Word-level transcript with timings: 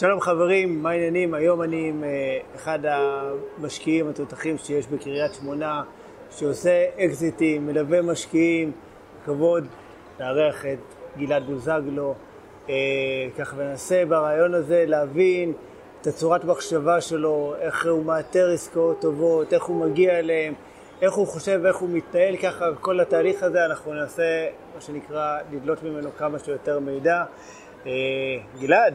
שלום 0.00 0.20
חברים, 0.20 0.82
מה 0.82 0.90
העניינים? 0.90 1.34
היום 1.34 1.62
אני 1.62 1.88
עם 1.88 2.04
אה, 2.04 2.38
אחד 2.54 2.78
המשקיעים 2.84 4.08
התותחים 4.08 4.58
שיש 4.58 4.86
בקריית 4.86 5.34
שמונה, 5.34 5.82
שעושה 6.30 6.86
אקזיטים, 6.98 7.66
מלווה 7.66 8.02
משקיעים, 8.02 8.72
כבוד 9.24 9.66
לארח 10.20 10.66
את 10.66 10.78
גלעד 11.18 11.46
בוזגלו. 11.46 12.14
אה, 12.68 12.74
ככה 13.38 13.56
וננסה 13.56 14.02
ברעיון 14.08 14.54
הזה 14.54 14.84
להבין 14.86 15.52
את 16.00 16.06
הצורת 16.06 16.44
מחשבה 16.44 17.00
שלו, 17.00 17.54
איך 17.60 17.86
הוא 17.86 18.04
מאתר 18.04 18.50
עסקאות 18.54 19.00
טובות, 19.00 19.52
איך 19.52 19.64
הוא 19.64 19.86
מגיע 19.86 20.18
אליהן, 20.18 20.54
איך 21.02 21.14
הוא 21.14 21.26
חושב, 21.26 21.60
איך 21.66 21.76
הוא 21.76 21.88
מתנהל 21.92 22.36
ככה, 22.36 22.64
כל 22.80 23.00
התהליך 23.00 23.42
הזה 23.42 23.64
אנחנו 23.64 23.94
ננסה, 23.94 24.46
מה 24.74 24.80
שנקרא, 24.80 25.38
לדלות 25.52 25.82
ממנו 25.82 26.10
כמה 26.18 26.38
שיותר 26.38 26.78
מידע. 26.78 27.24
אה, 27.86 27.92
גלעד, 28.60 28.94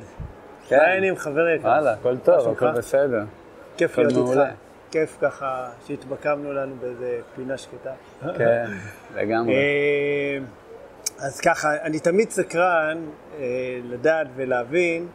כן. 0.67 0.79
העניינים 0.79 1.15
חבר 1.15 1.47
יקר? 1.47 1.67
וואלה, 1.67 1.93
הכל 1.93 2.17
טוב? 2.17 2.49
הכל 2.49 2.71
בסדר. 2.71 3.23
כיף 3.77 3.97
להיות 3.97 4.29
איתך. 4.31 4.41
כיף 4.91 5.17
ככה 5.21 5.69
שהתמקמנו 5.87 6.53
לנו 6.53 6.75
באיזה 6.81 7.19
פינה 7.35 7.57
שקטה. 7.57 7.91
כן, 8.37 8.65
לגמרי. 9.15 9.53
אה, 9.53 10.37
אז 11.19 11.39
ככה, 11.41 11.81
אני 11.81 11.99
תמיד 11.99 12.29
סקרן 12.29 12.97
אה, 13.39 13.79
לדעת 13.83 14.27
ולהבין 14.35 15.07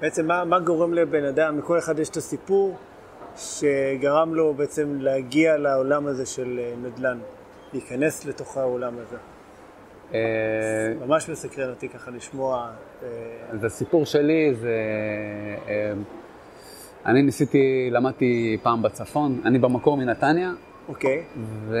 בעצם 0.00 0.26
מה, 0.26 0.44
מה 0.44 0.58
גורם 0.58 0.94
לבן 0.94 1.24
אדם, 1.24 1.58
לכל 1.58 1.78
אחד 1.78 1.98
יש 1.98 2.08
את 2.08 2.16
הסיפור 2.16 2.76
שגרם 3.36 4.34
לו 4.34 4.54
בעצם 4.54 4.96
להגיע 5.00 5.56
לעולם 5.56 6.06
הזה 6.06 6.26
של 6.26 6.60
אה, 6.62 6.74
נדל"ן, 6.82 7.18
להיכנס 7.72 8.24
לתוך 8.24 8.56
העולם 8.56 8.94
הזה. 8.98 9.16
אה, 10.14 10.18
ממש 11.06 11.28
מסקרן 11.28 11.70
אותי 11.70 11.88
ככה 11.88 12.10
לשמוע. 12.10 12.70
אה, 13.02 13.08
אז 13.52 13.64
הסיפור 13.64 14.06
שלי 14.06 14.54
זה... 14.54 14.76
אה, 15.68 15.92
אני 17.06 17.22
ניסיתי, 17.22 17.88
למדתי 17.90 18.58
פעם 18.62 18.82
בצפון, 18.82 19.40
אני 19.44 19.58
במקור 19.58 19.96
מנתניה, 19.96 20.52
אוקיי, 20.88 21.24
ו... 21.36 21.76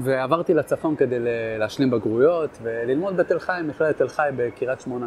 ועברתי 0.00 0.54
לצפון 0.54 0.96
כדי 0.96 1.16
להשלים 1.58 1.90
בגרויות 1.90 2.58
וללמוד 2.62 3.16
בתל 3.16 3.38
חי, 3.38 3.60
מכללת 3.64 3.96
תל 3.96 4.08
חי 4.08 4.28
בקריית 4.36 4.80
שמונה. 4.80 5.06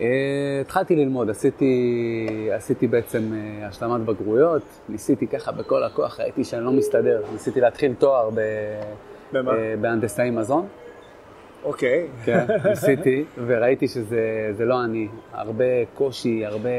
אה, 0.00 0.06
התחלתי 0.60 0.96
ללמוד, 0.96 1.30
עשיתי, 1.30 2.48
עשיתי 2.52 2.86
בעצם 2.86 3.32
אה, 3.32 3.66
השלמת 3.66 4.00
בגרויות, 4.00 4.62
ניסיתי 4.88 5.26
ככה 5.26 5.52
בכל 5.52 5.82
הכוח, 5.82 6.20
ראיתי 6.20 6.44
שאני 6.44 6.64
לא 6.64 6.72
מסתדר, 6.72 7.22
ניסיתי 7.32 7.60
להתחיל 7.60 7.94
תואר 7.94 8.30
ב... 8.34 8.40
במה? 9.32 9.52
אה, 9.52 9.74
בהנדסאי 9.80 10.30
מזון. 10.30 10.66
אוקיי. 11.64 12.06
כן, 12.24 12.46
ניסיתי, 12.70 13.24
וראיתי 13.46 13.88
שזה 13.88 14.50
זה 14.56 14.64
לא 14.64 14.84
אני. 14.84 15.08
הרבה 15.32 15.84
קושי, 15.94 16.46
הרבה... 16.46 16.70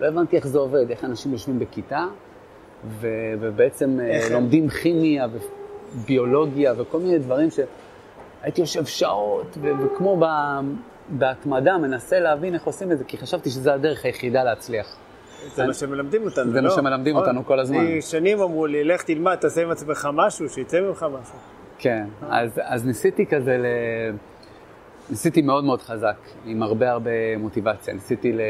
לא 0.00 0.06
הבנתי 0.06 0.36
איך 0.36 0.46
זה 0.46 0.58
עובד, 0.58 0.90
איך 0.90 1.04
אנשים 1.04 1.32
יושבים 1.32 1.58
בכיתה, 1.58 2.06
ו, 2.88 3.08
ובעצם 3.40 4.00
איך? 4.00 4.32
לומדים 4.32 4.68
כימיה 4.68 5.26
וביולוגיה 5.94 6.72
וכל 6.76 6.98
מיני 6.98 7.18
דברים 7.18 7.48
שהייתי 7.50 8.60
יושב 8.60 8.84
שעות, 8.84 9.58
וכמו 9.62 10.16
ב, 10.20 10.24
בהתמדה 11.08 11.78
מנסה 11.78 12.20
להבין 12.20 12.54
איך 12.54 12.64
עושים 12.64 12.92
את 12.92 12.98
זה, 12.98 13.04
כי 13.04 13.18
חשבתי 13.18 13.50
שזו 13.50 13.70
הדרך 13.70 14.04
היחידה 14.04 14.44
להצליח. 14.44 14.96
זה 15.54 15.66
מה 15.66 15.74
שמלמדים 15.74 16.24
אותנו, 16.24 16.52
זה 16.52 16.60
מה 16.60 16.68
לא? 16.68 16.76
שמלמדים 16.76 17.16
נכון. 17.16 17.28
אותנו 17.28 17.46
כל 17.46 17.60
הזמן. 17.60 18.00
שנים 18.00 18.40
אמרו 18.40 18.66
לי, 18.66 18.84
לך 18.84 19.02
תלמד, 19.02 19.34
תעשה 19.34 19.62
עם 19.62 19.70
עצמך 19.70 20.08
משהו, 20.12 20.48
שיצא 20.48 20.80
ממך 20.80 21.06
משהו. 21.20 21.38
כן, 21.78 22.06
אז, 22.30 22.60
אז 22.62 22.86
ניסיתי 22.86 23.26
כזה 23.26 23.58
ל... 23.58 23.66
ניסיתי 25.10 25.42
מאוד 25.42 25.64
מאוד 25.64 25.82
חזק, 25.82 26.16
עם 26.44 26.62
הרבה 26.62 26.90
הרבה 26.90 27.36
מוטיבציה, 27.38 27.94
ניסיתי 27.94 28.32
ל... 28.32 28.40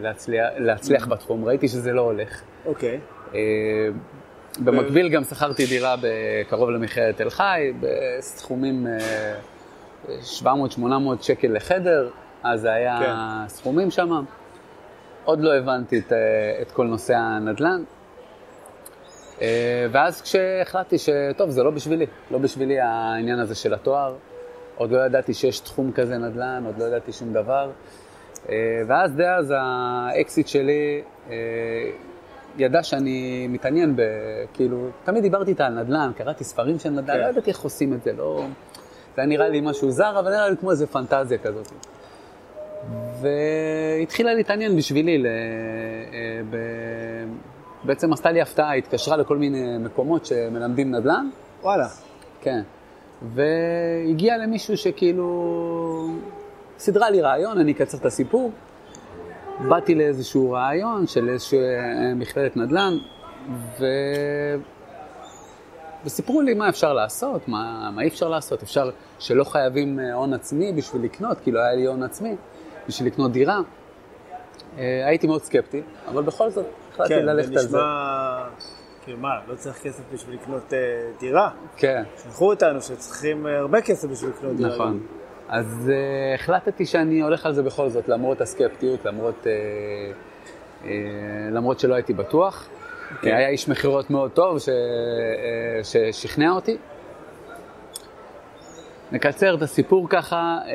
להצליח, 0.00 0.46
להצליח 0.56 1.06
בתחום, 1.08 1.44
ראיתי 1.44 1.68
שזה 1.68 1.92
לא 1.92 2.00
הולך. 2.00 2.42
אוקיי. 2.66 3.00
אה, 3.34 3.40
במקביל 4.58 5.08
גם 5.08 5.24
שכרתי 5.24 5.66
דירה 5.66 5.94
קרוב 6.48 6.70
למכללת 6.70 7.16
תל 7.16 7.30
חי, 7.30 7.72
בסכומים 7.80 8.86
אה, 8.86 9.34
700-800 10.42 10.46
שקל 11.20 11.48
לחדר, 11.52 12.10
אז 12.42 12.60
זה 12.60 12.72
היה 12.72 12.98
כן. 13.00 13.48
סכומים 13.48 13.90
שם. 13.90 14.24
עוד 15.24 15.40
לא 15.40 15.54
הבנתי 15.54 15.98
את, 15.98 16.12
את 16.62 16.70
כל 16.70 16.86
נושא 16.86 17.16
הנדל"ן. 17.16 17.82
אה, 19.42 19.86
ואז 19.90 20.22
כשהחלטתי 20.22 20.96
שטוב, 20.98 21.50
זה 21.50 21.62
לא 21.62 21.70
בשבילי, 21.70 22.06
לא 22.30 22.38
בשבילי 22.38 22.80
העניין 22.80 23.38
הזה 23.38 23.54
של 23.54 23.74
התואר. 23.74 24.14
עוד 24.76 24.90
לא 24.90 25.06
ידעתי 25.06 25.34
שיש 25.34 25.60
תחום 25.60 25.92
כזה 25.92 26.18
נדל"ן, 26.18 26.62
עוד 26.66 26.78
לא 26.78 26.84
ידעתי 26.84 27.12
שום 27.12 27.32
דבר. 27.32 27.70
אה, 28.48 28.54
ואז 28.86 29.14
די 29.16 29.26
אז 29.26 29.54
האקסית 29.56 30.48
שלי 30.48 31.02
אה, 31.30 31.34
ידעה 32.58 32.82
שאני 32.82 33.46
מתעניין 33.48 33.96
ב... 33.96 34.02
כאילו, 34.54 34.88
תמיד 35.04 35.22
דיברתי 35.22 35.50
איתה 35.50 35.66
על 35.66 35.82
נדל"ן, 35.82 36.10
קראתי 36.16 36.44
ספרים 36.44 36.78
של 36.78 36.90
נדל"ן, 36.90 37.14
כן. 37.14 37.20
לא 37.20 37.26
ידעתי 37.26 37.50
איך 37.50 37.60
עושים 37.60 37.94
את 37.94 38.02
זה, 38.02 38.12
לא... 38.12 38.44
זה 39.16 39.22
נראה 39.26 39.48
לי 39.48 39.60
משהו 39.60 39.90
זר, 39.90 40.18
אבל 40.18 40.30
נראה 40.30 40.48
לי 40.48 40.56
כמו 40.56 40.70
איזה 40.70 40.86
פנטזיה 40.86 41.38
כזאת. 41.38 41.72
והתחילה 43.20 44.34
להתעניין 44.34 44.76
בשבילי, 44.76 45.18
ל... 45.18 45.26
אה, 45.26 45.30
ב... 46.50 46.56
בעצם 47.84 48.12
עשתה 48.12 48.32
לי 48.32 48.40
הפתעה, 48.40 48.74
התקשרה 48.74 49.16
לכל 49.16 49.36
מיני 49.36 49.78
מקומות 49.78 50.26
שמלמדים 50.26 50.90
נדל"ן, 50.90 51.28
וואלה. 51.62 51.86
כן. 52.40 52.62
והגיע 53.22 54.38
למישהו 54.38 54.76
שכאילו 54.76 56.08
סידרה 56.78 57.10
לי 57.10 57.20
רעיון, 57.20 57.58
אני 57.58 57.72
אקצר 57.72 57.98
את 57.98 58.06
הסיפור. 58.06 58.52
באתי 59.68 59.94
לאיזשהו 59.94 60.50
רעיון 60.50 61.06
של 61.06 61.28
איזושהי 61.28 61.58
אה, 61.58 62.14
מכללת 62.14 62.56
נדל"ן, 62.56 62.92
ו... 63.78 63.84
וסיפרו 66.04 66.40
לי 66.40 66.54
מה 66.54 66.68
אפשר 66.68 66.92
לעשות, 66.92 67.48
מה, 67.48 67.90
מה 67.94 68.02
אי 68.02 68.08
אפשר 68.08 68.28
לעשות. 68.28 68.62
אפשר 68.62 68.90
שלא 69.18 69.44
חייבים 69.44 70.00
אה, 70.00 70.14
הון 70.14 70.34
עצמי 70.34 70.72
בשביל 70.72 71.02
לקנות, 71.02 71.38
כי 71.44 71.50
לא 71.50 71.60
היה 71.60 71.74
לי 71.74 71.86
הון 71.86 72.02
עצמי, 72.02 72.36
בשביל 72.88 73.08
לקנות 73.08 73.32
דירה. 73.32 73.60
אה, 74.78 75.06
הייתי 75.06 75.26
מאוד 75.26 75.42
סקפטי, 75.42 75.82
אבל 76.08 76.22
בכל 76.22 76.50
זאת 76.50 76.66
החלטתי 76.92 77.14
כן, 77.14 77.26
ללכת 77.26 77.52
זה 77.52 77.60
על 77.60 77.66
זה. 77.66 77.78
נשמע, 77.78 78.44
כאילו 79.04 79.18
מה, 79.18 79.28
לא 79.48 79.54
צריך 79.54 79.82
כסף 79.82 80.02
בשביל 80.14 80.36
לקנות 80.36 80.72
אה, 80.72 80.78
דירה? 81.20 81.50
כן. 81.76 82.02
שלחו 82.22 82.50
אותנו 82.50 82.82
שצריכים 82.82 83.46
אה, 83.46 83.58
הרבה 83.58 83.80
כסף 83.80 84.08
בשביל 84.08 84.30
לקנות 84.30 84.56
דירה. 84.56 84.74
נכון. 84.74 85.00
אז 85.48 85.90
uh, 85.90 86.34
החלטתי 86.34 86.86
שאני 86.86 87.20
הולך 87.20 87.46
על 87.46 87.52
זה 87.52 87.62
בכל 87.62 87.88
זאת, 87.88 88.08
למרות 88.08 88.40
הסקפטיות, 88.40 89.04
למרות, 89.04 89.34
uh, 89.42 89.46
uh, 90.82 90.86
למרות 91.50 91.80
שלא 91.80 91.94
הייתי 91.94 92.12
בטוח. 92.12 92.68
אוקיי. 93.16 93.32
היה 93.32 93.48
איש 93.48 93.68
מכירות 93.68 94.10
מאוד 94.10 94.30
טוב 94.30 94.58
ש, 94.58 94.68
uh, 94.68 94.72
ששכנע 96.12 96.50
אותי. 96.50 96.76
נקצר 99.12 99.54
את 99.54 99.62
הסיפור 99.62 100.08
ככה, 100.08 100.58
uh, 100.64 100.68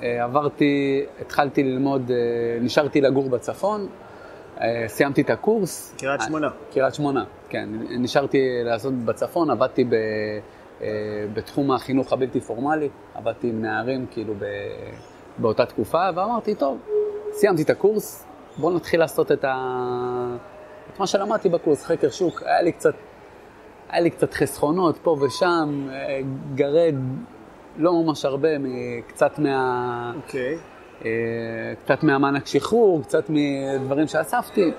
uh, 0.00 0.04
עברתי, 0.22 1.04
התחלתי 1.20 1.62
ללמוד, 1.62 2.10
נשארתי 2.60 3.00
לגור 3.00 3.28
בצפון, 3.28 3.88
סיימתי 4.86 5.20
את 5.20 5.30
הקורס. 5.30 5.94
קריית 5.98 6.20
שמונה. 6.20 6.48
קריית 6.72 6.94
שמונה, 6.94 7.24
כן. 7.48 7.68
נשארתי 7.98 8.38
לעשות 8.64 8.94
בצפון, 8.94 9.50
עבדתי 9.50 9.84
ב, 9.84 9.94
אה, 10.82 10.86
בתחום 11.34 11.70
החינוך 11.70 12.12
הבלתי 12.12 12.40
פורמלי, 12.40 12.88
עבדתי 13.14 13.48
עם 13.48 13.62
נערים 13.62 14.06
כאילו 14.10 14.34
ב, 14.34 14.44
באותה 15.38 15.66
תקופה, 15.66 16.08
ואמרתי, 16.14 16.54
טוב, 16.54 16.78
סיימתי 17.32 17.62
את 17.62 17.70
הקורס, 17.70 18.26
בואו 18.56 18.76
נתחיל 18.76 19.00
לעשות 19.00 19.32
את, 19.32 19.44
ה, 19.44 19.56
את 20.94 21.00
מה 21.00 21.06
שלמדתי 21.06 21.48
בקורס, 21.48 21.84
חקר 21.84 22.10
שוק. 22.10 22.42
היה 22.42 22.62
לי 22.62 22.72
קצת, 22.72 22.94
היה 23.88 24.00
לי 24.00 24.10
קצת 24.10 24.34
חסכונות 24.34 24.98
פה 25.02 25.16
ושם, 25.20 25.88
אה, 25.90 26.20
גרד 26.54 26.94
לא 27.76 28.02
ממש 28.02 28.24
הרבה, 28.24 28.48
קצת 29.08 29.38
מה... 29.38 30.12
אוקיי. 30.16 30.58
אה, 31.04 31.10
קצת 31.84 32.02
מהמענק 32.02 32.46
שחרור, 32.46 33.02
קצת 33.02 33.24
מדברים 33.28 34.06
שאספתי, 34.06 34.70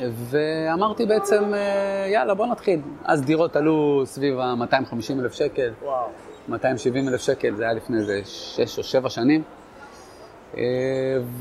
ואמרתי 0.00 1.06
בעצם, 1.06 1.54
אה, 1.54 2.06
יאללה, 2.12 2.34
בוא 2.34 2.46
נתחיל. 2.46 2.80
אז 3.04 3.22
דירות 3.22 3.56
עלו 3.56 4.02
סביב 4.04 4.38
ה-250 4.38 5.20
אלף 5.20 5.32
שקל, 5.32 5.72
וואו. 5.82 6.06
270 6.48 7.08
אלף 7.08 7.20
שקל, 7.20 7.54
זה 7.54 7.62
היה 7.62 7.72
לפני 7.72 7.98
איזה 7.98 8.20
6 8.24 8.78
או 8.78 8.82
7 8.82 9.10
שנים. 9.10 9.42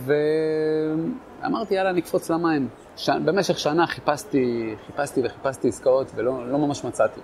ואמרתי, 0.05 1.75
יאללה, 1.75 1.91
נקפוץ 1.91 2.29
למים. 2.29 2.67
ש... 2.95 3.09
במשך 3.09 3.59
שנה 3.59 3.87
חיפשתי, 3.87 4.75
חיפשתי 4.85 5.21
וחיפשתי 5.25 5.67
עסקאות 5.67 6.11
ולא 6.15 6.51
לא 6.51 6.57
ממש 6.57 6.83
מצאתי. 6.83 7.19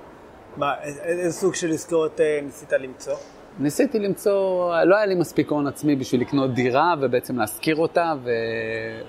מה, 0.57 0.73
איזה 1.03 1.39
סוג 1.39 1.56
של 1.56 1.71
עסקאות 1.71 2.21
אה, 2.21 2.39
ניסית 2.44 2.73
למצוא? 2.73 3.15
ניסיתי 3.59 4.00
למצוא, 4.00 4.73
לא 4.85 4.95
היה 4.95 5.06
לי 5.06 5.15
מספיק 5.15 5.51
הון 5.51 5.68
עצמי 5.68 5.95
בשביל 5.95 6.21
לקנות 6.21 6.53
דירה 6.53 6.94
ובעצם 7.01 7.39
להשכיר 7.39 7.75
אותה 7.75 8.13
ו... 8.23 8.29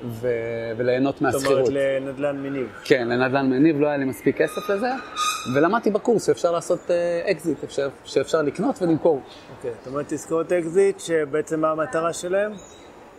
ו... 0.04 0.28
וליהנות 0.76 1.14
זאת 1.14 1.20
אומרת, 1.20 1.34
מהשכירות. 1.34 1.68
לנדל"ן 1.68 2.42
מניב. 2.42 2.68
כן, 2.84 3.08
לנדל"ן 3.08 3.50
מניב 3.50 3.80
לא 3.80 3.86
היה 3.86 3.96
לי 3.96 4.04
מספיק 4.04 4.36
כסף 4.36 4.70
לזה, 4.70 4.90
ולמדתי 5.54 5.90
בקורס 5.90 6.26
שאפשר 6.26 6.52
לעשות 6.52 6.90
אקזיט, 7.30 7.64
אפשר, 7.64 7.88
שאפשר 8.04 8.42
לקנות 8.42 8.82
ולמכור. 8.82 9.20
אוקיי, 9.56 9.70
זאת 9.78 9.86
אומרת 9.86 10.12
עסקאות 10.12 10.52
אקזיט, 10.52 11.00
שבעצם 11.00 11.60
מה 11.60 11.70
המטרה 11.70 12.12
שלהם? 12.12 12.52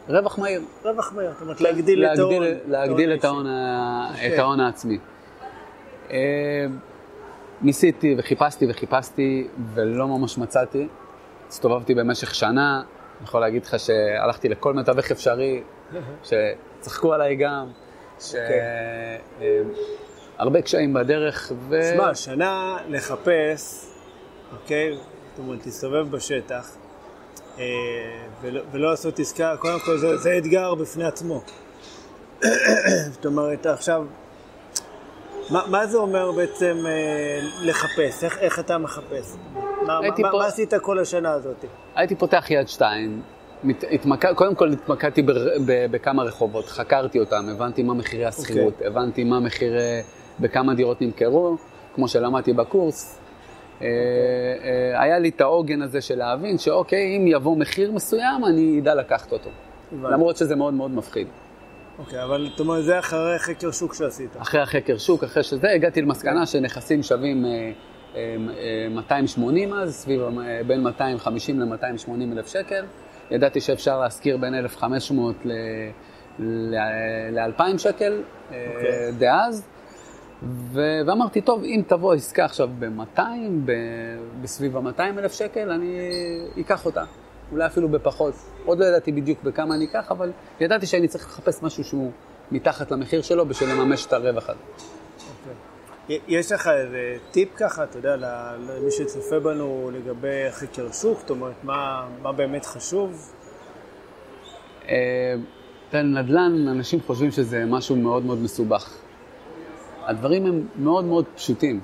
רווח 0.09 0.39
מהיר. 0.39 0.61
רווח 0.83 1.13
מהיר, 1.13 1.31
זאת 1.31 1.41
אומרת 1.41 1.61
להגדיל. 1.61 2.05
להגדיל 2.67 3.13
את 3.13 3.25
ההון 3.25 3.47
ה- 3.47 4.07
את 4.09 4.15
אוקיי. 4.15 4.39
ההון 4.39 4.59
העצמי. 4.59 4.97
אה, 6.11 6.65
ניסיתי 7.61 8.15
וחיפשתי 8.17 8.65
וחיפשתי 8.69 9.47
ולא 9.73 10.07
ממש 10.07 10.37
מצאתי. 10.37 10.87
הסתובבתי 11.49 11.93
במשך 11.95 12.35
שנה, 12.35 12.81
אני 13.19 13.27
יכול 13.27 13.41
להגיד 13.41 13.65
לך 13.65 13.79
שהלכתי 13.79 14.49
לכל 14.49 14.73
מתווך 14.73 15.11
אפשרי, 15.11 15.63
שצחקו 16.79 17.13
עליי 17.13 17.35
גם, 17.35 17.67
שהרבה 20.39 20.61
קשיים 20.61 20.93
בדרך. 20.93 21.51
ו... 21.69 21.79
תשמע, 21.93 22.15
שנה 22.15 22.77
לחפש, 22.87 23.85
אוקיי? 24.51 24.97
זאת 25.29 25.39
אומרת, 25.39 25.65
להסתובב 25.65 26.11
בשטח, 26.11 26.75
אה, 26.75 26.82
ולא, 28.41 28.61
ולא 28.71 28.89
לעשות 28.89 29.19
עסקה, 29.19 29.55
קודם 29.59 29.79
כל 29.79 29.97
זה, 29.97 30.17
זה 30.17 30.37
אתגר 30.37 30.75
בפני 30.75 31.03
עצמו. 31.03 31.41
זאת 33.13 33.25
אומרת, 33.25 33.65
עכשיו, 33.65 34.05
מה, 35.49 35.63
מה 35.67 35.87
זה 35.87 35.97
אומר 35.97 36.31
בעצם 36.31 36.77
אה, 36.85 37.39
לחפש? 37.61 38.23
איך, 38.23 38.37
איך 38.37 38.59
אתה 38.59 38.77
מחפש? 38.77 39.35
מה, 39.53 40.01
מה, 40.01 40.15
פה- 40.15 40.37
מה 40.37 40.45
עשית 40.45 40.73
כל 40.81 40.99
השנה 40.99 41.31
הזאת? 41.31 41.65
הייתי 41.95 42.15
פותח 42.15 42.51
יד 42.51 42.67
שתיים, 42.67 43.21
מת, 43.63 43.83
התמק... 43.91 44.25
קודם 44.35 44.55
כל 44.55 44.71
התמקדתי 44.71 45.21
ב... 45.21 45.31
ב... 45.65 45.91
בכמה 45.91 46.23
רחובות, 46.23 46.65
חקרתי 46.65 47.19
אותם, 47.19 47.49
הבנתי 47.51 47.83
מה 47.83 47.93
מחירי 47.93 48.25
השכירות, 48.25 48.81
okay. 48.81 48.87
הבנתי 48.87 49.23
מה 49.23 49.39
מחירי, 49.39 50.01
בכמה 50.39 50.73
דירות 50.73 51.01
נמכרו, 51.01 51.57
כמו 51.95 52.07
שלמדתי 52.07 52.53
בקורס. 52.53 53.19
אה, 53.83 53.87
אה, 54.63 55.01
היה 55.01 55.19
לי 55.19 55.29
את 55.29 55.41
העוגן 55.41 55.81
הזה 55.81 56.01
של 56.01 56.17
להבין 56.17 56.57
שאוקיי, 56.57 57.17
אם 57.17 57.27
יבוא 57.27 57.57
מחיר 57.57 57.91
מסוים, 57.91 58.45
אני 58.45 58.79
אדע 58.79 58.95
לקחת 58.95 59.31
אותו. 59.31 59.49
למרות 60.01 60.37
שזה 60.37 60.55
מאוד 60.55 60.73
מאוד 60.73 60.91
מפחיד. 60.91 61.27
אוקיי, 61.99 62.23
אבל 62.23 62.47
זאת 62.51 62.59
אומרת, 62.59 62.83
זה 62.83 62.99
אחרי 62.99 63.39
חקר 63.39 63.71
שוק 63.71 63.93
שעשית. 63.93 64.29
אחרי 64.37 64.61
החקר 64.61 64.97
שוק, 64.97 65.23
אחרי 65.23 65.43
שזה, 65.43 65.71
הגעתי 65.71 66.01
למסקנה 66.01 66.45
שנכסים 66.45 67.03
שווים 67.03 67.45
אה, 67.45 67.71
אה, 68.15 68.87
280 68.89 69.73
אז, 69.73 69.95
סביב 69.95 70.21
בין 70.67 70.83
250 70.83 71.59
ל-280 71.59 72.09
אלף 72.33 72.47
שקל. 72.47 72.85
ידעתי 73.31 73.61
שאפשר 73.61 73.99
להשכיר 73.99 74.37
בין 74.37 74.55
1,500 74.55 75.35
ל-2,000 76.39 77.77
שקל 77.77 78.21
אה, 78.51 78.67
אוקיי. 78.75 79.11
דאז. 79.17 79.67
ו- 80.45 81.01
ואמרתי, 81.07 81.41
טוב, 81.41 81.63
אם 81.63 81.81
תבוא 81.87 82.13
עסקה 82.13 82.45
עכשיו 82.45 82.69
ב-200, 82.79 83.19
ב- 83.65 83.71
בסביב 84.41 84.77
ה-200 84.77 84.99
אלף 84.99 85.33
שקל, 85.33 85.71
אני 85.71 86.09
אקח 86.59 86.85
אותה. 86.85 87.03
אולי 87.51 87.65
אפילו 87.65 87.89
בפחות. 87.89 88.33
עוד 88.65 88.79
לא 88.79 88.85
ידעתי 88.85 89.11
בדיוק 89.11 89.43
בכמה 89.43 89.75
אני 89.75 89.85
אקח, 89.85 90.11
אבל 90.11 90.31
ידעתי 90.59 90.85
שאני 90.85 91.07
צריך 91.07 91.25
לחפש 91.27 91.63
משהו 91.63 91.83
שהוא 91.83 92.11
מתחת 92.51 92.91
למחיר 92.91 93.21
שלו 93.21 93.45
בשביל 93.45 93.69
לממש 93.69 94.05
את 94.05 94.13
הרווח 94.13 94.49
הזה. 94.49 94.59
אוקיי. 96.09 96.19
יש 96.27 96.51
לך 96.51 96.67
איזה 96.67 97.17
טיפ 97.31 97.49
ככה, 97.55 97.83
אתה 97.83 97.97
יודע, 97.97 98.15
למי 98.15 98.91
שצופה 98.91 99.39
בנו 99.39 99.91
לגבי 99.93 100.51
חקר 100.51 100.91
שוק? 100.91 101.19
זאת 101.19 101.29
אומרת, 101.29 101.63
מה, 101.63 102.07
מה 102.21 102.31
באמת 102.31 102.65
חשוב? 102.65 103.31
אה, 104.89 105.35
תראה, 105.89 106.03
נדל"ן, 106.03 106.67
אנשים 106.67 106.99
חושבים 107.07 107.31
שזה 107.31 107.65
משהו 107.65 107.95
מאוד 107.95 108.25
מאוד 108.25 108.37
מסובך. 108.37 109.02
הדברים 110.05 110.45
הם 110.45 110.67
מאוד 110.75 111.05
מאוד 111.05 111.25
פשוטים. 111.35 111.79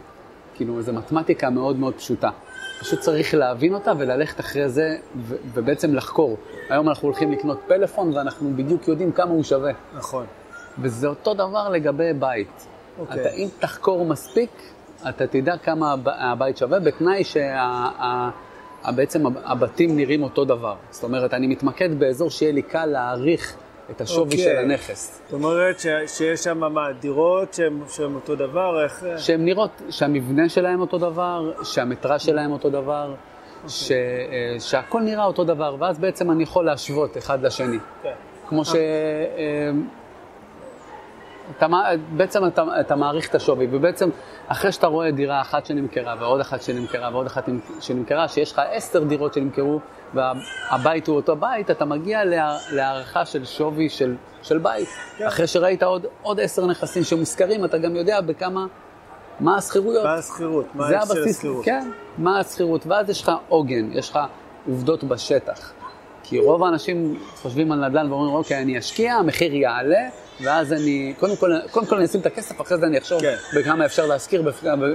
כאילו, 0.55 0.81
זו 0.81 0.93
מתמטיקה 0.93 1.49
מאוד 1.49 1.75
מאוד 1.79 1.93
פשוטה. 1.93 2.29
פשוט 2.79 2.99
צריך 2.99 3.33
להבין 3.33 3.73
אותה 3.73 3.91
וללכת 3.97 4.39
אחרי 4.39 4.69
זה 4.69 4.87
ו- 5.15 5.35
ובעצם 5.53 5.95
לחקור. 5.95 6.37
היום 6.69 6.89
אנחנו 6.89 7.07
הולכים 7.07 7.31
לקנות 7.31 7.59
פלאפון 7.67 8.13
ואנחנו 8.17 8.51
בדיוק 8.55 8.87
יודעים 8.87 9.11
כמה 9.11 9.31
הוא 9.31 9.43
שווה. 9.43 9.71
נכון. 9.97 10.25
וזה 10.81 11.07
אותו 11.07 11.33
דבר 11.33 11.69
לגבי 11.69 12.13
בית. 12.13 12.67
אוקיי. 12.99 13.21
אתה, 13.21 13.29
אם 13.29 13.47
תחקור 13.59 14.05
מספיק, 14.05 14.49
אתה 15.09 15.27
תדע 15.27 15.57
כמה 15.57 15.93
הב- 15.93 16.07
הבית 16.09 16.57
שווה, 16.57 16.79
בתנאי 16.79 17.23
שבעצם 18.83 19.23
הבתים 19.45 19.95
נראים 19.95 20.23
אותו 20.23 20.45
דבר. 20.45 20.75
זאת 20.91 21.03
אומרת, 21.03 21.33
אני 21.33 21.47
מתמקד 21.47 21.99
באזור 21.99 22.29
שיהיה 22.29 22.51
לי 22.51 22.61
קל 22.61 22.85
להעריך 22.85 23.55
את 23.91 24.01
השווי 24.01 24.23
אוקיי. 24.23 24.37
של 24.37 24.57
הנכס. 24.57 25.21
זאת 25.25 25.33
אומרת 25.33 25.79
ש, 25.79 25.87
שיש 26.07 26.39
שם 26.39 26.57
מה, 26.57 26.91
דירות 26.99 27.53
שהן 27.53 27.79
שהן 27.89 28.15
אותו 28.15 28.35
דבר, 28.35 28.83
איך... 28.83 29.05
שהן 29.17 29.45
נראות, 29.45 29.81
שהמבנה 29.89 30.49
שלהם 30.49 30.81
אותו 30.81 30.97
דבר, 30.97 31.51
שהמטרה 31.63 32.19
שלהם 32.19 32.51
אותו 32.51 32.69
דבר, 32.69 33.13
ש, 33.67 33.91
אה, 33.91 34.59
שהכל 34.59 35.01
נראה 35.01 35.25
אותו 35.25 35.43
דבר, 35.43 35.75
ואז 35.79 35.99
בעצם 35.99 36.31
אני 36.31 36.43
יכול 36.43 36.65
להשוות 36.65 37.17
אחד 37.17 37.45
לשני. 37.45 37.77
כן. 38.03 38.09
כמו 38.49 38.65
ש... 38.65 38.75
אתה, 41.57 41.67
בעצם 42.11 42.47
אתה, 42.47 42.63
אתה 42.79 42.95
מעריך 42.95 43.29
את 43.29 43.35
השווי, 43.35 43.67
ובעצם 43.71 44.09
אחרי 44.47 44.71
שאתה 44.71 44.87
רואה 44.87 45.11
דירה 45.11 45.41
אחת 45.41 45.65
שנמכרה, 45.65 46.15
ועוד 46.19 46.39
אחת 46.39 46.61
שנמכרה, 46.61 47.09
ועוד 47.13 47.25
אחת 47.25 47.49
שנמכרה, 47.79 48.27
שיש 48.27 48.51
לך 48.51 48.61
עשר 48.71 49.03
דירות 49.03 49.33
שנמכרו, 49.33 49.79
והבית 50.13 51.07
הוא 51.07 51.15
אותו 51.15 51.35
בית, 51.35 51.71
אתה 51.71 51.85
מגיע 51.85 52.25
לה, 52.25 52.57
להערכה 52.71 53.25
של 53.25 53.45
שווי 53.45 53.89
של, 53.89 54.15
של 54.41 54.57
בית. 54.57 54.87
כן. 55.17 55.25
אחרי 55.25 55.47
שראית 55.47 55.83
עוד, 55.83 56.05
עוד 56.21 56.39
עשר 56.39 56.65
נכסים 56.65 57.03
שמושכרים, 57.03 57.65
אתה 57.65 57.77
גם 57.77 57.95
יודע 57.95 58.21
בכמה, 58.21 58.65
מה 59.39 59.57
השכירויות. 59.57 60.03
מה 60.03 60.13
השכירות? 60.13 60.65
מה 60.73 60.87
האקס 60.87 61.13
של 61.13 61.23
השכירות? 61.23 61.65
כן, 61.65 61.91
מה 62.17 62.39
השכירות, 62.39 62.87
ואז 62.87 63.09
יש 63.09 63.21
לך 63.21 63.31
עוגן, 63.49 63.89
יש 63.91 64.09
לך 64.09 64.19
עובדות 64.67 65.03
בשטח. 65.03 65.73
כי 66.23 66.39
רוב 66.39 66.63
האנשים 66.63 67.19
חושבים 67.35 67.71
על 67.71 67.87
נדל"ן 67.87 68.11
ואומרים, 68.11 68.35
אוקיי, 68.35 68.61
אני 68.61 68.79
אשקיע, 68.79 69.13
המחיר 69.13 69.55
יעלה, 69.55 70.09
ואז 70.43 70.73
אני, 70.73 71.13
קודם 71.19 71.35
כל, 71.35 71.51
קודם 71.71 71.85
כל 71.85 71.95
אני 71.95 72.05
אשים 72.05 72.21
את 72.21 72.25
הכסף, 72.25 72.61
אחרי 72.61 72.77
זה 72.77 72.85
אני 72.85 72.97
אחשוב 72.97 73.21
כן. 73.21 73.35
בכמה 73.55 73.85
אפשר 73.85 74.05
להשכיר, 74.05 74.43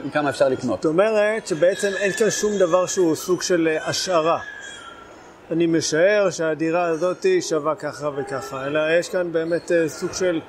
בכמה 0.06 0.30
אפשר 0.30 0.48
לקנות. 0.48 0.82
זאת 0.82 0.90
אומרת 0.90 1.46
שבעצם 1.46 1.90
אין 2.00 2.12
כאן 2.12 2.30
שום 2.30 2.58
דבר 2.58 2.86
שהוא 2.86 3.14
סוג 3.14 3.42
של 3.42 3.68
אה, 3.68 3.88
השערה. 3.88 4.40
אני 5.50 5.66
משער 5.66 6.30
שהדירה 6.30 6.84
הזאת 6.84 7.26
שווה 7.40 7.74
ככה 7.74 8.10
וככה, 8.16 8.66
אלא 8.66 8.98
יש 8.98 9.08
כאן 9.08 9.32
באמת 9.32 9.72
אה, 9.72 9.88
סוג 9.88 10.12
של 10.12 10.40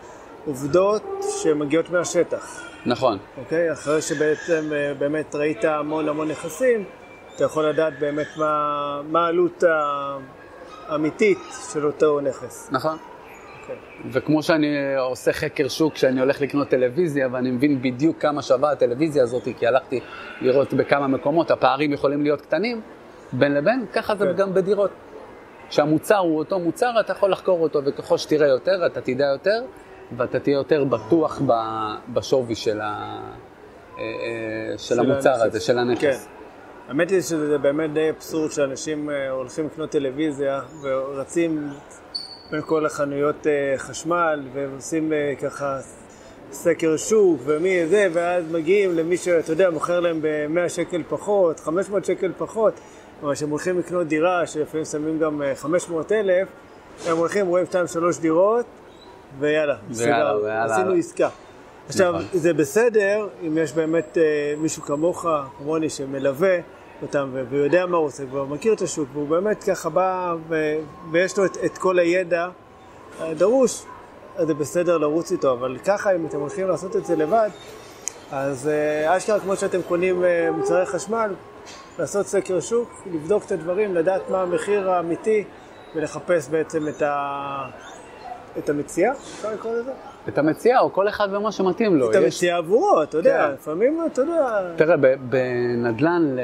עובדות 0.45 1.03
שמגיעות 1.43 1.89
מהשטח, 1.89 2.61
נכון, 2.85 3.17
אוקיי? 3.37 3.71
אחרי 3.71 4.01
שבעצם 4.01 4.71
אה, 4.73 4.93
באמת 4.93 5.35
ראית 5.35 5.65
המון 5.65 6.09
המון 6.09 6.27
נכסים, 6.31 6.83
אתה 7.35 7.43
יכול 7.43 7.69
לדעת 7.69 7.99
באמת 7.99 8.27
מה, 8.37 9.25
העלות 9.25 9.63
האמיתית 10.87 11.39
של 11.73 11.85
אותו 11.85 12.19
נכס. 12.19 12.69
נכון. 12.71 12.97
אוקיי. 13.69 14.11
וכמו 14.11 14.43
שאני 14.43 14.95
עושה 14.97 15.33
חקר 15.33 15.67
שוק 15.67 15.93
כשאני 15.93 16.19
הולך 16.19 16.41
לקנות 16.41 16.69
טלוויזיה 16.69 17.27
ואני 17.31 17.51
מבין 17.51 17.81
בדיוק 17.81 18.21
כמה 18.21 18.41
שווה 18.41 18.71
הטלוויזיה 18.71 19.23
הזאת, 19.23 19.43
כי 19.59 19.67
הלכתי 19.67 19.99
לראות 20.41 20.73
בכמה 20.73 21.07
מקומות, 21.07 21.51
הפערים 21.51 21.93
יכולים 21.93 22.23
להיות 22.23 22.41
קטנים 22.41 22.81
בין 23.33 23.53
לבין, 23.53 23.85
ככה 23.93 24.15
זה 24.15 24.25
כן. 24.25 24.33
גם 24.35 24.53
בדירות. 24.53 24.91
כשהמוצר 25.69 26.17
הוא 26.17 26.37
אותו 26.37 26.59
מוצר, 26.59 26.99
אתה 26.99 27.11
יכול 27.11 27.31
לחקור 27.31 27.59
אותו, 27.59 27.81
וככל 27.85 28.17
שתראה 28.17 28.47
יותר, 28.47 28.85
אתה 28.85 29.01
תדע 29.01 29.25
יותר, 29.25 29.61
ואתה 30.17 30.39
תהיה 30.39 30.53
יותר 30.53 30.83
בטוח 30.83 31.41
בשווי 32.13 32.55
של, 32.55 32.81
ה... 32.81 33.19
אה, 33.97 34.03
אה, 34.03 34.77
של 34.77 34.99
המוצר 34.99 35.29
הנכס. 35.29 35.41
הזה, 35.41 35.59
של 35.59 35.77
הנכס. 35.77 36.01
כן. 36.01 36.31
האמת 36.87 37.09
היא 37.09 37.21
שזה 37.21 37.57
באמת 37.57 37.93
די 37.93 38.09
אבסורד 38.09 38.51
שאנשים 38.51 39.09
אה, 39.09 39.29
הולכים 39.29 39.65
לקנות 39.65 39.89
טלוויזיה 39.89 40.61
ורצים 40.81 41.69
בין 42.51 42.61
כל 42.61 42.85
החנויות 42.85 43.47
אה, 43.47 43.73
חשמל 43.77 44.41
ועושים 44.53 45.13
אה, 45.13 45.33
ככה 45.41 45.79
סקר 46.51 46.97
שוק 46.97 47.41
ומי 47.45 47.87
זה, 47.87 48.07
ואז 48.13 48.43
מגיעים 48.51 48.95
למי 48.95 49.17
שאתה 49.17 49.51
יודע, 49.51 49.69
מוכר 49.69 49.99
להם 49.99 50.19
ב-100 50.21 50.69
שקל 50.69 51.03
פחות, 51.09 51.59
500 51.59 52.05
שקל 52.05 52.31
פחות, 52.37 52.73
אבל 53.23 53.35
כשהם 53.35 53.49
הולכים 53.49 53.79
לקנות 53.79 54.07
דירה, 54.07 54.47
שלפעמים 54.47 54.85
שמים 54.85 55.19
גם 55.19 55.41
אה, 55.41 55.55
500 55.55 56.11
אלף, 56.11 56.47
הם 57.07 57.17
הולכים, 57.17 57.47
רואים 57.47 57.65
2-3 57.71 58.21
דירות, 58.21 58.65
ויאללה, 59.39 59.75
ויאללה, 59.89 60.37
ויאללה. 60.37 60.75
עשינו 60.75 60.93
עסקה. 60.93 61.29
עכשיו, 61.87 62.13
נכון. 62.13 62.25
זה 62.33 62.53
בסדר 62.53 63.27
אם 63.47 63.57
יש 63.57 63.73
באמת 63.73 64.17
אה, 64.17 64.53
מישהו 64.57 64.81
כמוך, 64.81 65.25
כמוני, 65.57 65.89
שמלווה 65.89 66.57
אותם 67.01 67.29
ו- 67.33 67.43
ויודע 67.49 67.85
מה 67.85 67.97
הוא 67.97 68.05
עושה, 68.05 68.23
והוא 68.31 68.47
מכיר 68.47 68.73
את 68.73 68.81
השוק, 68.81 69.09
והוא 69.13 69.27
באמת 69.27 69.63
ככה 69.63 69.89
בא 69.89 70.35
ו- 70.47 70.79
ויש 71.11 71.37
לו 71.37 71.45
את, 71.45 71.57
את 71.65 71.77
כל 71.77 71.99
הידע. 71.99 72.47
הדרוש, 73.19 73.83
אז 74.37 74.47
זה 74.47 74.53
בסדר 74.53 74.97
לרוץ 74.97 75.31
איתו, 75.31 75.53
אבל 75.53 75.77
ככה, 75.77 76.15
אם 76.15 76.25
אתם 76.25 76.39
הולכים 76.39 76.67
לעשות 76.67 76.95
את 76.95 77.05
זה 77.05 77.15
לבד, 77.15 77.49
אז 78.31 78.67
אה, 78.67 79.17
אשכרה 79.17 79.39
כמו 79.39 79.55
שאתם 79.55 79.81
קונים 79.81 80.25
אה, 80.25 80.51
מוצרי 80.51 80.85
חשמל, 80.85 81.33
לעשות 81.99 82.27
סקר 82.27 82.59
שוק, 82.59 82.89
לבדוק 83.11 83.45
את 83.45 83.51
הדברים, 83.51 83.95
לדעת 83.95 84.29
מה 84.29 84.41
המחיר 84.41 84.91
האמיתי 84.91 85.43
ולחפש 85.95 86.49
בעצם 86.49 86.87
את, 86.87 87.01
ה... 87.01 87.69
את 88.57 88.69
המציאה, 88.69 89.11
אפשר 89.11 89.51
לקרוא 89.53 89.73
לזה? 89.75 89.91
את 90.29 90.37
המציאה, 90.37 90.79
או 90.79 90.93
כל 90.93 91.07
אחד 91.09 91.27
ומה 91.31 91.51
שמתאים 91.51 91.95
לו. 91.97 92.09
את 92.11 92.15
יש- 92.15 92.23
המציאה 92.23 92.57
עבורו, 92.57 93.03
אתה 93.03 93.17
יודע, 93.17 93.45
כן. 93.47 93.53
לפעמים, 93.53 93.99
אתה 94.13 94.21
יודע, 94.21 94.61
תראה, 94.75 94.97
ב- 94.97 95.15
בנדל"ן, 95.29 96.35
אה, 96.39 96.43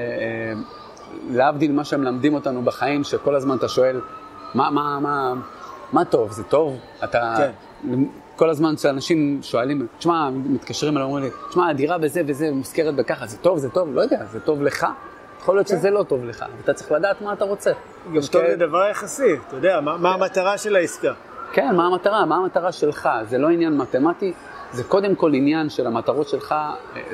להבדיל 1.30 1.72
מה 1.72 1.84
שהם 1.86 2.01
מלמדים 2.01 2.34
אותנו 2.34 2.62
בחיים, 2.62 3.03
שכל 3.03 3.36
הזמן 3.36 3.58
אתה 3.58 3.68
שואל, 3.68 4.01
מה, 4.53 4.70
מה, 4.70 5.00
מה, 5.00 5.34
מה 5.94 6.06
טוב, 6.06 6.32
זה 6.32 6.44
טוב? 6.44 6.77
אתה... 7.03 7.34
כן. 7.38 7.51
כל 8.36 8.50
הזמן 8.50 8.75
כשאנשים 8.75 9.39
שואלים, 9.41 9.88
תשמע, 9.98 10.30
מתקשרים 10.30 10.94
אליי, 10.98 11.06
אומרים 11.06 11.24
לי, 11.24 11.30
תשמע, 11.50 11.70
הדירה 11.70 11.98
בזה 11.98 12.22
וזה 12.27 12.51
מושכרת 12.51 12.96
בככה, 12.96 13.27
זה 13.27 13.38
טוב, 13.38 13.58
זה 13.58 13.70
טוב? 13.70 13.94
לא 13.96 14.01
יודע, 14.01 14.25
זה 14.32 14.39
טוב 14.39 14.62
לך? 14.63 14.88
יכול 15.41 15.56
להיות 15.56 15.68
כן. 15.68 15.77
שזה 15.77 15.89
לא 15.89 16.03
טוב 16.03 16.25
לך, 16.25 16.46
ואתה 16.58 16.74
צריך 16.74 16.91
לדעת 16.91 17.22
מה 17.22 17.34
אתה 17.34 17.46
רוצה. 17.46 17.72
גם 18.13 18.22
טוב 18.32 18.41
זה 18.48 18.56
דבר 18.56 18.88
יחסי, 18.91 19.34
אתה 19.48 19.56
יודע, 19.56 19.80
מה 19.82 19.98
מה 19.98 20.13
המטרה 20.13 20.58
של 20.58 20.75
העסקה? 20.75 21.13
כן, 21.53 21.75
מה 21.75 21.86
המטרה? 21.88 22.25
מה 22.25 22.36
המטרה 22.36 22.72
שלך? 22.72 23.10
זה 23.29 23.38
לא 23.38 23.50
עניין 23.50 23.77
מתמטי, 23.77 24.34
זה 24.72 24.84
קודם 24.84 25.15
כל 25.15 25.34
עניין 25.34 25.70
של 25.70 25.88
המטרות 25.88 26.29
שלך, 26.29 26.55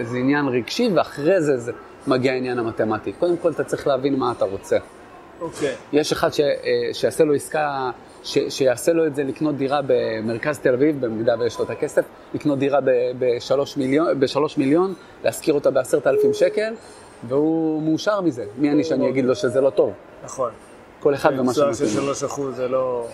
זה 0.02 0.18
עניין 0.18 0.48
רגשי, 0.48 0.90
ואחרי 0.96 1.42
זה, 1.42 1.58
זה 1.58 1.72
מגיע 2.08 2.32
העניין 2.32 2.60
המתמטי. 2.60 3.12
קודם 3.12 3.38
כל 3.38 3.52
אתה 3.52 3.64
צריך 3.64 3.88
להבין 3.88 4.16
מה 4.20 4.32
אתה 4.32 4.46
רוצה. 4.46 4.78
אוקיי. 5.42 5.76
יש 5.94 6.12
אחד 6.12 6.34
ש, 6.34 6.40
אה, 6.40 6.94
שיעשה 6.94 7.24
לו 7.24 7.34
עסקה, 7.34 7.92
ש, 8.24 8.38
שיעשה 8.50 8.94
לו 8.94 9.06
את 9.08 9.16
זה 9.16 9.24
לקנות 9.24 9.58
דירה 9.58 9.82
במרכז 9.88 10.60
תל 10.60 10.74
אביב, 10.74 11.06
במידה 11.06 11.36
ויש 11.40 11.60
לו 11.60 11.66
את 11.66 11.70
הכסף, 11.70 12.06
לקנות 12.34 12.60
דירה 12.60 12.82
ב- 12.82 13.12
בשלוש 13.20 13.78
מיליון, 13.78 14.20
בשלוש 14.20 14.58
מיליון, 14.58 14.94
להשכיר 15.24 15.54
אותה 15.54 15.72
בעשרת 15.72 16.08
אלפים 16.08 16.34
שקל, 16.34 16.74
והוא 17.28 17.84
מאושר 17.84 18.22
מזה. 18.22 18.46
מי 18.58 18.72
אני 18.72 18.84
שאני 18.84 19.10
אגיד 19.10 19.26
לו 19.26 19.36
שזה 19.36 19.62
לא 19.62 19.70
טוב? 19.70 19.94
נכון. 20.24 20.52
כל 21.00 21.14
אחד 21.14 21.40
ומה 21.40 21.52
תשואה 21.52 21.74
שמתאים. 21.74 21.90
של 21.94 22.00
לו. 22.00 22.16
3 22.16 22.24
אחוז 22.24 22.56
זה 22.56 22.68
לא... 22.68 23.08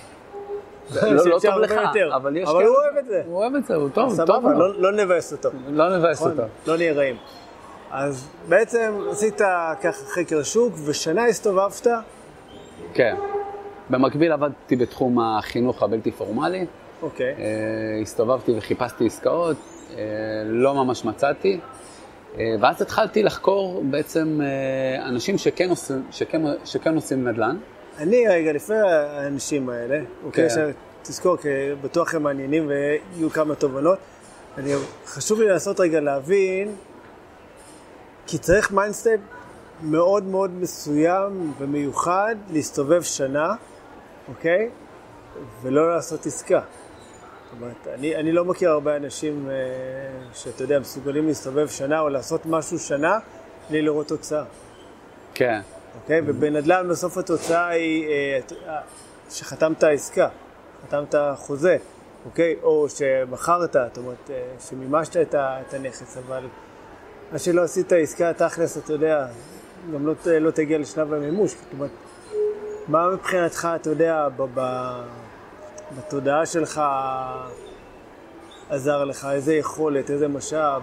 לא, 1.02 1.26
לא 1.26 1.40
טוב 1.42 1.60
לך, 1.60 1.72
יותר. 1.72 2.16
אבל 2.16 2.38
יש 2.38 2.50
אבל 2.50 2.58
כאלה- 2.60 2.68
הוא 2.70 2.78
אוהב 2.78 2.98
את 2.98 3.06
זה. 3.06 3.22
הוא 3.26 3.38
אוהב 3.38 3.56
את 3.56 3.66
זה, 3.66 3.76
הוא 3.76 3.90
טוב, 3.90 4.06
טוב 4.10 4.16
סבבה, 4.16 4.54
לו. 4.54 4.60
לא- 4.60 4.92
לא 4.92 5.04
נבאס 5.04 5.32
אותו. 5.32 5.50
לא 5.70 5.98
נבאס 5.98 6.18
נכון? 6.18 6.32
אותו. 6.32 6.44
לא 6.68 6.78
נהיה 6.78 6.94
רעים. 6.94 7.16
אז 7.92 8.28
בעצם 8.50 8.94
עשית 9.12 9.42
ככה 9.82 9.92
חקר 10.06 10.44
שוק, 10.44 10.74
ושנה 10.86 11.26
הסתובבת, 11.26 11.88
כן. 12.94 13.16
במקביל 13.90 14.32
עבדתי 14.32 14.76
בתחום 14.76 15.20
החינוך 15.20 15.84
הבלתי 15.84 16.12
פורמלי. 16.12 16.66
אוקיי, 17.02 17.36
אה, 17.38 18.02
הסתובבתי 18.02 18.58
וחיפשתי 18.58 19.06
עסקאות, 19.08 19.58
אה, 19.98 20.02
לא 20.46 20.76
ממש 20.76 21.06
מצאתי. 21.06 21.60
אה, 22.40 22.56
ואז 22.62 22.82
התחלתי 22.82 23.24
לחקור 23.24 23.84
בעצם 23.86 24.40
אנשים 25.06 25.38
שכן 25.38 25.70
עושים, 25.70 26.04
שכן, 26.12 26.42
שכן 26.66 26.96
עושים 26.96 27.28
נדל"ן. 27.28 27.58
אני 27.98 28.28
רגע 28.28 28.54
לפני 28.54 28.78
האנשים 28.78 29.70
האלה, 29.70 30.00
אוקיי, 30.26 30.50
כן. 30.50 30.72
תזכור, 31.02 31.38
כי 31.38 31.48
בטוח 31.82 32.16
הם 32.16 32.24
מעניינים 32.24 32.68
ויהיו 32.68 33.30
כמה 33.30 33.56
תובנות. 33.56 34.00
אני, 34.58 34.74
חשוב 35.06 35.40
לי 35.42 35.48
לנסות 35.48 35.80
רגע 35.80 36.00
להבין, 36.00 36.76
כי 38.28 38.38
צריך 38.38 38.72
mindset 38.72 39.22
מאוד 39.84 40.24
מאוד 40.24 40.52
מסוים 40.52 41.54
ומיוחד 41.60 42.36
להסתובב 42.52 43.02
שנה, 43.02 43.56
אוקיי? 44.28 44.70
ולא 45.62 45.96
לעשות 45.96 46.26
עסקה. 46.26 46.60
זאת 46.60 47.62
אומרת, 47.62 47.88
אני, 47.94 48.16
אני 48.16 48.32
לא 48.32 48.46
מכיר 48.46 48.70
הרבה 48.70 48.96
אנשים 48.96 49.50
אה, 49.50 49.56
שאתה 50.34 50.64
יודע, 50.64 50.80
מסוגלים 50.80 51.28
להסתובב 51.28 51.68
שנה 51.68 52.00
או 52.00 52.10
לעשות 52.10 52.46
משהו 52.46 52.80
שנה 52.80 53.20
בלי 53.70 53.82
לראות 53.82 54.08
תוצאה. 54.08 54.44
כן. 55.34 55.62
אוקיי? 56.02 56.22
ובנדל"ן 56.26 56.88
בסוף 56.90 57.18
התוצאה 57.18 57.68
היא 57.68 58.08
אה, 58.08 58.40
אה, 58.68 58.82
שחתמת 59.30 59.84
עסקה, 59.84 60.30
חתמת 60.88 61.16
חוזה, 61.36 61.78
אוקיי? 62.26 62.56
או 62.64 62.90
שמכרת, 62.90 63.74
זאת 63.74 63.98
אומרת, 63.98 64.30
אה, 64.30 64.44
שמימשת 64.70 65.18
את 65.36 65.74
הנכס, 65.74 66.18
אבל 66.18 66.48
מה 67.32 67.40
שלא 67.40 67.62
עשית 67.62 67.92
עסקה 67.92 68.34
תכלס, 68.34 68.78
אתה 68.78 68.94
יודע, 68.94 69.28
גם 69.94 70.08
לא, 70.08 70.14
לא 70.40 70.52
תגיע 70.52 70.78
לשלב 70.78 71.14
המימוש. 71.14 71.52
זאת 71.52 71.74
אומרת, 71.74 71.92
מה 72.88 73.10
מבחינתך, 73.10 73.68
אתה 73.76 73.90
יודע, 73.90 74.28
ב- 74.38 74.44
ב- 74.54 75.04
בתודעה 75.98 76.46
שלך 76.46 76.82
עזר 78.70 79.04
לך, 79.04 79.28
איזה 79.32 79.56
יכולת, 79.56 80.12
איזה 80.12 80.28
משאב? 80.28 80.82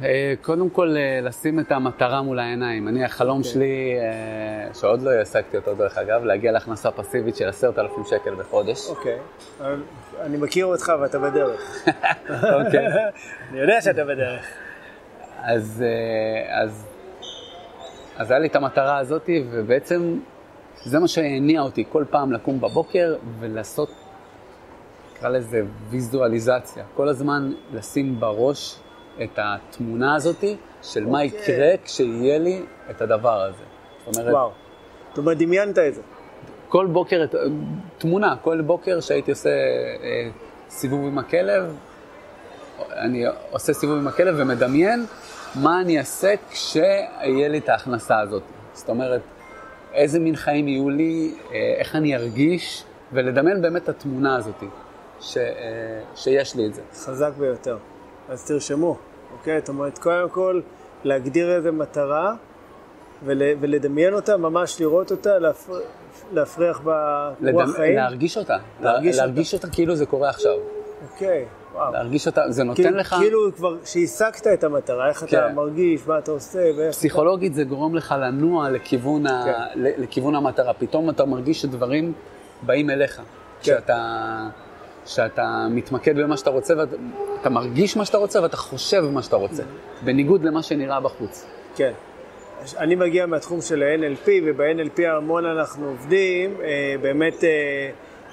אה, 0.00 0.34
קודם 0.42 0.70
כל, 0.70 0.96
אה, 0.96 1.20
לשים 1.22 1.60
את 1.60 1.72
המטרה 1.72 2.22
מול 2.22 2.38
העיניים. 2.38 2.88
אני, 2.88 3.04
החלום 3.04 3.42
שלי, 3.42 3.94
אה, 3.98 4.74
שעוד 4.74 5.02
לא 5.02 5.10
השגתי 5.10 5.56
אותו 5.56 5.74
דרך 5.74 5.98
אגב, 5.98 6.24
להגיע 6.24 6.52
להכנסה 6.52 6.90
פסיבית 6.90 7.36
של 7.36 7.48
עשרת 7.48 7.78
אלפים 7.78 8.04
שקל 8.04 8.34
בחודש. 8.34 8.88
אוקיי, 8.88 9.18
אבל 9.60 9.82
אני 10.20 10.36
מכיר 10.36 10.66
אותך 10.66 10.92
ואתה 11.00 11.18
בדרך. 11.18 11.88
אוקיי. 12.64 12.86
אני 13.50 13.60
יודע 13.60 13.80
שאתה 13.80 14.04
בדרך. 14.04 14.44
אז, 15.42 15.84
אז, 16.50 16.86
אז 18.16 18.30
היה 18.30 18.40
לי 18.40 18.46
את 18.46 18.56
המטרה 18.56 18.98
הזאת, 18.98 19.30
ובעצם 19.50 20.18
זה 20.84 20.98
מה 20.98 21.08
שהניע 21.08 21.60
אותי 21.60 21.84
כל 21.88 22.04
פעם 22.10 22.32
לקום 22.32 22.60
בבוקר 22.60 23.16
ולעשות, 23.38 23.90
נקרא 25.12 25.28
לזה 25.28 25.62
ויזואליזציה. 25.90 26.84
כל 26.94 27.08
הזמן 27.08 27.52
לשים 27.72 28.20
בראש 28.20 28.81
את 29.22 29.38
התמונה 29.38 30.14
הזאת 30.14 30.44
של 30.82 31.06
מה 31.06 31.24
אוקיי. 31.24 31.40
יקרה 31.40 31.68
כשיהיה 31.84 32.38
לי 32.38 32.62
את 32.90 33.02
הדבר 33.02 33.42
הזה. 33.42 33.64
זאת 34.06 34.16
אומרת, 34.16 34.32
וואו. 34.32 34.50
זאת 35.08 35.18
אומרת, 35.18 35.38
דמיינת 35.38 35.78
את 35.78 35.94
זה. 35.94 36.02
כל 36.68 36.86
בוקר, 36.86 37.24
תמונה, 37.98 38.36
כל 38.42 38.60
בוקר 38.60 39.00
שהייתי 39.00 39.30
עושה 39.30 39.50
אה, 39.50 40.30
סיבוב 40.68 41.00
עם 41.00 41.18
הכלב, 41.18 41.76
אני 42.90 43.24
עושה 43.50 43.72
סיבוב 43.72 43.96
עם 43.96 44.08
הכלב 44.08 44.34
ומדמיין 44.38 45.06
מה 45.54 45.80
אני 45.80 45.98
אעשה 45.98 46.34
כשיהיה 46.50 47.48
לי 47.48 47.58
את 47.58 47.68
ההכנסה 47.68 48.20
הזאת. 48.20 48.42
זאת 48.72 48.88
אומרת, 48.88 49.20
איזה 49.92 50.20
מין 50.20 50.36
חיים 50.36 50.68
יהיו 50.68 50.90
לי, 50.90 51.34
אה, 51.52 51.74
איך 51.78 51.96
אני 51.96 52.16
ארגיש, 52.16 52.84
ולדמיין 53.12 53.62
באמת 53.62 53.82
את 53.82 53.88
התמונה 53.88 54.36
הזאת, 54.36 54.64
ש, 55.20 55.36
אה, 55.36 55.42
שיש 56.16 56.56
לי 56.56 56.66
את 56.66 56.74
זה. 56.74 56.82
חזק 56.92 57.32
ביותר. 57.38 57.78
אז 58.32 58.44
תרשמו, 58.44 58.96
אוקיי? 59.38 59.60
זאת 59.60 59.68
אומרת, 59.68 59.98
קודם 59.98 60.28
כל, 60.28 60.60
להגדיר 61.04 61.56
איזה 61.56 61.72
מטרה 61.72 62.34
ול, 63.24 63.42
ולדמיין 63.60 64.14
אותה, 64.14 64.36
ממש 64.36 64.80
לראות 64.80 65.10
אותה, 65.10 65.38
להפר, 65.38 65.80
להפריח 66.32 66.80
בה 66.80 67.28
רוח 67.52 67.68
לדמ- 67.68 67.72
חיים. 67.76 67.96
להרגיש 67.96 68.36
אותה, 68.38 68.56
להרגיש 68.80 69.14
אותה. 69.16 69.26
להרגיש 69.26 69.54
אותה 69.54 69.68
כאילו 69.68 69.94
זה 69.96 70.06
קורה 70.06 70.28
עכשיו. 70.30 70.52
אוקיי, 71.12 71.44
וואו. 71.74 71.92
להרגיש 71.92 72.26
אותה, 72.26 72.42
זה 72.48 72.64
נותן 72.64 72.82
כאילו, 72.82 72.96
לך... 72.98 73.14
כאילו 73.18 73.54
כבר 73.56 73.76
שהשגת 73.84 74.46
את 74.46 74.64
המטרה, 74.64 75.08
איך 75.08 75.22
אתה 75.22 75.30
כן. 75.48 75.54
מרגיש, 75.54 76.06
מה 76.06 76.18
אתה 76.18 76.30
עושה, 76.30 76.58
ואיך... 76.76 76.90
פסיכולוגית 76.94 77.54
זה 77.54 77.64
גורם 77.64 77.94
לך 77.94 78.14
לנוע 78.20 78.70
לכיוון, 78.70 79.26
ה... 79.26 79.42
כן. 79.44 79.80
ל- 79.80 80.02
לכיוון 80.02 80.34
המטרה. 80.34 80.72
פתאום 80.74 81.10
אתה 81.10 81.24
מרגיש 81.24 81.62
שדברים 81.62 82.12
באים 82.62 82.90
אליך. 82.90 83.16
כן. 83.16 83.22
שאתה, 83.62 84.38
שאתה 85.06 85.66
מתמקד 85.70 86.16
במה 86.16 86.36
שאתה 86.36 86.50
רוצה, 86.50 86.74
ואתה 86.78 86.96
אתה 87.40 87.50
מרגיש 87.50 87.96
מה 87.96 88.04
שאתה 88.04 88.18
רוצה 88.18 88.42
ואתה 88.42 88.56
חושב 88.56 89.04
מה 89.12 89.22
שאתה 89.22 89.36
רוצה. 89.36 89.62
בניגוד 90.04 90.44
למה 90.44 90.62
שנראה 90.62 91.00
בחוץ. 91.00 91.46
כן. 91.76 91.92
אני 92.78 92.94
מגיע 92.94 93.26
מהתחום 93.26 93.60
של 93.60 93.82
ה-NLP, 93.82 94.28
וב-NLP 94.46 95.02
המון 95.16 95.46
אנחנו 95.46 95.86
עובדים, 95.88 96.54
אה, 96.62 96.94
באמת 97.02 97.44
אה, 97.44 97.90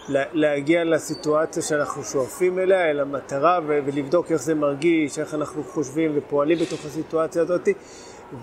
לה- 0.10 0.24
להגיע 0.34 0.84
לסיטואציה 0.84 1.64
שאנחנו 1.64 2.04
שואפים 2.04 2.60
אליה, 2.60 2.90
אל 2.90 3.00
המטרה, 3.00 3.60
ולבדוק 3.68 4.32
איך 4.32 4.42
זה 4.42 4.56
מרגיש, 4.56 5.20
איך 5.20 5.34
אנחנו 5.34 5.64
חושבים 5.64 6.12
ופועלים 6.16 6.58
בתוך 6.58 6.86
הסיטואציה 6.86 7.42
הזאת. 7.42 7.68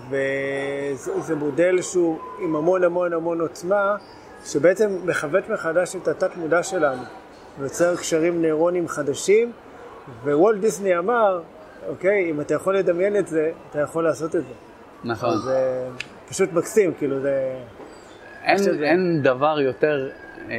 וזה 0.09 1.21
זה 1.21 1.35
מודל 1.35 1.81
שהוא 1.81 2.19
עם 2.39 2.55
המון 2.55 2.83
המון 2.83 3.13
המון 3.13 3.41
עוצמה, 3.41 3.95
שבעצם 4.45 4.89
מכוות 5.05 5.49
מחדש 5.49 5.95
את 5.95 6.07
התת-מודע 6.07 6.63
שלנו, 6.63 7.01
ויוצר 7.59 7.95
קשרים 7.95 8.41
נוירונים 8.41 8.87
חדשים, 8.87 9.51
ווולט 10.23 10.59
דיסני 10.61 10.97
אמר, 10.97 11.41
אוקיי, 11.87 12.31
אם 12.31 12.41
אתה 12.41 12.53
יכול 12.53 12.77
לדמיין 12.77 13.17
את 13.17 13.27
זה, 13.27 13.51
אתה 13.69 13.79
יכול 13.79 14.03
לעשות 14.03 14.35
את 14.35 14.41
זה. 14.41 14.53
נכון. 15.03 15.37
זה 15.37 15.87
פשוט 16.29 16.53
מקסים, 16.53 16.93
כאילו 16.93 17.19
זה... 17.21 17.55
אין, 18.43 18.57
שזה- 18.57 18.83
אין 18.83 19.21
דבר 19.23 19.59
יותר, 19.61 20.09
אה, 20.49 20.55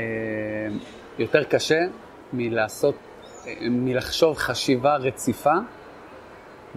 יותר 1.19 1.45
קשה 1.45 1.78
מלעשות, 2.33 2.95
אה, 3.47 3.55
מלחשוב 3.71 4.37
חשיבה 4.37 4.97
רציפה 4.97 5.55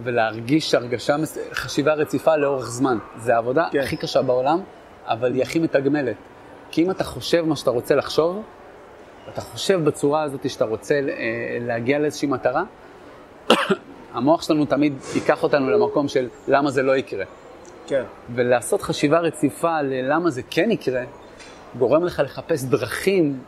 ולהרגיש 0.04 0.74
הרגשה, 0.74 1.16
חשיבה 1.52 1.94
רציפה 1.94 2.36
לאורך 2.36 2.66
זמן. 2.70 2.98
זו 3.18 3.32
העבודה 3.32 3.68
כן. 3.72 3.78
הכי 3.80 3.96
קשה 3.96 4.22
בעולם, 4.22 4.60
אבל 5.06 5.34
היא 5.34 5.42
הכי 5.42 5.58
מתגמלת. 5.58 6.16
כי 6.70 6.82
אם 6.84 6.90
אתה 6.90 7.04
חושב 7.04 7.42
מה 7.44 7.56
שאתה 7.56 7.70
רוצה 7.70 7.94
לחשוב, 7.94 8.42
אתה 9.28 9.40
חושב 9.40 9.84
בצורה 9.84 10.22
הזאת 10.22 10.50
שאתה 10.50 10.64
רוצה 10.64 10.94
אה, 10.94 11.58
להגיע 11.60 11.98
לאיזושהי 11.98 12.28
מטרה, 12.28 12.64
המוח 14.14 14.42
שלנו 14.42 14.64
תמיד 14.64 14.92
ייקח 15.14 15.42
אותנו 15.42 15.70
למקום 15.70 16.08
של 16.08 16.28
למה 16.48 16.70
זה 16.70 16.82
לא 16.82 16.96
יקרה. 16.96 17.24
כן, 17.86 18.02
ולעשות 18.34 18.82
חשיבה 18.82 19.18
רציפה 19.18 19.82
ללמה 19.82 20.30
זה 20.30 20.42
כן 20.50 20.70
יקרה, 20.70 21.02
גורם 21.78 22.04
לך 22.04 22.22
לחפש 22.24 22.64
דרכים 22.64 23.38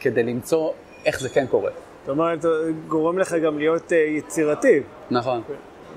כדי 0.00 0.22
למצוא 0.22 0.70
איך 1.06 1.20
זה 1.20 1.28
כן 1.28 1.46
קורה. 1.46 1.70
זאת 2.00 2.08
אומרת, 2.08 2.44
גורם 2.88 3.18
לך 3.18 3.34
גם 3.44 3.58
להיות 3.58 3.92
אה, 3.92 3.96
יצירתי, 3.96 4.80
נכון, 5.10 5.42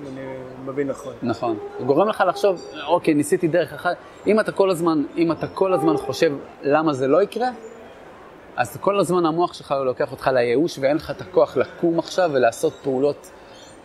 אני 0.07 0.21
מבין 0.65 0.87
נכון. 0.87 1.13
נכון. 1.23 1.57
גורם 1.85 2.07
לך 2.09 2.23
לחשוב, 2.27 2.61
אוקיי, 2.87 3.13
ניסיתי 3.13 3.47
דרך 3.47 3.73
אחת. 3.73 3.95
אם 4.27 4.39
אתה 4.39 4.51
כל 4.51 4.69
הזמן, 4.69 5.03
אם 5.17 5.31
אתה 5.31 5.47
כל 5.47 5.73
הזמן 5.73 5.97
חושב 5.97 6.31
למה 6.63 6.93
זה 6.93 7.07
לא 7.07 7.23
יקרה, 7.23 7.47
אז 8.59 8.77
כל 8.77 8.99
הזמן 8.99 9.25
המוח 9.25 9.53
שלך 9.53 9.73
לוקח 9.85 10.11
אותך 10.11 10.29
לייאוש 10.33 10.79
ואין 10.79 10.97
לך 10.97 11.11
את 11.11 11.21
הכוח 11.21 11.57
לקום 11.57 11.99
עכשיו 11.99 12.29
ולעשות 12.33 12.73
פעולות 12.83 13.31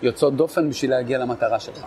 יוצאות 0.02 0.36
דופן 0.36 0.70
בשביל 0.70 0.90
להגיע 0.90 1.18
למטרה 1.18 1.60
שלך. 1.60 1.84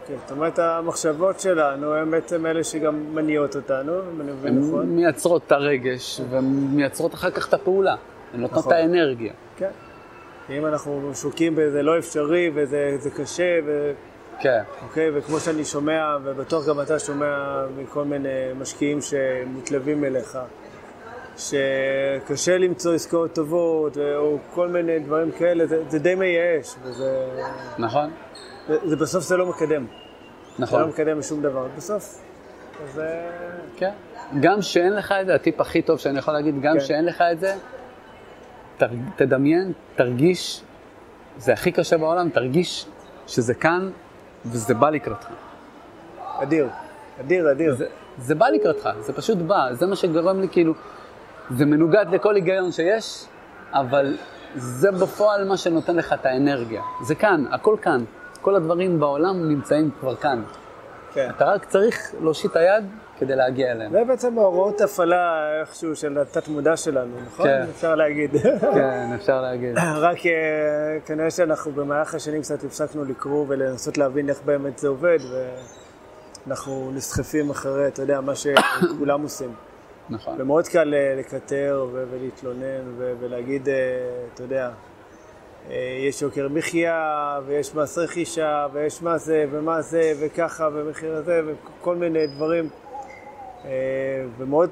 אוקיי, 0.00 0.16
זאת 0.22 0.30
אומרת, 0.30 0.58
המחשבות 0.58 1.40
שלנו 1.40 1.94
הן 1.94 2.10
בעצם 2.10 2.46
אלה 2.46 2.64
שגם 2.64 3.14
מניעות 3.14 3.56
אותנו, 3.56 3.92
אם 3.92 4.20
אני 4.20 4.32
מבין 4.32 4.56
הן 4.56 4.68
נכון. 4.68 4.86
מייצרות 4.86 5.42
את 5.46 5.52
הרגש 5.52 6.20
ומייצרות 6.30 7.14
אחר 7.14 7.30
כך 7.30 7.48
את 7.48 7.54
הפעולה. 7.54 7.94
הן 8.34 8.40
נותנות 8.40 8.60
את 8.60 8.66
נכון. 8.66 8.72
האנרגיה. 8.72 9.32
כן. 9.56 9.70
אם 10.50 10.66
אנחנו 10.66 11.10
שוקים 11.14 11.56
באיזה 11.56 11.82
לא 11.82 11.98
אפשרי 11.98 12.50
וזה 12.54 12.96
זה 12.98 13.10
קשה, 13.10 13.58
ו... 13.66 13.92
כן, 14.40 14.62
אוקיי, 14.82 15.10
וכמו 15.14 15.40
שאני 15.40 15.64
שומע, 15.64 16.16
ובטוח 16.24 16.68
גם 16.68 16.80
אתה 16.80 16.98
שומע 16.98 17.64
מכל 17.78 18.04
מיני 18.04 18.52
משקיעים 18.58 18.98
שמתלווים 19.00 20.04
אליך, 20.04 20.38
שקשה 21.36 22.58
למצוא 22.58 22.94
עסקאות 22.94 23.32
טובות, 23.34 23.96
או 24.16 24.38
כל 24.54 24.68
מיני 24.68 24.98
דברים 24.98 25.30
כאלה, 25.32 25.66
זה, 25.66 25.82
זה 25.88 25.98
די 25.98 26.14
מייאש, 26.14 26.74
וזה 26.82 27.26
נכון? 27.78 28.10
זה, 28.68 28.76
זה 28.84 28.96
בסוף 28.96 29.24
זה 29.24 29.36
לא 29.36 29.46
מקדם. 29.46 29.68
זה 29.68 29.76
לא 30.58 30.66
נכון. 30.66 30.88
מקדם 30.88 31.18
לשום 31.18 31.42
דבר. 31.42 31.66
בסוף, 31.76 32.20
זה... 32.94 33.30
כן. 33.76 33.90
גם 34.40 34.62
שאין 34.62 34.92
לך 34.94 35.14
את 35.20 35.26
זה, 35.26 35.34
הטיפ 35.34 35.60
הכי 35.60 35.82
טוב 35.82 35.98
שאני 35.98 36.18
יכול 36.18 36.34
להגיד, 36.34 36.60
גם 36.62 36.74
כן. 36.74 36.80
שאין 36.80 37.04
לך 37.04 37.24
את 37.32 37.40
זה, 37.40 37.54
תר- 38.76 38.88
תדמיין, 39.16 39.72
תרגיש, 39.96 40.62
זה 41.38 41.52
הכי 41.52 41.72
קשה 41.72 41.98
בעולם, 41.98 42.28
תרגיש 42.30 42.86
שזה 43.26 43.54
כאן 43.54 43.90
וזה 44.46 44.74
בא 44.74 44.90
לקראתך. 44.90 45.26
אדיר. 46.42 46.68
אדיר, 47.20 47.50
אדיר. 47.52 47.74
זה, 47.74 47.86
זה 48.18 48.34
בא 48.34 48.46
לקראתך, 48.48 48.88
זה 49.00 49.12
פשוט 49.12 49.38
בא, 49.38 49.68
זה 49.72 49.86
מה 49.86 49.96
שגורם 49.96 50.40
לי 50.40 50.48
כאילו, 50.48 50.74
זה 51.50 51.66
מנוגד 51.66 52.06
לכל 52.12 52.34
היגיון 52.34 52.72
שיש, 52.72 53.24
אבל 53.72 54.16
זה 54.54 54.90
בפועל 54.90 55.48
מה 55.48 55.56
שנותן 55.56 55.96
לך 55.96 56.12
את 56.12 56.26
האנרגיה. 56.26 56.82
זה 57.02 57.14
כאן, 57.14 57.44
הכל 57.50 57.76
כאן. 57.82 58.04
כל 58.40 58.54
הדברים 58.54 59.00
בעולם 59.00 59.48
נמצאים 59.48 59.90
כבר 60.00 60.16
כאן. 60.16 60.42
כן. 61.12 61.30
אתה 61.36 61.44
רק 61.44 61.64
צריך 61.64 62.14
להושיט 62.20 62.50
את 62.50 62.56
היד 62.56 62.84
כדי 63.18 63.36
להגיע 63.36 63.72
אליהם. 63.72 63.92
זה 63.92 64.04
בעצם 64.04 64.38
ההוראות 64.38 64.80
הפעלה 64.80 65.50
איכשהו 65.60 65.96
של 65.96 66.18
התת-מודע 66.18 66.76
שלנו, 66.76 67.16
נכון? 67.26 67.46
כן. 67.46 67.66
אפשר 67.70 67.94
להגיד. 67.94 68.30
כן, 68.60 69.10
אפשר 69.14 69.40
להגיד. 69.42 69.78
רק 70.06 70.26
אה, 70.26 70.32
כנראה 71.06 71.30
שאנחנו 71.30 71.72
במהלך 71.72 72.14
השנים 72.14 72.42
קצת 72.42 72.64
הפסקנו 72.64 73.04
לקרוא 73.04 73.44
ולנסות 73.48 73.98
להבין 73.98 74.28
איך 74.28 74.42
באמת 74.44 74.78
זה 74.78 74.88
עובד, 74.88 75.18
ואנחנו 76.46 76.90
נסחפים 76.94 77.50
אחרי, 77.50 77.88
אתה 77.88 78.02
יודע, 78.02 78.20
מה 78.20 78.32
שכולם 78.34 79.22
עושים. 79.22 79.54
נכון. 80.10 80.40
ומאוד 80.40 80.68
קל 80.68 80.94
אה, 80.94 81.14
לקטר 81.18 81.86
ולהתלונן 81.92 82.94
ולהגיד, 83.20 83.68
אה, 83.68 83.74
אתה 84.34 84.42
יודע, 84.42 84.70
אה, 85.70 85.98
יש 86.08 86.22
יוקר 86.22 86.48
מחיה, 86.48 87.38
ויש 87.46 87.74
מס 87.74 87.98
רכישה, 87.98 88.66
ויש 88.72 89.02
מה 89.02 89.18
זה, 89.18 89.46
ומה 89.50 89.82
זה, 89.82 90.12
וככה, 90.20 90.68
ומחיר 90.72 91.14
הזה, 91.14 91.40
וכל 91.46 91.96
מיני 91.96 92.26
דברים. 92.26 92.68
ומאוד 94.38 94.70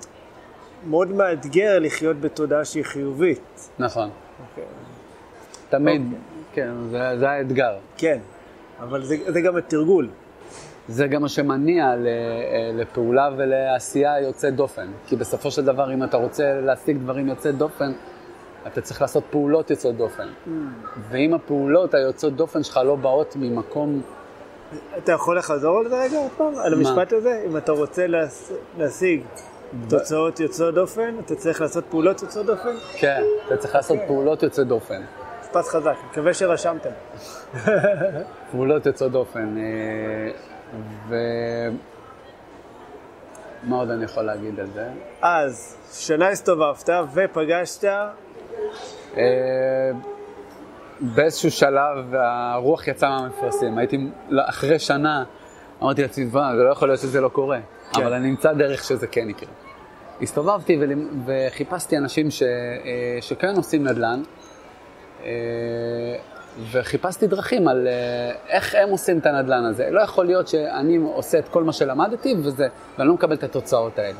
מאוד 0.86 1.10
מאתגר 1.10 1.78
לחיות 1.78 2.20
בתודעה 2.20 2.64
שהיא 2.64 2.84
חיובית. 2.84 3.70
נכון. 3.78 4.10
אוקיי. 4.50 4.64
תמיד, 5.68 6.02
אוקיי. 6.02 6.18
כן, 6.52 6.72
זה, 6.90 7.18
זה 7.18 7.30
האתגר. 7.30 7.78
כן, 7.96 8.18
אבל 8.80 9.04
זה, 9.04 9.16
זה 9.26 9.40
גם 9.40 9.56
התרגול. 9.56 10.08
זה 10.88 11.06
גם 11.06 11.22
מה 11.22 11.28
שמניע 11.28 11.84
אה, 11.86 11.94
לפעולה 12.74 13.28
ולעשייה 13.37 14.20
יוצאת 14.20 14.54
דופן. 14.57 14.87
כי 15.07 15.16
בסופו 15.16 15.50
של 15.50 15.64
דבר, 15.64 15.94
אם 15.94 16.04
אתה 16.04 16.16
רוצה 16.16 16.61
להשיג 16.61 16.98
דברים 16.98 17.28
יוצאת 17.28 17.54
דופן, 17.54 17.92
אתה 18.66 18.80
צריך 18.80 19.02
לעשות 19.02 19.24
פעולות 19.30 19.70
יוצאות 19.70 19.96
דופן. 19.96 20.28
ואם 21.11 21.35
הפעולות 21.35 21.94
היוצאות 21.94 22.37
דופן 22.37 22.62
שלך 22.62 22.80
לא 22.85 22.96
באות 22.96 23.37
ממקום, 23.37 24.02
אתה 24.98 25.12
יכול 25.12 25.38
לחזור 25.38 25.78
על 25.78 25.88
זה 25.88 26.02
רגע 26.02 26.18
עוד 26.18 26.30
פעם? 26.37 26.54
על 26.64 26.72
המשפט 26.74 27.12
הזה? 27.12 27.42
אם 27.46 27.57
אתה 27.57 27.72
רוצה 27.72 28.07
להש... 28.07 28.50
להשיג 28.78 29.22
תוצאות 29.88 30.40
יוצאות 30.40 30.74
דופן, 30.74 31.14
אתה 31.26 31.35
צריך 31.35 31.61
לעשות 31.61 31.85
פעולות 31.90 32.22
יוצאות 32.22 32.46
דופן? 32.46 32.74
כן, 32.98 33.22
אתה 33.46 33.57
צריך 33.57 33.74
לעשות 33.74 33.98
פעולות 34.07 34.42
יוצאות 34.42 34.68
דופן. 34.68 35.02
משפט 35.42 35.64
חזק, 35.64 35.94
מקווה 36.11 36.35
שרשמתם. 36.35 36.90
פעולות 38.50 38.87
יוצאות 38.87 39.12
דופן. 39.12 39.57
אה, 40.74 40.78
ו... 41.08 41.14
מה 43.62 43.76
עוד 43.76 43.90
אני 43.90 44.04
יכול 44.04 44.22
להגיד 44.22 44.61
על 44.61 44.66
זה? 44.74 44.88
אז, 45.22 45.76
שנה 45.92 46.28
הסתובבת 46.28 46.88
ופגשת, 47.14 47.85
אה, 49.16 49.90
באיזשהו 51.00 51.50
שלב 51.50 52.14
הרוח 52.14 52.88
יצאה 52.88 53.11
מהמפרשים. 53.20 53.78
הייתי, 53.78 53.98
לא, 54.28 54.42
אחרי 54.48 54.78
שנה, 54.78 55.24
אמרתי 55.82 56.02
לעצמי, 56.02 56.24
"וואו, 56.24 56.56
זה 56.56 56.62
לא 56.62 56.70
יכול 56.72 56.88
להיות 56.88 57.00
שזה 57.00 57.20
לא 57.20 57.28
קורה, 57.28 57.58
כן. 57.92 58.02
אבל 58.02 58.12
אני 58.12 58.30
אמצא 58.30 58.52
דרך 58.52 58.85
שזה 58.85 59.06
כן 59.06 59.30
יקרה. 59.30 59.48
הסתובבתי 60.22 60.78
ולימ- 60.82 61.14
וחיפשתי 61.26 61.96
אנשים 61.98 62.30
ש, 62.30 62.42
אה, 62.42 62.48
שכן 63.20 63.56
עושים 63.56 63.85
נדל"ן, 63.85 64.22
אה, 65.24 65.28
וחיפשתי 66.70 67.26
דרכים 67.26 67.68
על 67.68 67.88
אה, 67.88 68.32
איך 68.48 68.74
הם 68.74 68.88
עושים 68.88 69.18
את 69.18 69.26
הנדל"ן 69.26 69.64
הזה. 69.64 69.90
לא 69.90 70.00
יכול 70.00 70.26
להיות 70.26 70.48
שאני 70.48 70.96
עושה 70.96 71.38
את 71.38 71.48
כל 71.48 71.64
מה 71.64 71.72
שלמדתי 71.72 72.34
וזה, 72.38 72.68
ואני 72.98 73.08
לא 73.08 73.14
מקבל 73.14 73.34
את 73.34 73.42
התוצאות 73.42 73.98
האלה. 73.98 74.18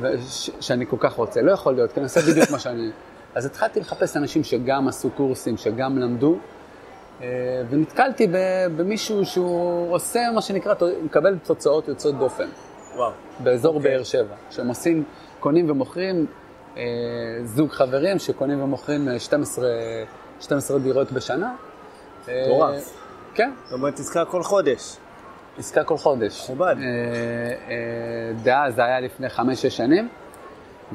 וש, 0.00 0.50
שאני 0.60 0.86
כל 0.86 0.96
כך 1.00 1.12
רוצה. 1.12 1.42
לא 1.42 1.52
יכול 1.52 1.74
להיות, 1.74 1.92
כי 1.92 2.00
אני 2.00 2.04
עושה 2.04 2.20
בדיוק 2.20 2.50
מה 2.50 2.58
שאני... 2.58 2.90
אז 3.34 3.46
התחלתי 3.46 3.80
לחפש 3.80 4.16
אנשים 4.16 4.44
שגם 4.44 4.88
עשו 4.88 5.10
קורסים, 5.10 5.56
שגם 5.56 5.98
למדו, 5.98 6.36
אה, 7.22 7.26
ונתקלתי 7.70 8.26
במישהו 8.76 9.26
שהוא 9.26 9.94
עושה 9.94 10.20
מה 10.34 10.42
שנקרא, 10.42 10.74
מקבל 11.02 11.38
תוצאות 11.38 11.88
יוצאות 11.88 12.18
דופן, 12.18 12.48
וואו, 12.96 13.12
באזור 13.40 13.76
אוקיי. 13.76 13.90
באר 13.90 14.02
שבע, 14.02 14.34
שהם 14.50 14.68
עושים, 14.68 15.04
קונים 15.40 15.70
ומוכרים, 15.70 16.26
אה, 16.76 16.82
זוג 17.44 17.70
חברים 17.70 18.18
שקונים 18.18 18.62
ומוכרים 18.62 19.08
אה, 19.08 19.18
12, 19.18 19.68
12 20.40 20.78
דירות 20.78 21.12
בשנה. 21.12 21.54
אה, 22.28 22.42
מטורף. 22.44 22.94
כן, 23.34 23.50
זאת 23.64 23.72
אומרת 23.72 23.98
עסקה 23.98 24.24
כל 24.24 24.42
חודש. 24.42 24.96
עסקה 25.58 25.84
כל 25.84 25.96
חודש. 25.96 26.44
מכובד. 26.44 26.76
אה, 26.78 26.84
אה, 27.70 28.32
דאז 28.42 28.74
זה 28.74 28.84
היה 28.84 29.00
לפני 29.00 29.28
חמש-שש 29.28 29.76
שנים, 29.76 30.08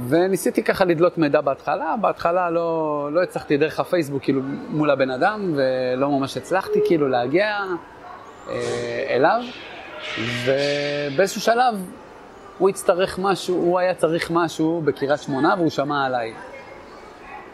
וניסיתי 0.07 0.63
ככה 0.63 0.85
לדלות 0.85 1.17
מידע 1.17 1.41
בהתחלה, 1.41 1.95
בהתחלה 2.01 2.49
לא, 2.49 3.09
לא 3.11 3.23
הצלחתי 3.23 3.57
דרך 3.57 3.79
הפייסבוק 3.79 4.23
כאילו 4.23 4.41
מול 4.69 4.91
הבן 4.91 5.09
אדם, 5.11 5.53
ולא 5.55 6.09
ממש 6.09 6.37
הצלחתי 6.37 6.79
כאילו 6.85 7.07
להגיע 7.09 7.47
אה, 8.49 9.05
אליו, 9.09 9.41
ובאיזשהו 10.45 11.41
שלב 11.41 11.75
הוא 12.57 12.69
יצטרך 12.69 13.19
משהו, 13.19 13.55
הוא 13.55 13.79
היה 13.79 13.93
צריך 13.93 14.31
משהו 14.31 14.81
בקריית 14.85 15.19
שמונה 15.19 15.55
והוא 15.57 15.69
שמע 15.69 16.05
עליי. 16.05 16.33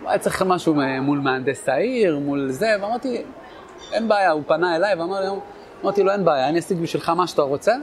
היה 0.09 0.19
צריך 0.19 0.41
משהו 0.41 0.75
מול 1.01 1.19
מהנדס 1.19 1.69
העיר, 1.69 2.19
מול 2.19 2.51
זה, 2.51 2.75
ואמרתי, 2.81 3.23
אין 3.91 4.07
בעיה, 4.07 4.31
הוא 4.31 4.43
פנה 4.47 4.75
אליי 4.75 4.95
ואמר 4.95 5.19
לי, 5.21 5.27
אמרתי 5.83 6.03
לו, 6.03 6.11
אין 6.11 6.25
בעיה, 6.25 6.49
אני 6.49 6.59
אשיג 6.59 6.81
בשבילך 6.81 7.09
מה 7.09 7.27
שאתה 7.27 7.41
רוצה, 7.41 7.73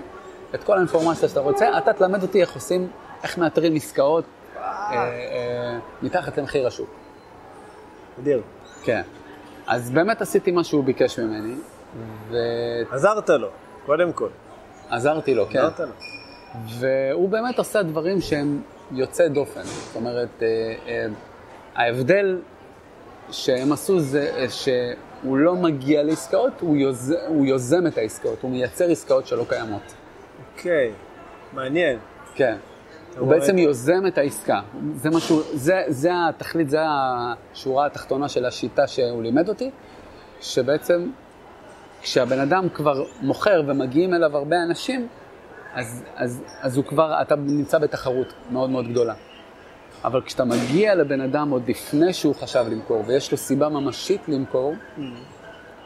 את 0.55 0.65
כל 0.65 0.77
האינפורמציה 0.77 1.29
שאתה 1.29 1.41
רוצה, 1.41 1.79
אתה 1.79 1.93
תלמד 1.93 2.23
אותי 2.23 2.41
איך 2.41 2.55
עושים, 2.55 2.89
איך 3.23 3.39
מאתרים 3.39 3.75
עסקאות 3.75 4.25
אה, 4.57 4.63
אה, 4.93 5.79
מתחת 6.03 6.39
למחיר 6.39 6.67
השוק. 6.67 6.91
אדיר. 8.21 8.43
כן. 8.83 9.03
אז 9.67 9.91
באמת 9.91 10.23
עשיתי 10.23 10.51
מה 10.51 10.65
שהוא 10.65 10.85
ביקש 10.85 11.19
ממני, 11.19 11.55
עזרת 12.91 13.31
לו, 13.31 13.49
קודם 13.87 14.13
כל. 14.13 14.29
ועזרתי 14.91 15.35
לו, 15.35 15.47
כן. 15.51 15.59
עזרת 15.59 15.81
לו. 15.81 15.87
והוא 16.79 17.29
באמת 17.29 17.59
עושה 17.59 17.83
דברים 17.83 18.21
שהם 18.21 18.63
יוצאי 18.93 19.29
דופן. 19.29 19.63
זאת 19.63 19.97
אומרת, 19.97 20.43
אה, 20.43 21.07
ההבדל 21.77 22.39
שהם 23.31 23.73
עשו 23.73 24.01
זה 24.01 24.33
אה, 24.37 24.47
שהוא 24.49 25.37
לא 25.37 25.55
מגיע 25.55 26.03
לעסקאות, 26.03 26.53
הוא, 26.61 26.77
יוז... 26.77 27.15
הוא 27.29 27.47
יוזם 27.47 27.87
את 27.87 27.99
העסקאות, 27.99 28.43
הוא 28.43 28.51
מייצר 28.51 28.91
עסקאות 28.91 29.27
שלא 29.27 29.45
קיימות. 29.49 29.95
אוקיי, 30.57 30.93
מעניין. 31.53 31.99
כן. 32.35 32.57
הוא 33.19 33.29
בעצם 33.29 33.59
יוזם 33.59 34.07
את 34.07 34.19
העסקה. 34.19 34.61
זה 34.95 35.11
משהו, 35.11 35.43
זה, 35.55 35.83
זה 35.89 36.11
התכלית, 36.29 36.71
זה 36.71 36.81
השורה 36.83 37.87
התחתונה 37.87 38.29
של 38.29 38.45
השיטה 38.45 38.87
שהוא 38.87 39.23
לימד 39.23 39.49
אותי, 39.49 39.71
שבעצם 40.41 41.11
כשהבן 42.03 42.41
אדם 42.41 42.69
כבר 42.69 43.05
מוכר 43.21 43.63
ומגיעים 43.67 44.15
אליו 44.15 44.37
הרבה 44.37 44.57
אנשים, 44.63 45.09
אז, 45.75 46.05
אז, 46.17 46.43
אז 46.61 46.77
הוא 46.77 46.85
כבר, 46.85 47.23
אתה 47.23 47.37
נמצא 47.37 47.79
בתחרות 47.79 48.33
מאוד 48.51 48.71
מאוד 48.71 48.89
גדולה. 48.89 49.15
אבל 50.07 50.21
כשאתה 50.21 50.45
מגיע 50.45 50.95
לבן 50.95 51.21
אדם 51.21 51.51
עוד 51.51 51.69
לפני 51.69 52.13
שהוא 52.13 52.35
חשב 52.35 52.65
למכור, 52.71 53.03
ויש 53.07 53.33
לו 53.33 53.39
סיבה 53.39 53.69
ממשית 53.69 54.29
למכור, 54.29 54.75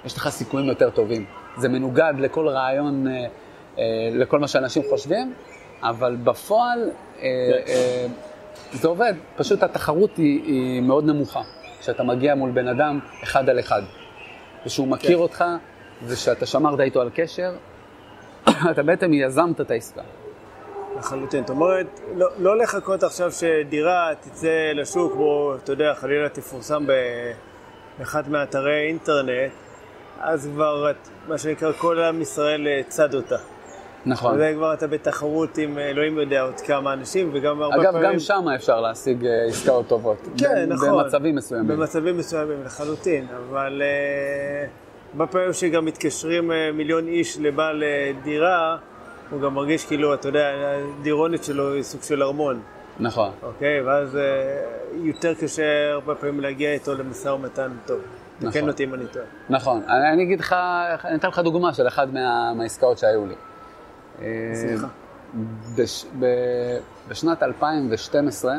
יש 0.05 0.17
לך 0.17 0.29
סיכויים 0.29 0.69
יותר 0.69 0.91
טובים. 0.91 1.25
זה 1.57 1.69
מנוגד 1.69 2.13
לכל 2.19 2.49
רעיון, 2.49 3.09
אה, 3.09 3.27
אה, 3.79 3.85
לכל 4.13 4.39
מה 4.39 4.49
שאנשים 4.49 4.83
חושבים, 4.91 5.35
אבל 5.83 6.17
בפועל 6.17 6.91
אה. 7.19 7.25
אה, 7.69 8.07
זה 8.73 8.89
עובד. 8.89 9.15
פשוט 9.37 9.63
התחרות 9.63 10.17
היא, 10.17 10.43
היא 10.45 10.81
מאוד 10.81 11.05
נמוכה. 11.05 11.43
כשאתה 11.81 12.03
מגיע 12.03 12.35
מול 12.35 12.51
בן 12.51 12.69
אדם 12.69 12.99
אחד 13.23 13.49
על 13.49 13.61
אחד, 13.61 13.83
ושהוא 14.67 14.89
מכיר. 14.89 15.19
אותך, 15.19 15.45
ושאתה 16.07 16.47
שמרת 16.47 16.81
איתו 16.81 17.01
על 17.01 17.11
קשר, 17.15 17.53
אתה 18.71 18.83
בעצם 18.83 19.13
יזמת 19.13 19.61
את 19.61 19.71
העסקה. 19.71 20.03
לחלוטין. 20.98 21.40
זאת 21.40 21.50
אומרת, 21.50 22.00
לא, 22.16 22.29
לא 22.38 22.57
לחכות 22.59 23.03
עכשיו 23.03 23.33
שדירה 23.33 24.11
תצא 24.20 24.72
לשוק, 24.74 25.12
או, 25.16 25.55
אתה 25.57 25.72
יודע, 25.72 25.94
חלילה 25.94 26.29
תפורסם 26.29 26.87
באחד 27.98 28.29
מאתרי 28.29 28.87
אינטרנט, 28.88 29.53
אז 30.20 30.48
כבר, 30.55 30.92
מה 31.29 31.38
שנקרא, 31.38 31.72
כל 31.72 31.98
עם 32.00 32.22
ישראל 32.22 32.66
אה, 32.66 32.81
צד 32.88 33.14
אותה. 33.14 33.37
נכון. 34.07 34.35
וזה 34.35 34.53
כבר 34.57 34.74
אתה 34.74 34.87
בתחרות 34.87 35.59
עם 35.59 35.79
אה, 35.79 35.90
אלוהים 35.90 36.18
יודע 36.18 36.42
עוד 36.42 36.61
כמה 36.61 36.92
אנשים, 36.92 37.31
וגם 37.33 37.62
הרבה 37.62 37.76
אגב, 37.83 37.92
פעמים... 37.92 38.12
גם 38.12 38.18
שם 38.18 38.44
אפשר 38.55 38.81
להשיג 38.81 39.26
אה, 39.26 39.44
עסקאות 39.48 39.88
טובות. 39.88 40.29
כן, 40.38 40.68
ב- 40.68 40.72
נכון. 40.72 40.88
במצבים 40.90 41.35
מסוימים. 41.37 41.68
במצבים 41.68 42.18
מסוימים 42.18 42.64
לחלוטין, 42.64 43.26
אבל 43.37 43.83
הרבה 45.12 45.26
פעמים 45.26 45.53
שגם 45.53 45.85
מתקשרים 45.85 46.50
מיליון 46.74 47.09
איש 47.09 47.38
לבעל 47.38 47.83
דירה, 48.22 48.76
הוא 49.31 49.40
גם 49.40 49.55
מרגיש 49.55 49.87
כאילו, 49.87 50.14
אתה 50.14 50.29
יודע, 50.29 50.51
הדירונת 51.01 51.45
שלו 51.45 51.73
היא 51.73 51.83
סוג 51.83 52.03
של 52.03 52.23
ארמון, 52.23 52.61
נכון. 53.01 53.31
אוקיי? 53.43 53.81
ואז 53.81 54.16
אה, 54.16 54.23
יותר 54.93 55.35
קשה 55.35 55.90
הרבה 55.93 56.14
פעמים 56.14 56.40
להגיע 56.40 56.73
איתו 56.73 56.95
למשא 56.95 57.29
ומתן 57.29 57.71
טוב. 57.87 57.99
נכון. 58.40 58.51
תקן 58.51 58.69
אותי 58.69 58.85
אם 58.85 58.95
אני 58.95 59.05
טועה. 59.12 59.25
נכון. 59.51 59.83
אני, 59.88 60.12
אני 60.12 60.23
אגיד 60.23 60.40
לך, 60.40 60.53
אני 61.05 61.14
אתן 61.14 61.29
לך 61.29 61.38
דוגמה 61.38 61.75
של 61.75 61.88
אחת 61.88 62.09
מה, 62.12 62.55
מהעסקאות 62.55 62.99
שהיו 62.99 63.27
לי. 63.27 63.35
אה, 64.23 64.53
בשמחה. 64.53 64.87
בש, 65.77 66.05
ב, 66.19 66.27
בשנת 67.09 67.43
2012, 67.43 68.55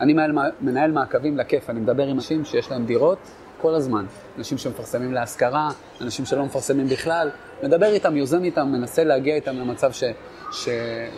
אני 0.00 0.14
מנהל 0.60 0.92
מעקבים 0.92 1.38
לכיף, 1.38 1.70
אני 1.70 1.80
מדבר 1.80 2.02
עם 2.02 2.16
אנשים 2.16 2.44
שיש 2.44 2.70
להם 2.70 2.86
דירות 2.86 3.18
כל 3.60 3.74
הזמן. 3.74 4.06
אנשים 4.38 4.58
שמפרסמים 4.58 5.12
להשכרה, 5.12 5.68
אנשים 6.00 6.24
שלא 6.24 6.44
מפרסמים 6.44 6.86
בכלל. 6.86 7.30
מדבר 7.62 7.86
איתם, 7.86 8.16
יוזם 8.16 8.44
איתם, 8.44 8.68
מנסה 8.72 9.04
להגיע 9.04 9.34
איתם 9.34 9.56
למצב 9.56 9.92
ש, 9.92 10.04
ש, 10.52 10.68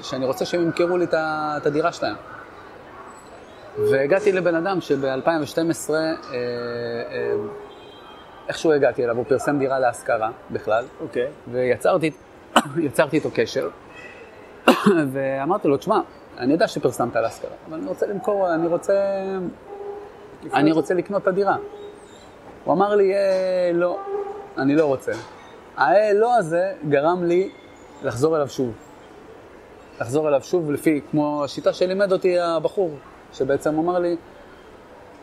שאני 0.03 0.27
רוצה 0.27 0.45
שהם 0.45 0.63
ימכרו 0.63 0.97
לי 0.97 1.05
את, 1.57 1.67
הדירה 1.67 1.93
שלהם. 1.93 2.17
והגעתי 3.91 4.33
לבן 4.33 4.55
אדם 4.55 4.81
שב-2012, 4.81 5.91
אה, 5.91 5.95
אה, 5.95 7.35
איכשהו 8.49 8.73
הגעתי 8.73 9.05
אליו, 9.05 9.17
הוא 9.17 9.25
פרסם 9.29 9.59
דירה 9.59 9.79
להשכרה 9.79 10.31
בכלל, 10.51 10.85
אוקיי. 11.01 11.27
ויצרתי 11.53 12.11
יצרתי 12.87 13.17
איתו 13.17 13.29
קשר, 13.35 13.69
ואמרתי 15.13 15.69
לו, 15.69 15.77
תשמע, 15.77 16.01
אני 16.39 16.53
יודע 16.53 16.69
שפרסמת 16.69 17.17
להשכרה, 17.17 17.51
אבל 17.69 17.79
אני 17.79 17.87
רוצה 17.87 18.07
למכור, 18.07 18.55
אני 18.55 18.67
רוצה, 18.67 18.95
אני 20.55 20.73
רוצה 20.73 20.95
לקנות 20.95 21.23
את 21.23 21.29
הדירה. 21.29 21.57
הוא 22.69 22.75
אמר 22.75 22.95
לי, 22.95 23.15
אה, 23.15 23.71
לא, 23.75 23.99
אני 24.59 24.75
לא 24.75 24.87
רוצה. 24.87 25.13
ה"א 25.77 26.13
לא 26.15 26.37
הזה 26.37 26.73
גרם 26.89 27.25
לי 27.25 27.51
לחזור 28.03 28.37
אליו 28.37 28.49
שוב. 28.49 28.73
לחזור 30.01 30.29
אליו 30.29 30.43
שוב 30.43 30.71
לפי, 30.71 31.01
כמו 31.11 31.45
השיטה 31.45 31.73
שלימד 31.73 32.13
אותי 32.13 32.39
הבחור, 32.39 32.91
שבעצם 33.33 33.79
אמר 33.79 33.99
לי, 33.99 34.17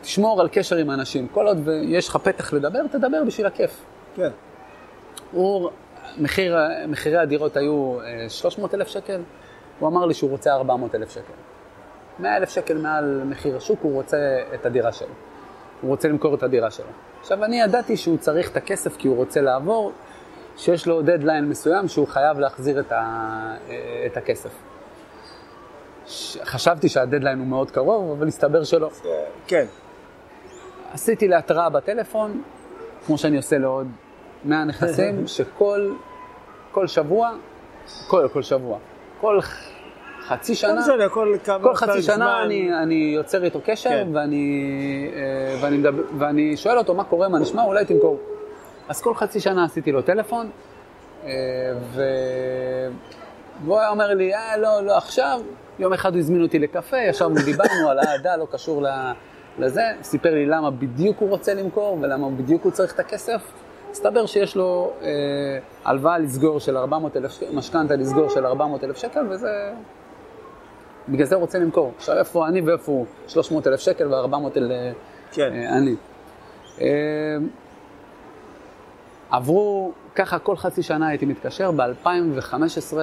תשמור 0.00 0.40
על 0.40 0.48
קשר 0.52 0.76
עם 0.76 0.90
האנשים. 0.90 1.28
כל 1.28 1.46
עוד 1.46 1.68
יש 1.82 2.08
לך 2.08 2.16
פתח 2.16 2.52
לדבר, 2.52 2.86
תדבר 2.90 3.24
בשביל 3.26 3.46
הכיף. 3.46 3.84
כן. 4.16 4.30
הוא, 5.32 5.70
מחיר, 6.18 6.56
מחירי 6.88 7.18
הדירות 7.18 7.56
היו 7.56 7.98
300 8.28 8.74
אלף 8.74 8.88
שקל, 8.88 9.22
הוא 9.78 9.88
אמר 9.88 10.06
לי 10.06 10.14
שהוא 10.14 10.30
רוצה 10.30 10.54
400 10.54 10.94
אלף 10.94 11.10
שקל. 11.10 11.32
100 12.18 12.36
אלף 12.36 12.50
שקל 12.50 12.78
מעל 12.78 13.22
מחיר 13.24 13.56
השוק, 13.56 13.78
הוא 13.82 13.94
רוצה 13.94 14.16
את 14.54 14.66
הדירה 14.66 14.92
שלו. 14.92 15.14
הוא 15.80 15.90
רוצה 15.90 16.08
למכור 16.08 16.34
את 16.34 16.42
הדירה 16.42 16.70
שלו. 16.70 16.86
עכשיו, 17.20 17.44
אני 17.44 17.60
ידעתי 17.60 17.96
שהוא 17.96 18.18
צריך 18.18 18.50
את 18.50 18.56
הכסף 18.56 18.96
כי 18.96 19.08
הוא 19.08 19.16
רוצה 19.16 19.40
לעבור, 19.40 19.92
שיש 20.56 20.86
לו 20.86 21.02
דדליין 21.02 21.48
מסוים 21.48 21.88
שהוא 21.88 22.08
חייב 22.08 22.38
להחזיר 22.38 22.80
את, 22.80 22.92
ה, 22.92 23.54
את 24.06 24.16
הכסף. 24.16 24.50
חשבתי 26.44 26.88
שהדדליין 26.88 27.38
הוא 27.38 27.46
מאוד 27.46 27.70
קרוב, 27.70 28.10
אבל 28.18 28.28
הסתבר 28.28 28.64
שלא. 28.64 28.90
כן. 29.46 29.66
עשיתי 30.92 31.28
להתראה 31.28 31.68
בטלפון, 31.68 32.42
כמו 33.06 33.18
שאני 33.18 33.36
עושה 33.36 33.58
לעוד 33.58 33.86
100 34.44 34.64
נכסים, 34.64 35.26
שכל 35.36 35.92
כל 36.72 36.86
שבוע, 36.86 37.32
כל, 38.08 38.28
כל 38.32 38.42
שבוע, 38.42 38.78
כל 39.20 39.38
חצי 40.28 40.52
לא 40.52 40.56
שנה, 40.58 40.80
משנה, 40.80 41.08
כל 41.08 41.34
כמה... 41.44 41.62
כל 41.62 41.74
חצי 41.74 42.02
שנה 42.02 42.14
זמן- 42.16 42.40
אני, 42.44 42.82
אני 42.82 42.94
יוצר 42.94 43.44
איתו 43.44 43.60
קשר, 43.64 43.90
כן. 43.90 44.08
ואני, 44.12 45.10
אה, 45.16 45.58
ואני, 45.62 45.76
מדבר, 45.76 46.02
ואני 46.18 46.56
שואל 46.56 46.78
אותו 46.78 46.94
מה 46.94 47.04
קורה, 47.04 47.28
מה 47.28 47.38
נשמע, 47.38 47.62
אולי 47.62 47.84
תמכור. 47.84 48.18
אז 48.88 49.00
כל 49.02 49.14
חצי 49.14 49.40
שנה 49.40 49.64
עשיתי 49.64 49.92
לו 49.92 50.02
טלפון, 50.02 50.50
אה, 51.24 51.30
ו... 51.80 52.02
והוא 53.64 53.78
היה 53.78 53.88
אומר 53.88 54.14
לי, 54.14 54.34
אה, 54.34 54.56
לא, 54.56 54.82
לא 54.82 54.96
עכשיו. 54.96 55.40
יום 55.78 55.92
אחד 55.92 56.12
הוא 56.12 56.18
הזמין 56.18 56.42
אותי 56.42 56.58
לקפה, 56.58 56.96
ישבנו, 56.98 57.34
דיברנו 57.44 57.88
על 57.90 57.98
האהדה, 57.98 58.36
לא 58.36 58.46
קשור 58.52 58.84
לזה, 59.58 59.82
סיפר 60.02 60.34
לי 60.34 60.46
למה 60.46 60.70
בדיוק 60.70 61.16
הוא 61.20 61.28
רוצה 61.28 61.54
למכור 61.54 61.98
ולמה 62.02 62.30
בדיוק 62.30 62.64
הוא 62.64 62.72
צריך 62.72 62.94
את 62.94 63.00
הכסף. 63.00 63.42
הסתבר 63.90 64.26
שיש 64.26 64.56
לו 64.56 64.92
אה, 65.02 65.08
הלוואה 65.84 66.18
לסגור 66.18 66.60
של 66.60 66.76
400 66.76 67.16
אלף 67.16 67.42
משכנתה 67.52 67.96
לסגור 67.96 68.28
של 68.28 68.46
400 68.46 68.84
אלף 68.84 68.96
שקל, 68.96 69.26
וזה... 69.30 69.48
בגלל 71.08 71.26
זה 71.26 71.34
הוא 71.34 71.40
רוצה 71.40 71.58
למכור. 71.58 71.92
עכשיו, 71.96 72.18
איפה 72.18 72.46
אני 72.48 72.60
ואיפה 72.60 72.92
הוא? 72.92 73.06
300 73.28 73.66
אלף 73.66 73.80
שקל 73.80 74.14
ו-400 74.14 74.36
אלף 74.56 74.96
כן. 75.32 75.52
אה, 75.52 75.76
אני. 75.78 75.94
אה, 76.80 76.86
עברו, 79.30 79.92
ככה 80.14 80.38
כל 80.38 80.56
חצי 80.56 80.82
שנה 80.82 81.08
הייתי 81.08 81.26
מתקשר, 81.26 81.70
ב-2015, 81.70 82.96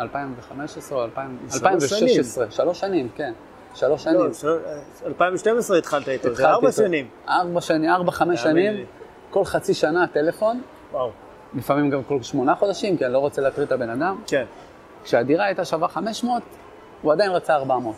2015 0.00 0.98
או 0.98 1.04
2000 1.04 1.38
שלוש 1.50 1.62
2016, 1.62 2.50
שלוש 2.50 2.80
שנים, 2.80 3.08
כן, 3.16 3.32
שלוש 3.74 4.04
שנים. 4.04 4.16
לא, 4.20 4.32
של- 4.32 4.58
2012 5.06 5.78
התחלת 5.78 6.08
איתו, 6.08 6.34
זה 6.34 6.48
ארבע. 6.48 6.72
שנים. 6.72 7.08
ארבע 7.28 7.60
שנים, 7.60 7.90
ארבע, 7.90 8.10
חמש 8.12 8.42
שנים. 8.42 8.84
כל 9.30 9.44
חצי 9.44 9.74
שנה 9.74 10.06
טלפון, 10.06 10.60
וואו. 10.92 11.10
לפעמים 11.54 11.90
גם 11.90 12.02
כל 12.02 12.22
שמונה 12.22 12.54
חודשים, 12.54 12.96
כי 12.96 13.04
אני 13.04 13.12
לא 13.12 13.18
רוצה 13.18 13.42
להטריד 13.42 13.66
את 13.66 13.72
הבן 13.72 13.90
אדם. 13.90 14.20
כן. 14.26 14.44
כשהדירה 15.04 15.44
הייתה 15.44 15.64
שווה 15.64 15.88
500, 15.88 16.42
הוא 17.02 17.12
עדיין 17.12 17.30
רצה 17.30 17.54
400. 17.54 17.94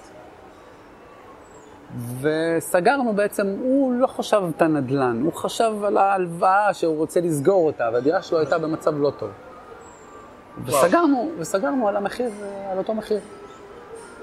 וסגרנו 2.21 3.13
בעצם, 3.13 3.47
הוא 3.61 3.93
לא 3.93 4.07
חשב 4.07 4.43
את 4.57 4.63
הנדל"ן, 4.63 5.21
הוא 5.25 5.33
חשב 5.33 5.73
על 5.85 5.97
ההלוואה 5.97 6.75
שהוא 6.75 6.97
רוצה 6.97 7.21
לסגור 7.21 7.67
אותה, 7.67 7.89
והדירה 7.93 8.23
שלו 8.23 8.39
הייתה 8.39 8.59
במצב 8.59 8.99
לא 8.99 9.13
טוב. 9.19 9.31
וסגרנו, 10.65 11.31
וסגרנו 11.39 11.89
על 11.89 11.97
המחיר, 11.97 12.31
על 12.71 12.79
אותו 12.79 12.95
מחיר. 12.95 13.21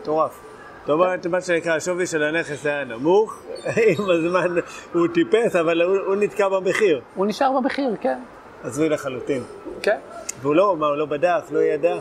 מטורף. 0.01 0.39
זאת 0.81 0.89
אומרת, 0.89 1.25
מה 1.25 1.41
שנקרא, 1.41 1.75
השווי 1.75 2.05
של 2.05 2.23
הנכס 2.23 2.65
היה 2.65 2.83
נמוך, 2.83 3.39
עם 3.65 4.09
הזמן 4.09 4.61
הוא 4.93 5.07
טיפס, 5.13 5.55
אבל 5.55 5.81
הוא, 5.81 5.97
הוא 6.07 6.15
נתקע 6.15 6.49
במחיר. 6.49 7.01
הוא 7.15 7.25
נשאר 7.25 7.59
במחיר, 7.59 7.95
כן. 8.01 8.19
הזוי 8.63 8.89
לחלוטין. 8.89 9.43
כן. 9.81 9.97
והוא 10.41 10.55
לא, 10.55 10.75
מה, 10.77 10.87
הוא 10.87 10.95
לא 10.95 11.05
בדק, 11.05 11.51
לא 11.51 11.59
ידע. 11.59 11.95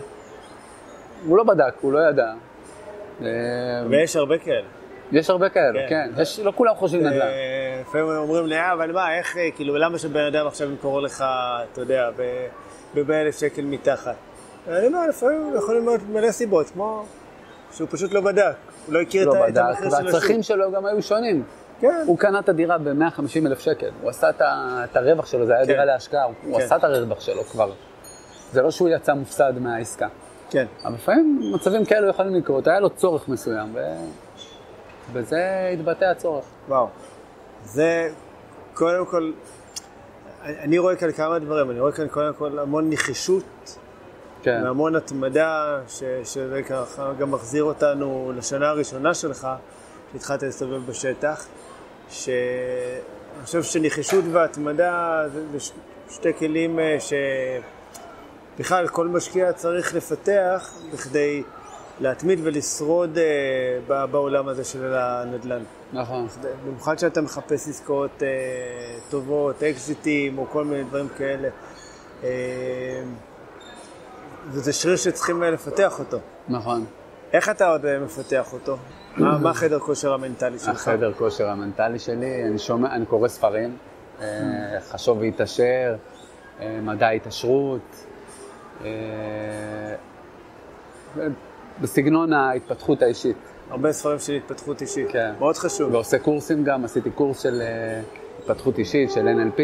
הוא 1.27 1.37
לא 1.37 1.45
בדק, 1.45 1.75
הוא 1.81 1.93
לא 1.93 1.99
ידע. 2.11 2.33
אה, 3.23 3.29
ויש 3.91 4.17
הרבה 4.17 4.39
כאלה. 4.39 4.67
יש 5.13 5.31
הרבה 5.31 5.49
כאלה, 5.49 5.89
כן. 5.89 6.11
כן. 6.15 6.23
יש, 6.23 6.41
לא 6.41 6.53
כולם 6.57 6.75
חושבים 6.75 7.07
נדל"ן. 7.07 7.21
אה, 7.21 7.81
לפעמים 7.81 8.07
אומרים 8.07 8.47
לי, 8.47 8.57
אה, 8.57 8.73
אבל 8.73 8.93
מה, 8.93 9.19
איך, 9.19 9.37
כאילו, 9.57 9.77
למה 9.77 9.99
שבן 9.99 10.25
אדם 10.25 10.47
עכשיו 10.47 10.71
ימכור 10.71 11.03
לך, 11.03 11.25
אתה 11.73 11.81
יודע, 11.81 12.11
ב-100 12.17 13.13
אלף 13.13 13.41
שקל 13.41 13.63
מתחת? 13.63 14.15
אני 14.69 14.87
אומר, 14.87 15.07
לפעמים 15.09 15.53
יכולים 15.57 15.87
להיות 15.87 16.01
מלא 16.13 16.31
סיבות, 16.31 16.71
כמו 16.71 17.05
שהוא 17.73 17.89
פשוט 17.91 18.13
לא 18.13 18.21
בדק, 18.21 18.55
הוא 18.87 18.95
לא 18.95 19.01
הכיר 19.01 19.27
לא 19.27 19.49
את 19.49 19.57
המחיר 19.57 19.91
של 19.91 19.97
השוק. 19.97 20.05
והצרכים 20.05 20.43
שלו 20.43 20.73
גם 20.73 20.87
היו 20.87 21.03
שונים. 21.03 21.43
כן, 21.81 22.03
הוא 22.07 22.19
קנה 22.19 22.39
את 22.39 22.49
הדירה 22.49 22.79
ב-150 22.79 23.47
אלף 23.47 23.61
שקל, 23.61 23.91
הוא 24.03 24.11
עשה 24.11 24.31
את 24.85 24.97
הרווח 24.97 25.27
שלו, 25.27 25.47
זה 25.47 25.55
היה 25.55 25.67
כן. 25.67 25.73
דירה 25.73 25.85
להשקעה, 25.85 26.25
הוא 26.25 26.59
כן. 26.59 26.65
עשה 26.65 26.77
את 26.77 26.85
הרווח 26.85 27.21
שלו 27.21 27.45
כבר. 27.45 27.73
זה 28.53 28.63
לא 28.63 28.71
שהוא 28.71 28.89
יצא 28.89 29.15
מופסד 29.15 29.53
מהעסקה. 29.61 30.09
כן. 30.51 30.67
אבל 30.85 30.95
לפעמים 30.95 31.41
מצבים 31.55 31.85
כאלו 31.85 32.09
יכולים 32.09 32.35
לקרות, 32.35 32.67
היה 32.67 32.81
לו 32.81 32.91
צורך 32.91 33.29
מסוים, 33.29 33.77
ובזה 35.13 35.71
התבטא 35.75 36.05
הצורך. 36.05 36.45
וואו. 36.69 36.89
זה, 37.65 38.09
קודם 38.75 39.07
כל, 39.07 39.33
אני 40.43 40.79
רואה 40.79 40.97
כאן 40.97 41.13
כמה 41.13 41.39
דברים, 41.39 41.71
אני 41.71 41.81
רואה 41.81 41.93
כאן 41.93 42.09
קודם 42.09 42.35
כל 42.35 42.59
המון 42.59 42.91
נחישות 42.91 43.79
כן, 44.43 44.61
והמון 44.65 44.97
התמדה, 44.97 45.81
ש- 45.89 46.03
שזה 46.25 46.63
ככה 46.63 47.13
גם 47.19 47.31
מחזיר 47.31 47.65
אותנו 47.65 48.33
לשנה 48.37 48.69
הראשונה 48.69 49.15
שלך, 49.15 49.49
שהתחלת 50.13 50.43
להסתובב 50.43 50.87
בשטח, 50.91 51.47
שאני 52.11 52.35
חושב 53.45 53.63
שנחישות 53.63 54.25
והתמדה 54.33 55.23
זה, 55.33 55.43
זה 55.53 55.61
ש- 55.61 55.73
שתי 56.11 56.33
כלים 56.39 56.79
אה, 56.79 56.97
שבכלל 58.57 58.89
כל 58.89 59.09
משקיע 59.09 59.53
צריך 59.53 59.95
לפתח 59.95 60.71
בכדי 60.93 61.43
להתמיד 62.01 62.39
ולשרוד 62.43 63.19
אה, 63.19 64.07
בעולם 64.07 64.49
הזה 64.49 64.65
של 64.65 64.95
הנדל"ן. 64.95 65.63
נכון. 65.93 66.27
במיוחד 66.65 66.99
שאתה 66.99 67.21
מחפש 67.21 67.69
עסקאות 67.69 68.23
אה, 68.23 68.29
טובות, 69.11 69.63
אקזיטים 69.63 70.39
או 70.39 70.47
כל 70.47 70.65
מיני 70.65 70.85
דברים 70.85 71.09
כאלה. 71.19 71.49
אה, 72.25 72.29
וזה 74.49 74.73
שריר 74.73 74.97
שצריכים 74.97 75.43
אה, 75.43 75.51
לפתח 75.51 75.99
אותו. 75.99 76.19
נכון. 76.49 76.85
איך 77.33 77.49
אתה 77.49 77.69
עוד 77.69 77.87
אה, 77.87 77.99
מפתח 77.99 78.53
אותו? 78.53 78.77
מה, 79.17 79.39
מה 79.39 79.51
החדר 79.51 79.79
כושר 79.79 80.13
המנטלי 80.15 80.59
שלך? 80.59 80.69
החדר 80.69 81.13
כושר 81.13 81.49
המנטלי 81.49 81.99
שלי, 81.99 82.45
אני 82.45 82.59
שומע, 82.59 82.95
אני 82.95 83.07
קורא 83.07 83.29
ספרים, 83.29 83.77
אה, 84.21 84.27
חשוב 84.91 85.19
והתעשר, 85.19 85.97
מדע 86.61 87.07
ההתעשרות, 87.07 87.81
אה, 87.95 88.16
בסגנון 91.81 92.33
ההתפתחות 92.33 93.03
האישית. 93.03 93.37
הרבה 93.71 93.93
ספרים 93.93 94.19
של 94.19 94.33
התפתחות 94.33 94.83
אישית. 94.83 95.11
כן. 95.11 95.33
מאוד 95.39 95.57
חשוב. 95.57 95.95
ועושה 95.95 96.19
קורסים 96.19 96.65
גם, 96.65 96.85
עשיתי 96.85 97.11
קורס 97.11 97.43
של 97.43 97.61
אה, 97.61 98.01
התפתחות 98.39 98.79
אישית, 98.79 99.11
של 99.11 99.21
NLP. 99.29 99.61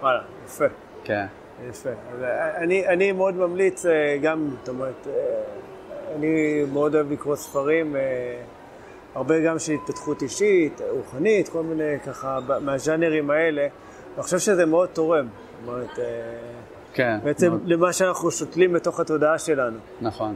וואלה, 0.00 0.20
יפה. 0.46 0.64
כן, 1.04 1.26
יפה. 1.68 1.90
אז, 1.90 2.22
אה, 2.22 2.56
אני, 2.56 2.88
אני 2.88 3.12
מאוד 3.12 3.34
ממליץ 3.34 3.86
אה, 3.86 4.18
גם, 4.22 4.48
זאת 4.58 4.68
אומרת, 4.68 5.06
אה, 5.06 5.12
אני 6.16 6.64
מאוד 6.72 6.94
אוהב 6.94 7.12
לקרוא 7.12 7.36
ספרים, 7.36 7.96
אה, 7.96 8.00
הרבה 9.14 9.40
גם 9.40 9.58
של 9.58 9.72
התפתחות 9.72 10.22
אישית, 10.22 10.80
רוחנית, 10.90 11.48
כל 11.48 11.62
מיני 11.62 12.00
ככה, 12.06 12.38
מהז'אנרים 12.60 13.30
האלה. 13.30 13.66
אני 14.14 14.22
חושב 14.22 14.38
שזה 14.38 14.66
מאוד 14.66 14.88
תורם. 14.88 15.26
זאת 15.26 15.68
אומרת, 15.68 15.98
אה, 15.98 16.04
כן. 16.92 17.18
בעצם 17.24 17.50
מאוד. 17.50 17.62
למה 17.64 17.92
שאנחנו 17.92 18.30
שותלים 18.30 18.72
בתוך 18.72 19.00
התודעה 19.00 19.38
שלנו. 19.38 19.78
נכון. 20.00 20.34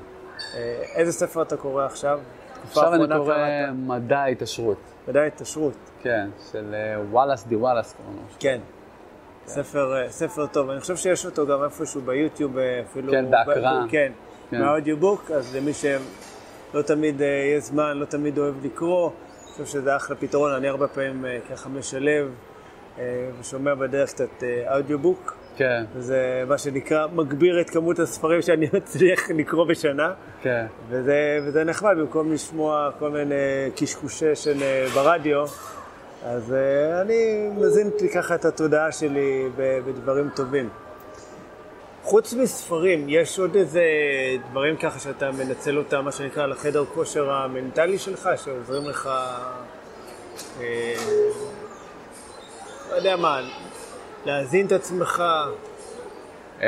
אה, 0.54 0.82
איזה 0.94 1.12
ספר 1.12 1.42
אתה 1.42 1.56
קורא 1.56 1.84
עכשיו? 1.84 2.20
עכשיו 2.64 2.94
אני 2.94 3.08
קורא 3.16 3.34
קראת? 3.34 3.74
מדע 3.76 4.18
ההתעשרות. 4.18 4.76
ודאי 5.08 5.26
התעשרות. 5.26 5.76
כן, 6.02 6.28
של 6.52 6.74
אה, 6.74 7.00
וואלאס 7.10 7.46
די 7.46 7.56
וואלאס 7.56 7.92
קוראים 7.92 8.16
לו. 8.16 8.22
כן. 8.38 8.60
ספר, 9.46 9.96
אה, 9.96 10.10
ספר 10.10 10.46
טוב, 10.46 10.70
אני 10.70 10.80
חושב 10.80 10.96
שיש 10.96 11.26
אותו 11.26 11.46
גם 11.46 11.64
איפשהו 11.64 12.00
ביוטיוב, 12.00 12.58
אפילו... 12.58 13.12
כן, 13.12 13.30
בהקראה. 13.30 13.82
כן, 13.88 14.12
כן. 14.50 14.60
מהאודיובוק, 14.60 15.30
אז 15.30 15.56
למי 15.56 15.72
שלא 15.72 16.82
תמיד 16.82 17.20
יש 17.56 17.64
זמן, 17.64 17.96
לא 17.96 18.04
תמיד 18.04 18.38
אוהב 18.38 18.64
לקרוא, 18.64 19.10
אני 19.10 19.52
חושב 19.52 19.66
שזה 19.66 19.96
אחלה 19.96 20.16
פתרון, 20.16 20.52
אני 20.52 20.68
הרבה 20.68 20.88
פעמים 20.88 21.24
ככה 21.50 21.68
משלב 21.68 22.34
ושומע 23.40 23.74
בדרך 23.74 24.08
קצת 24.08 24.42
אודיובוק, 24.74 25.34
כן, 25.56 25.84
וזה 25.94 26.44
מה 26.48 26.58
שנקרא 26.58 27.06
מגביר 27.12 27.60
את 27.60 27.70
כמות 27.70 27.98
הספרים 27.98 28.42
שאני 28.42 28.66
מצליח 28.76 29.30
לקרוא 29.30 29.64
בשנה, 29.66 30.12
כן. 30.42 30.66
וזה, 30.88 31.38
וזה 31.44 31.64
נחמד 31.64 31.94
במקום 31.98 32.32
לשמוע 32.32 32.90
כל 32.98 33.10
מיני 33.10 33.70
קשקושי 33.76 34.36
של 34.36 34.62
אה, 34.62 34.86
ברדיו. 34.94 35.44
אז 36.24 36.52
אה, 36.52 37.00
אני 37.00 37.50
מזין 37.56 37.90
לי 38.00 38.08
ככה 38.08 38.34
את 38.34 38.44
התודעה 38.44 38.92
שלי 38.92 39.48
בדברים 39.56 40.30
טובים. 40.36 40.68
חוץ 42.02 42.34
מספרים, 42.34 43.08
יש 43.08 43.38
עוד 43.38 43.56
איזה 43.56 43.84
דברים 44.50 44.76
ככה 44.76 44.98
שאתה 44.98 45.30
מנצל 45.30 45.78
אותם, 45.78 46.04
מה 46.04 46.12
שנקרא, 46.12 46.46
לחדר 46.46 46.84
כושר 46.84 47.30
המנטלי 47.30 47.98
שלך, 47.98 48.28
שעוזרים 48.44 48.88
לך, 48.88 49.10
אה, 50.60 50.94
לא 52.90 52.96
יודע 52.96 53.16
מה, 53.16 53.40
להזין 54.24 54.66
את 54.66 54.72
עצמך, 54.72 55.22
אמ, 56.60 56.66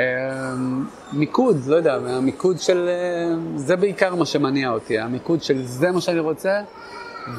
מיקוד, 1.13 1.57
לא 1.67 1.75
יודע, 1.75 1.93
המיקוד 1.93 2.59
של... 2.59 2.89
אה, 2.89 3.35
זה 3.55 3.75
בעיקר 3.75 4.15
מה 4.15 4.25
שמניע 4.25 4.69
אותי, 4.69 4.99
המיקוד 4.99 5.43
של 5.43 5.65
זה 5.65 5.91
מה 5.91 6.01
שאני 6.01 6.19
רוצה, 6.19 6.61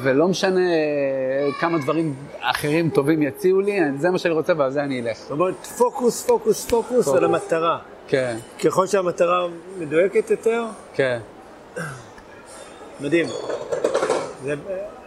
ולא 0.03 0.27
משנה 0.27 0.59
אה, 0.59 1.51
כמה 1.59 1.77
דברים 1.77 2.15
אחרים 2.39 2.89
טובים 2.89 3.21
יציעו 3.21 3.61
לי, 3.61 3.79
זה 3.97 4.09
מה 4.09 4.17
שאני 4.17 4.33
רוצה 4.33 4.53
ועל 4.57 4.71
זה 4.71 4.83
אני 4.83 5.01
אלך. 5.01 5.17
זאת 5.17 5.31
אומרת, 5.31 5.65
פוקוס, 5.65 6.25
פוקוס, 6.25 6.65
פוקוס. 6.65 7.07
על 7.07 7.23
המטרה. 7.23 7.79
כן, 8.07 8.37
ככל 8.63 8.87
שהמטרה 8.87 9.47
מדויקת 9.77 10.31
יותר, 10.31 10.65
כן, 10.93 11.19
מדהים. 13.01 13.27
זה, 14.43 14.53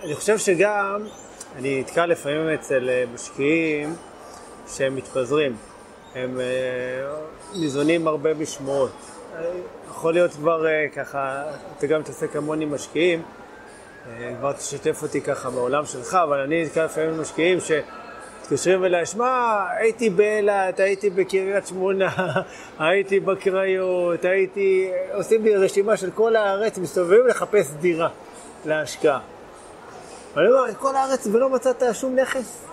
אני 0.05 0.15
חושב 0.15 0.39
שגם, 0.39 1.03
אני 1.57 1.81
נתקע 1.81 2.07
לפעמים 2.07 2.49
אצל 2.49 2.89
אה, 2.89 3.05
משקיעים 3.15 3.95
שהם 4.77 4.97
מתפזרים. 4.97 5.57
הם 6.15 6.41
אה, 6.41 7.15
ניזונים 7.55 8.09
הרבה 8.09 8.35
משמועות. 8.35 8.91
אה, 9.39 9.45
יכול 9.91 10.13
להיות 10.13 10.31
כבר 10.31 10.67
אה, 10.67 10.87
ככה, 10.97 11.45
אתה 11.79 11.87
גם 11.87 12.01
מתעסק 12.01 12.37
עם 12.37 12.75
משקיעים, 12.75 13.23
אה, 14.09 14.33
כבר 14.39 14.53
תשתף 14.53 15.03
אותי 15.03 15.21
ככה 15.21 15.51
בעולם 15.51 15.87
שלך, 15.87 16.15
אבל 16.15 16.39
אני 16.41 16.65
נתקע 16.65 16.85
לפעמים 16.85 17.11
עם 17.11 17.21
משקיעים 17.21 17.59
שמתקשרים 17.61 18.85
אליי, 18.85 19.07
שמע, 19.07 19.65
הייתי 19.79 20.11
באילת, 20.11 20.81
הייתי 20.81 21.11
בקריית 21.11 21.67
שמונה, 21.67 22.09
הייתי 22.79 23.21
בקריות, 23.21 24.25
הייתי... 24.25 24.91
עושים 25.13 25.45
לי 25.45 25.57
רשימה 25.57 25.97
של 25.97 26.11
כל 26.11 26.37
הארץ, 26.37 26.79
מסתובבים 26.79 27.27
לחפש 27.27 27.71
דירה 27.81 28.09
להשקעה. 28.65 29.21
ואני 30.35 30.49
אומר, 30.49 30.75
כל 30.79 30.97
הארץ 30.97 31.27
ולא 31.27 31.49
מצאת 31.49 31.83
שום 31.93 32.17
נכס? 32.17 32.70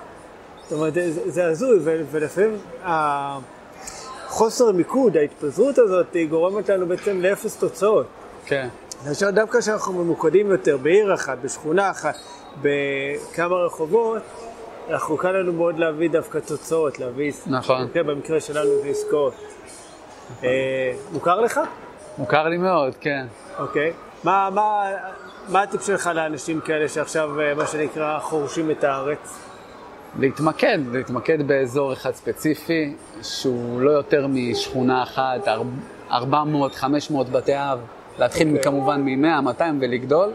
זאת 0.69 0.80
אומרת, 0.80 0.93
זה, 0.93 1.32
זה 1.32 1.47
הזוי, 1.47 1.80
ולפעמים 1.84 2.58
החוסר 2.84 4.71
מיקוד, 4.71 5.17
ההתפזרות 5.17 5.77
הזאת, 5.77 6.13
היא 6.13 6.30
גורמת 6.30 6.69
לנו 6.69 6.86
בעצם 6.88 7.21
לאפס 7.21 7.58
תוצאות. 7.58 8.08
כן, 8.45 8.67
כאשר 9.06 9.32
דווקא 9.32 9.60
כשאנחנו 9.60 9.93
ממוקדים 9.93 10.51
יותר 10.51 10.77
בעיר 10.77 11.13
אחת, 11.13 11.38
בשכונה 11.41 11.91
אחת, 11.91 12.15
בכמה 12.62 13.56
רחובות, 13.56 14.21
אנחנו 14.89 15.17
קל 15.17 15.32
לנו 15.32 15.53
מאוד 15.53 15.80
להביא 15.80 16.10
דווקא 16.10 16.39
תוצאות, 16.39 16.99
להביא... 16.99 17.34
נכון. 17.47 17.88
כן, 17.93 18.08
במקרה 18.08 18.41
שלנו 18.41 18.69
זה 18.84 18.88
עסקאות. 18.88 19.34
אה, 20.43 20.93
מוכר 21.12 21.41
לך? 21.41 21.60
מוכר 22.17 22.47
לי 22.47 22.58
מאוד, 22.58 22.95
כן. 22.99 23.25
אוקיי. 23.60 23.93
מה, 24.23 24.49
מה, 24.53 24.84
מה 25.49 25.62
הטיפ 25.62 25.86
שלך 25.86 26.10
לאנשים 26.13 26.62
כאלה 26.62 26.89
שעכשיו, 26.89 27.41
אה, 27.41 27.53
מה 27.53 27.67
שנקרא, 27.67 28.19
חורשים 28.19 28.71
את 28.71 28.84
הארץ? 28.84 29.46
להתמקד, 30.19 30.80
להתמקד 30.91 31.47
באזור 31.47 31.93
אחד 31.93 32.12
ספציפי, 32.12 32.93
שהוא 33.21 33.82
לא 33.82 33.91
יותר 33.91 34.27
משכונה 34.27 35.03
אחת, 35.03 35.47
400, 36.12 36.75
500 36.75 37.30
בתי 37.30 37.56
אב, 37.56 37.80
להתחיל 38.19 38.47
אוקיי. 38.47 38.63
כמובן 38.63 39.01
מ-100, 39.01 39.41
200 39.41 39.77
ולגדול, 39.82 40.32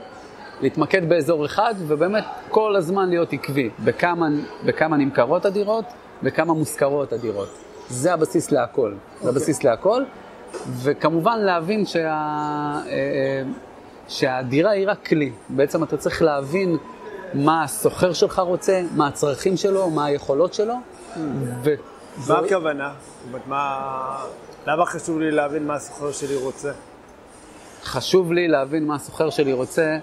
להתמקד 0.60 1.08
באזור 1.08 1.46
אחד, 1.46 1.74
ובאמת 1.78 2.24
כל 2.48 2.76
הזמן 2.76 3.08
להיות 3.08 3.32
עקבי, 3.32 3.70
בכמה, 3.84 4.28
בכמה 4.64 4.96
נמכרות 4.96 5.44
הדירות, 5.44 5.84
בכמה 6.22 6.54
מושכרות 6.54 7.12
הדירות. 7.12 7.48
זה 7.88 8.14
הבסיס 8.14 8.52
להכל, 8.52 8.94
זה 9.22 9.28
הבסיס 9.28 9.64
להכל, 9.64 10.02
וכמובן 10.82 11.38
להבין 11.38 11.86
שה... 11.86 12.00
אה, 12.00 12.82
אה, 12.86 13.42
שהדירה 14.08 14.70
היא 14.70 14.88
רק 14.88 15.06
כלי. 15.06 15.32
בעצם 15.48 15.82
אתה 15.82 15.96
צריך 15.96 16.22
להבין 16.22 16.76
מה 17.34 17.62
הסוחר 17.62 18.12
שלך 18.12 18.38
רוצה, 18.38 18.82
מה 18.96 19.06
הצרכים 19.06 19.56
שלו, 19.56 19.90
מה 19.90 20.04
היכולות 20.04 20.54
שלו, 20.54 20.74
ו... 21.62 21.74
מה 22.28 22.38
הכוונה? 22.38 22.92
מה... 23.46 24.24
למה 24.66 24.86
חשוב 24.86 25.20
לי 25.20 25.30
להבין 25.30 25.66
מה 25.66 25.74
הסוחר 25.74 26.12
שלי 26.12 26.36
רוצה? 26.36 26.72
חשוב 27.84 28.32
לי 28.32 28.48
להבין 28.48 28.86
מה 28.86 28.94
הסוחר 28.94 29.30
שלי 29.30 29.52
רוצה, 29.52 29.98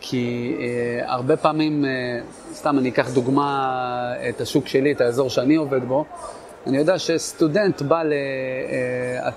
כי 0.00 0.56
אה, 0.60 1.12
הרבה 1.12 1.36
פעמים, 1.36 1.84
אה, 1.84 1.90
סתם 2.54 2.78
אני 2.78 2.88
אקח 2.88 3.10
דוגמה 3.10 4.14
את 4.28 4.40
השוק 4.40 4.66
שלי, 4.66 4.92
את 4.92 5.00
האזור 5.00 5.30
שאני 5.30 5.54
עובד 5.54 5.84
בו, 5.84 6.04
אני 6.66 6.78
יודע 6.78 6.98
שסטודנט 6.98 7.82
בא, 7.82 8.02
ל, 8.02 8.12
אה, 8.12 9.30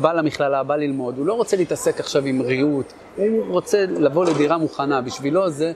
בא 0.00 0.12
למכללה, 0.12 0.62
בא 0.62 0.76
ללמוד, 0.76 1.18
הוא 1.18 1.26
לא 1.26 1.34
רוצה 1.34 1.56
להתעסק 1.56 2.00
עכשיו 2.00 2.24
עם 2.24 2.42
ריהוט, 2.42 2.92
הוא 3.16 3.44
רוצה 3.48 3.84
לבוא 3.86 4.24
לדירה 4.24 4.58
מוכנה, 4.58 5.00
בשבילו 5.00 5.50
זה 5.50 5.72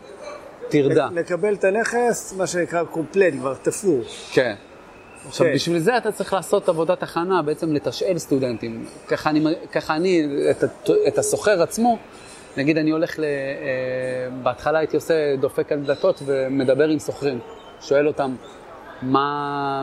טרדה. 0.69 1.09
לקבל 1.13 1.55
את 1.55 1.65
הנכס, 1.65 2.35
מה 2.37 2.47
שנקרא 2.47 2.85
קומפלט, 2.85 3.35
כבר 3.35 3.55
תפור. 3.63 4.03
כן. 4.33 4.55
עכשיו, 5.27 5.47
אוקיי. 5.47 5.55
בשביל 5.55 5.79
זה 5.79 5.97
אתה 5.97 6.13
צריך 6.13 6.33
לעשות 6.33 6.69
עבודת 6.69 7.03
הכנה, 7.03 7.43
בעצם 7.43 7.73
לתשאל 7.73 8.19
סטודנטים. 8.19 8.87
ככה 9.09 9.31
אני, 9.31 9.45
ככה 9.73 9.97
אני 9.97 10.27
את, 10.51 10.65
את 11.09 11.19
הסוחר 11.19 11.63
עצמו, 11.63 11.99
נגיד 12.57 12.79
אני 12.79 12.91
הולך 12.91 13.19
ל... 13.19 13.25
אה, 13.25 13.29
בהתחלה 14.43 14.79
הייתי 14.79 14.97
עושה 14.97 15.37
דופק 15.41 15.73
על 15.73 15.81
דלתות 15.81 16.23
ומדבר 16.27 16.89
עם 16.89 16.99
סוחרים. 16.99 17.39
שואל 17.81 18.07
אותם 18.07 18.35
מה, 19.03 19.83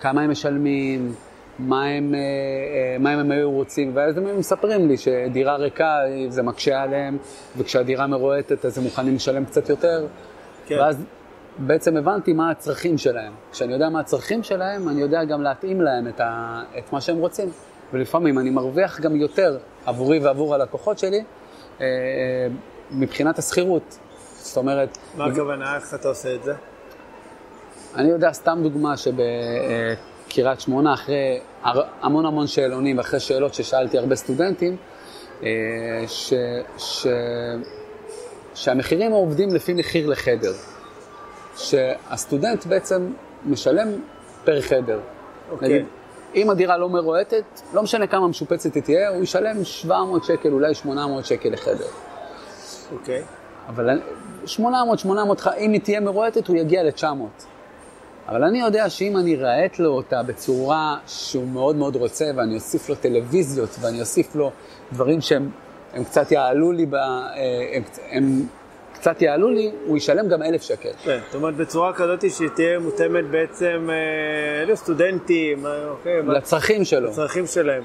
כמה 0.00 0.22
הם 0.22 0.30
משלמים, 0.30 1.14
מה 1.58 1.84
הם, 1.84 2.14
אה, 2.14 2.96
מה 2.98 3.10
הם 3.10 3.30
היו 3.30 3.50
רוצים, 3.50 3.90
ואז 3.94 4.18
הם 4.18 4.38
מספרים 4.38 4.88
לי 4.88 4.96
שדירה 4.96 5.56
ריקה 5.56 5.98
זה 6.28 6.42
מקשה 6.42 6.82
עליהם, 6.82 7.18
וכשהדירה 7.56 8.06
מרועטת 8.06 8.64
אז 8.64 8.78
הם 8.78 8.84
מוכנים 8.84 9.14
לשלם 9.14 9.44
קצת 9.44 9.68
יותר, 9.68 10.06
כן. 10.66 10.78
ואז 10.78 11.04
בעצם 11.58 11.96
הבנתי 11.96 12.32
מה 12.32 12.50
הצרכים 12.50 12.98
שלהם. 12.98 13.32
כשאני 13.52 13.72
יודע 13.72 13.88
מה 13.88 14.00
הצרכים 14.00 14.42
שלהם, 14.42 14.88
אני 14.88 15.00
יודע 15.00 15.24
גם 15.24 15.42
להתאים 15.42 15.80
להם 15.80 16.08
את, 16.08 16.20
ה, 16.20 16.62
את 16.78 16.92
מה 16.92 17.00
שהם 17.00 17.18
רוצים. 17.18 17.48
ולפעמים 17.92 18.38
אני 18.38 18.50
מרוויח 18.50 19.00
גם 19.00 19.16
יותר 19.16 19.58
עבורי 19.86 20.18
ועבור 20.18 20.54
הלקוחות 20.54 20.98
שלי 20.98 21.24
אה, 21.80 21.86
מבחינת 22.90 23.38
השכירות. 23.38 23.98
זאת 24.34 24.56
אומרת... 24.56 24.98
מה 25.16 25.24
הכוונה? 25.24 25.76
איך 25.76 25.94
אתה 25.94 26.08
עושה 26.08 26.34
את 26.34 26.42
זה? 26.42 26.54
אני 27.96 28.08
יודע, 28.08 28.32
סתם 28.32 28.58
דוגמה, 28.62 28.96
שבקריית 30.34 30.60
שמונה, 30.60 30.94
אחרי 30.94 31.40
המון 32.02 32.26
המון 32.26 32.46
שאלונים, 32.46 32.98
אחרי 32.98 33.20
שאלות 33.20 33.54
ששאלתי 33.54 33.98
הרבה 33.98 34.16
סטודנטים, 34.16 34.76
אה, 35.42 35.48
ש, 36.06 36.32
ש, 36.78 37.06
שהמחירים 38.54 39.12
עובדים 39.12 39.54
לפי 39.54 39.74
מחיר 39.74 40.08
לחדר. 40.08 40.52
שהסטודנט 41.56 42.66
בעצם 42.66 43.12
משלם 43.46 43.88
פר 44.44 44.60
חדר. 44.60 45.00
אוקיי. 45.50 45.68
נגיד, 45.68 45.86
אם 46.34 46.50
הדירה 46.50 46.78
לא 46.78 46.88
מרועטת, 46.88 47.44
לא 47.74 47.82
משנה 47.82 48.06
כמה 48.06 48.28
משופצת 48.28 48.74
היא 48.74 48.82
תהיה, 48.82 49.08
הוא 49.08 49.22
ישלם 49.22 49.64
700 49.64 50.24
שקל, 50.24 50.52
אולי 50.52 50.74
800 50.74 51.26
שקל 51.26 51.48
לחדר. 51.48 51.86
אוקיי. 52.92 53.22
אבל 53.68 54.00
800, 54.46 54.98
800, 54.98 55.42
אם 55.58 55.72
היא 55.72 55.80
תהיה 55.80 56.00
מרועטת, 56.00 56.48
הוא 56.48 56.56
יגיע 56.56 56.82
ל-900. 56.82 57.44
אבל 58.28 58.44
אני 58.44 58.60
יודע 58.60 58.90
שאם 58.90 59.16
אני 59.16 59.36
ארהט 59.36 59.78
לו 59.78 59.90
אותה 59.90 60.22
בצורה 60.22 60.96
שהוא 61.06 61.48
מאוד 61.48 61.76
מאוד 61.76 61.96
רוצה, 61.96 62.30
ואני 62.36 62.54
אוסיף 62.54 62.88
לו 62.88 62.94
טלוויזיות, 62.94 63.76
ואני 63.80 64.00
אוסיף 64.00 64.34
לו 64.34 64.50
דברים 64.92 65.20
שהם 65.20 65.50
הם 65.94 66.04
קצת 66.04 66.32
יעלו 66.32 66.72
לי, 66.72 66.86
ב, 66.86 66.94
אה, 66.94 67.30
הם, 67.72 67.82
הם 68.10 68.46
קצת 68.94 69.22
יעלו 69.22 69.50
לי, 69.50 69.70
הוא 69.86 69.96
ישלם 69.96 70.28
גם 70.28 70.42
אלף 70.42 70.62
שקל. 70.62 70.90
כן, 71.04 71.18
זאת 71.26 71.34
אומרת 71.34 71.56
בצורה 71.56 71.92
כזאת 71.92 72.30
שהיא 72.30 72.48
תהיה 72.48 72.78
מותאמת 72.78 73.24
בעצם 73.30 73.90
אה, 73.90 74.64
לסטודנטים, 74.72 75.66
אה, 75.66 75.88
אוקיי, 75.88 76.22
לצרכים 76.22 76.84
שלו. 76.84 77.10
לצרכים 77.10 77.46
שלהם. 77.46 77.82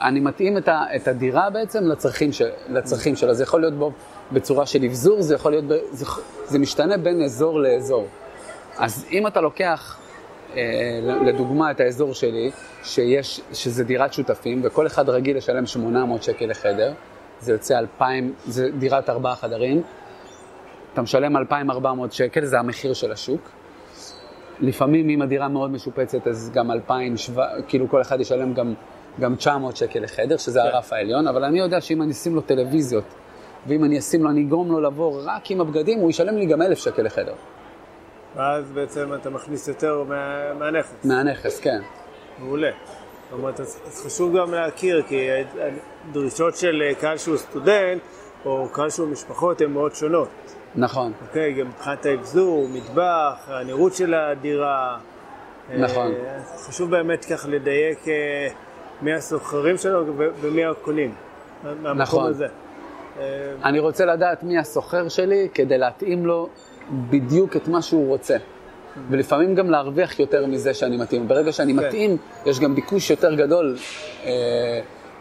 אני 0.00 0.20
מתאים 0.20 0.58
את, 0.58 0.68
ה, 0.68 0.82
את 0.96 1.08
הדירה 1.08 1.50
בעצם 1.50 1.84
לצרכים, 1.84 2.32
של, 2.32 2.48
לצרכים 2.68 3.16
שלה. 3.16 3.34
זה 3.34 3.42
יכול 3.42 3.60
להיות 3.60 3.74
בו 3.74 3.92
בצורה 4.32 4.66
של 4.66 4.84
אבזור, 4.84 5.22
זה 5.22 5.34
יכול 5.34 5.52
להיות, 5.52 5.64
ב, 5.64 5.74
זה, 5.92 6.06
זה 6.46 6.58
משתנה 6.58 6.96
בין 6.96 7.22
אזור 7.22 7.60
לאזור. 7.60 8.06
אז 8.78 9.06
אם 9.12 9.26
אתה 9.26 9.40
לוקח, 9.40 9.98
אה, 10.56 11.00
לדוגמה, 11.24 11.70
את 11.70 11.80
האזור 11.80 12.14
שלי, 12.14 12.50
שיש, 12.84 13.40
שזה 13.52 13.84
דירת 13.84 14.12
שותפים, 14.12 14.60
וכל 14.64 14.86
אחד 14.86 15.08
רגיל 15.08 15.36
לשלם 15.36 15.66
800 15.66 16.22
שקל 16.22 16.46
לחדר, 16.46 16.92
זה 17.40 17.52
יוצא 17.52 17.78
2,000, 17.78 18.34
זה 18.46 18.70
דירת 18.78 19.10
ארבעה 19.10 19.36
חדרים, 19.36 19.82
אתה 20.92 21.02
משלם 21.02 21.36
2,400 21.36 22.12
שקל, 22.12 22.44
זה 22.44 22.58
המחיר 22.58 22.94
של 22.94 23.12
השוק. 23.12 23.40
לפעמים 24.60 25.10
אם 25.10 25.22
הדירה 25.22 25.48
מאוד 25.48 25.70
משופצת, 25.70 26.26
אז 26.26 26.50
גם 26.54 26.70
2,000, 26.70 27.14
כאילו 27.68 27.88
כל 27.88 28.00
אחד 28.00 28.20
ישלם 28.20 28.54
גם, 28.54 28.74
גם 29.20 29.36
900 29.36 29.76
שקל 29.76 30.00
לחדר, 30.00 30.36
שזה 30.36 30.60
כן. 30.60 30.66
הרף 30.66 30.92
העליון, 30.92 31.28
אבל 31.28 31.44
אני 31.44 31.58
יודע 31.58 31.80
שאם 31.80 32.02
אני 32.02 32.12
אשים 32.12 32.34
לו 32.34 32.40
טלוויזיות, 32.40 33.04
ואם 33.66 33.84
אני 33.84 33.98
אשים 33.98 34.22
לו, 34.24 34.30
אני 34.30 34.42
אגרום 34.42 34.72
לו 34.72 34.80
לבוא 34.80 35.20
רק 35.24 35.50
עם 35.50 35.60
הבגדים, 35.60 35.98
הוא 35.98 36.10
ישלם 36.10 36.36
לי 36.36 36.46
גם 36.46 36.62
1,000 36.62 36.78
שקל 36.78 37.02
לחדר. 37.02 37.34
ואז 38.36 38.72
בעצם 38.72 39.14
אתה 39.14 39.30
מכניס 39.30 39.68
יותר 39.68 40.02
מה, 40.08 40.54
מהנכס. 40.54 40.94
מהנכס, 41.04 41.60
כן. 41.60 41.80
מעולה. 42.38 42.70
זאת 43.30 43.38
אומרת, 43.38 43.60
אז, 43.60 44.02
חשוב 44.06 44.36
גם 44.36 44.54
להכיר, 44.54 45.02
כי 45.02 45.28
הדרישות 46.08 46.56
של 46.56 46.82
קהל 47.00 47.16
שהוא 47.16 47.36
סטודנט, 47.36 48.02
או 48.44 48.68
קהל 48.72 48.90
שהוא 48.90 49.08
משפחות, 49.08 49.60
הן 49.60 49.70
מאוד 49.70 49.94
שונות. 49.94 50.28
נכון. 50.74 51.12
אוקיי, 51.28 51.52
גם 51.52 51.68
מבחינת 51.68 52.06
האבזור, 52.06 52.68
מטבח, 52.68 53.48
הנראות 53.48 53.94
של 53.94 54.14
הדירה. 54.14 54.98
נכון. 55.78 56.12
אה, 56.12 56.40
חשוב 56.56 56.90
באמת 56.90 57.24
כך 57.24 57.46
לדייק 57.48 58.08
אה, 58.08 58.48
מי 59.02 59.12
הסוחרים 59.12 59.78
שלו 59.78 60.04
ומי 60.16 60.64
הקונים. 60.64 61.14
מהמקום 61.62 62.02
נכון. 62.02 62.30
הזה. 62.30 62.46
אה, 63.18 63.52
אני 63.64 63.78
רוצה 63.78 64.04
לדעת 64.04 64.42
מי 64.42 64.58
הסוחר 64.58 65.08
שלי 65.08 65.48
כדי 65.54 65.78
להתאים 65.78 66.26
לו 66.26 66.48
בדיוק 67.10 67.56
את 67.56 67.68
מה 67.68 67.82
שהוא 67.82 68.08
רוצה. 68.08 68.36
ולפעמים 69.10 69.54
גם 69.54 69.70
להרוויח 69.70 70.20
יותר 70.20 70.46
מזה 70.46 70.74
שאני 70.74 70.96
מתאים. 70.96 71.28
ברגע 71.28 71.52
שאני 71.52 71.74
כן. 71.74 71.78
מתאים, 71.86 72.16
יש 72.46 72.60
גם 72.60 72.74
ביקוש 72.74 73.10
יותר 73.10 73.34
גדול 73.34 73.76
אה, 74.24 74.30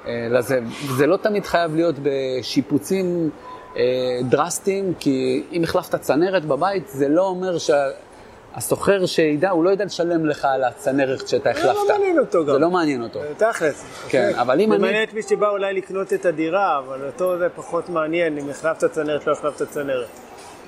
אה, 0.08 0.27
לזה. 0.29 0.60
זה 0.97 1.08
לא 1.08 1.17
תמיד 1.17 1.45
חייב 1.45 1.75
להיות 1.75 1.95
בשיפוצים 2.03 3.29
אה, 3.77 3.82
דרסטיים, 4.29 4.93
כי 4.99 5.43
אם 5.51 5.63
החלפת 5.63 5.95
צנרת 6.01 6.45
בבית, 6.45 6.88
זה 6.88 7.08
לא 7.10 7.25
אומר 7.27 7.55
שהסוחר 7.58 9.05
שידע, 9.05 9.49
הוא 9.49 9.63
לא 9.63 9.69
ידע 9.69 9.86
לשלם 9.86 10.25
לך 10.25 10.45
על 10.45 10.63
הצנרת 10.63 11.27
שאתה 11.27 11.43
זה 11.43 11.49
החלפת. 11.49 11.75
לא 11.75 11.88
מעניין 11.93 12.19
אותו 12.19 12.45
גם. 12.45 12.53
זה 12.53 12.60
לא 12.60 12.69
מעניין 12.69 13.03
אותו. 13.03 13.19
תכלס. 13.38 13.84
כן? 14.10 14.32
אבל 14.36 14.62
אם 14.62 14.69
זה 14.69 14.75
אני- 14.75 14.82
מעניין 14.84 15.03
את 15.03 15.13
מי 15.13 15.21
שבא 15.21 15.49
אולי 15.49 15.73
לקנות 15.73 16.13
את 16.13 16.25
הדירה, 16.25 16.79
אבל 16.79 17.05
אותו 17.05 17.38
זה 17.38 17.47
פחות 17.55 17.89
מעניין 17.89 18.38
אם 18.38 18.49
החלפת 18.49 18.91
צנרת, 18.91 19.27
לא 19.27 19.32
החלפת 19.32 19.69
צנרת. 19.69 20.08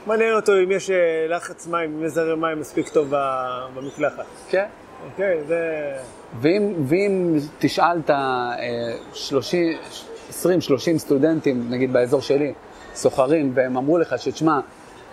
מעניין 0.06 0.36
אותו 0.36 0.52
אם 0.64 0.72
יש 0.72 0.90
אה, 0.90 1.26
לחץ 1.30 1.68
מים, 1.68 1.98
אם 1.98 2.06
יש 2.06 2.12
זרם 2.12 2.42
מים 2.42 2.60
מספיק 2.60 2.90
טוב 2.90 3.14
במקלחת. 3.76 4.26
כן. 4.50 4.66
אוקיי, 5.06 5.44
זה... 5.48 5.92
ואם, 6.42 6.74
ואם 6.88 7.38
תשאל 7.60 8.00
את 8.06 8.10
ה-20-30 8.10 10.98
סטודנטים, 10.98 11.68
נגיד 11.70 11.94
באזור 11.94 12.22
שלי, 12.22 12.54
סוחרים, 12.96 13.52
והם 13.54 13.78
אמרו 13.78 13.98
לך 13.98 14.16
שתשמע, 14.18 14.60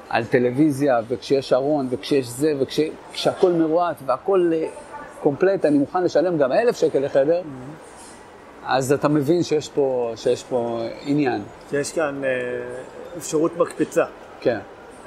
על 0.09 0.24
טלוויזיה, 0.24 1.01
וכשיש 1.09 1.53
ארון, 1.53 1.87
וכשיש 1.90 2.27
זה, 2.27 2.53
וכשהכול 2.61 3.53
מרועט 3.53 3.96
והכול 4.07 4.53
אה, 4.53 4.68
קומפלט, 5.20 5.64
אני 5.64 5.79
מוכן 5.79 6.05
לשלם 6.05 6.38
גם 6.38 6.53
אלף 6.53 6.77
שקל 6.77 6.98
לחדר, 6.98 7.42
אז 8.64 8.92
אתה 8.92 9.09
מבין 9.09 9.42
שיש 9.42 9.68
פה, 9.68 10.12
שיש 10.16 10.44
פה 10.44 10.81
עניין. 11.05 11.42
שיש 11.70 11.92
כאן 11.92 12.24
אה, 12.24 12.31
אפשרות 13.16 13.57
מקפצה. 13.57 14.05
כן. 14.40 14.59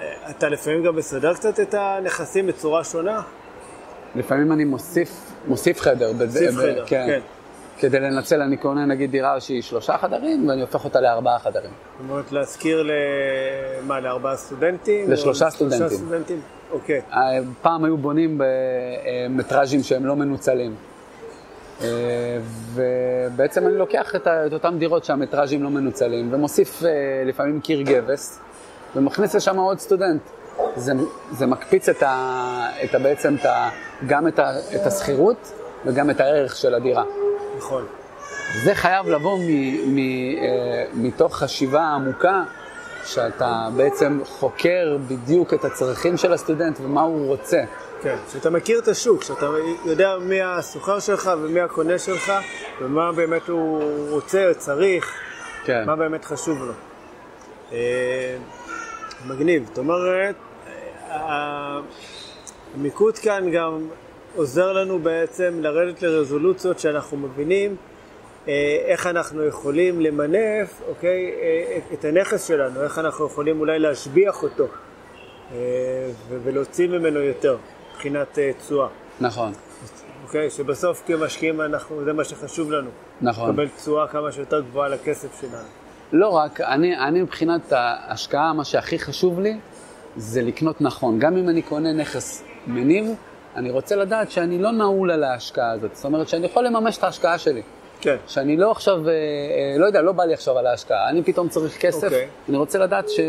אה, 0.01 0.29
אתה 0.29 0.49
לפעמים 0.49 0.83
גם 0.83 0.95
מסדר 0.95 1.33
קצת 1.33 1.59
את 1.59 1.73
הנכסים 1.73 2.47
בצורה 2.47 2.83
שונה? 2.83 3.21
לפעמים 4.15 4.51
אני 4.51 4.63
מוסיף, 4.63 5.31
מוסיף 5.47 5.81
חדר. 5.81 6.11
מוסיף 6.13 6.55
חדר, 6.55 6.85
כן. 6.87 7.19
כדי 7.79 7.99
לנצל, 7.99 8.41
אני 8.41 8.57
קונה 8.57 8.85
נגיד 8.85 9.11
דירה 9.11 9.39
שהיא 9.39 9.61
שלושה 9.61 9.97
חדרים, 9.97 10.49
ואני 10.49 10.61
הופך 10.61 10.85
אותה 10.85 11.01
לארבעה 11.01 11.39
חדרים. 11.39 11.69
זאת 11.99 12.09
אומרת, 12.09 12.31
להזכיר 12.31 12.83
ל... 12.83 12.91
מה, 13.87 13.99
לארבעה 13.99 14.35
סטודנטים? 14.35 15.11
לשלושה 15.11 15.49
סטודנטים. 15.49 15.85
לשלושה 15.85 16.05
סטודנטים? 16.05 16.41
אוקיי. 16.71 17.01
אה, 17.13 17.19
פעם 17.61 17.85
היו 17.85 17.97
בונים 17.97 18.41
במטראז'ים 18.41 19.83
שהם 19.83 20.05
לא 20.05 20.15
מנוצלים. 20.15 20.75
אה, 21.81 21.87
ובעצם 22.73 23.67
אני 23.67 23.77
לוקח 23.77 24.15
את, 24.15 24.27
אותם 24.53 24.75
דירות 24.79 25.05
שהמטראז'ים 25.05 25.63
לא 25.63 25.69
מנוצלים, 25.69 26.33
ומוסיף 26.33 26.83
אה, 26.83 26.89
לפעמים 27.25 27.61
קיר 27.61 27.81
גבס, 27.81 28.39
ומכניס 28.95 29.35
לשם 29.35 29.57
עוד 29.57 29.79
סטודנט. 29.79 30.21
זה, 30.75 30.93
זה 31.31 31.45
מקפיץ 31.45 31.89
את 31.89 32.03
ה, 32.03 32.67
את 32.83 32.95
ה, 32.95 32.99
בעצם 32.99 33.35
את 33.35 33.45
ה, 33.45 33.69
גם 34.07 34.27
את, 34.27 34.39
ה, 34.39 34.51
את 34.75 34.85
השכירות 34.85 35.51
וגם 35.85 36.09
את 36.09 36.19
הערך 36.19 36.55
של 36.55 36.75
הדירה. 36.75 37.03
נכון. 37.57 37.85
זה 38.63 38.75
חייב 38.75 39.07
לבוא 39.07 39.37
מ, 39.37 39.95
מ, 39.95 39.97
אה, 39.97 40.85
מתוך 40.93 41.35
חשיבה 41.37 41.83
עמוקה, 41.83 42.43
שאתה 43.05 43.69
בעצם 43.75 44.19
חוקר 44.25 44.97
בדיוק 45.07 45.53
את 45.53 45.65
הצרכים 45.65 46.17
של 46.17 46.33
הסטודנט 46.33 46.79
ומה 46.81 47.01
הוא 47.01 47.27
רוצה. 47.27 47.63
כן, 48.01 48.15
שאתה 48.33 48.49
מכיר 48.49 48.79
את 48.79 48.87
השוק, 48.87 49.23
שאתה 49.23 49.45
יודע 49.85 50.17
מי 50.21 50.41
הסוחר 50.41 50.99
שלך 50.99 51.31
ומי 51.41 51.61
הקונה 51.61 51.99
שלך, 51.99 52.33
ומה 52.81 53.11
באמת 53.11 53.47
הוא 53.47 53.83
רוצה 54.09 54.51
צריך, 54.57 55.13
כן. 55.65 55.83
מה 55.85 55.95
באמת 55.95 56.25
חשוב 56.25 56.57
לו. 56.63 56.73
מגניב. 59.27 59.65
זאת 59.67 59.77
אומרת, 59.77 60.35
אה, 61.09 61.79
המיקוד 62.75 63.17
כאן 63.17 63.51
גם 63.51 63.87
עוזר 64.35 64.73
לנו 64.73 64.99
בעצם 64.99 65.53
לרדת 65.61 66.01
לרזולוציות 66.01 66.79
שאנחנו 66.79 67.17
מבינים 67.17 67.75
אה, 68.47 68.53
איך 68.85 69.07
אנחנו 69.07 69.45
יכולים 69.45 70.01
למנף, 70.01 70.81
אוקיי, 70.87 71.31
אה, 71.41 71.77
את- 71.93 72.05
הנכס 72.05 72.47
שלנו, 72.47 72.83
איך 72.83 72.99
אנחנו 72.99 73.25
יכולים 73.25 73.59
אולי 73.59 73.79
להשביח 73.79 74.43
אותו 74.43 74.67
ולהוציא 76.43 76.87
ממנו 76.87 77.19
יותר 77.19 77.57
מבחינת 77.93 78.39
אה, 78.39 78.51
תשואה. 78.59 78.87
נכון, 79.21 79.51
אוקיי, 80.23 80.49
שבסוף 80.49 81.03
כמשקיעים 81.07 81.61
אנחנו, 81.61 82.03
זה 82.03 82.13
מה 82.13 82.23
שחשוב 82.23 82.71
לנו. 82.71 82.89
נכון. 83.21 83.49
לקבל 83.49 83.67
תשואה 83.67 84.07
כמה 84.07 84.31
שיותר 84.31 84.61
גבוהה 84.61 84.89
לכסף 84.89 85.41
שלנו. 85.41 85.80
לא 86.11 86.29
רק, 86.29 86.61
אני, 86.61 86.97
אני 86.97 87.21
מבחינת 87.21 87.71
ההשקעה, 87.71 88.53
מה 88.53 88.63
שהכי 88.63 88.99
חשוב 88.99 89.39
לי 89.39 89.57
זה 90.15 90.41
לקנות 90.41 90.81
נכון. 90.81 91.19
גם 91.19 91.37
אם 91.37 91.49
אני 91.49 91.61
קונה 91.61 91.93
נכס 91.93 92.43
מניב, 92.67 93.05
אני 93.55 93.71
רוצה 93.71 93.95
לדעת 93.95 94.31
שאני 94.31 94.57
לא 94.57 94.71
נעול 94.71 95.11
על 95.11 95.23
ההשקעה 95.23 95.71
הזאת. 95.71 95.95
זאת 95.95 96.05
אומרת 96.05 96.27
שאני 96.27 96.45
יכול 96.45 96.65
לממש 96.65 96.97
את 96.97 97.03
ההשקעה 97.03 97.37
שלי. 97.37 97.61
כן. 98.01 98.15
שאני 98.27 98.57
לא 98.57 98.71
עכשיו, 98.71 99.07
אה, 99.07 99.13
אה, 99.13 99.77
לא 99.77 99.85
יודע, 99.85 100.01
לא 100.01 100.11
בא 100.11 100.23
לי 100.23 100.33
עכשיו 100.33 100.57
על 100.57 100.67
ההשקעה, 100.67 101.09
אני 101.09 101.23
פתאום 101.23 101.49
צריך 101.49 101.77
כסף, 101.77 102.03
אוקיי. 102.03 102.27
אני 102.49 102.57
רוצה 102.57 102.79
לדעת 102.79 103.09
ש, 103.09 103.19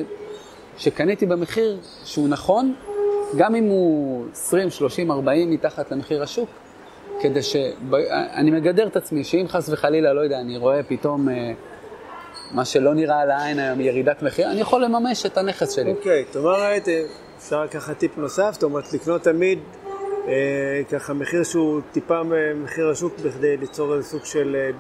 שקניתי 0.78 1.26
במחיר 1.26 1.78
שהוא 2.05 2.28
נכון, 2.28 2.74
גם 3.37 3.55
אם 3.55 3.64
הוא 3.64 4.24
20, 4.33 4.70
30, 4.70 5.11
40 5.11 5.51
מתחת 5.51 5.93
למחיר 5.93 6.22
השוק, 6.22 6.49
כדי 7.20 7.43
שאני 7.43 8.51
מגדר 8.51 8.87
את 8.87 8.97
עצמי, 8.97 9.24
שאם 9.24 9.49
חס 9.49 9.68
וחלילה, 9.68 10.12
לא 10.12 10.20
יודע, 10.20 10.41
אני 10.41 10.57
רואה 10.57 10.83
פתאום 10.83 11.28
אה, 11.28 11.53
מה 12.53 12.64
שלא 12.64 12.94
נראה 12.94 13.20
על 13.20 13.30
העין 13.30 13.59
היום, 13.59 13.80
ירידת 13.80 14.22
מחיר, 14.22 14.50
אני 14.50 14.61
יכול 14.61 14.84
לממש 14.84 15.26
את 15.26 15.38
הנכס 15.38 15.70
שלי. 15.70 15.90
אוקיי, 15.90 16.24
זאת 16.26 16.36
אומרת, 16.36 16.88
אפשר 17.38 17.64
לקחת 17.64 17.98
טיפ 17.98 18.18
נוסף, 18.18 18.50
זאת 18.53 18.62
אומרת, 18.62 18.92
לקנות 18.92 19.22
תמיד 19.22 19.59
אה, 20.28 20.82
ככה 20.90 21.12
מחיר 21.12 21.44
שהוא 21.44 21.80
טיפה 21.92 22.22
ממחיר 22.22 22.90
השוק 22.90 23.14
בכדי 23.24 23.57
ליצור 23.57 23.94
איזה 23.94 24.09
סוג 24.09 24.24
של 24.24 24.57
אה, 24.57 24.70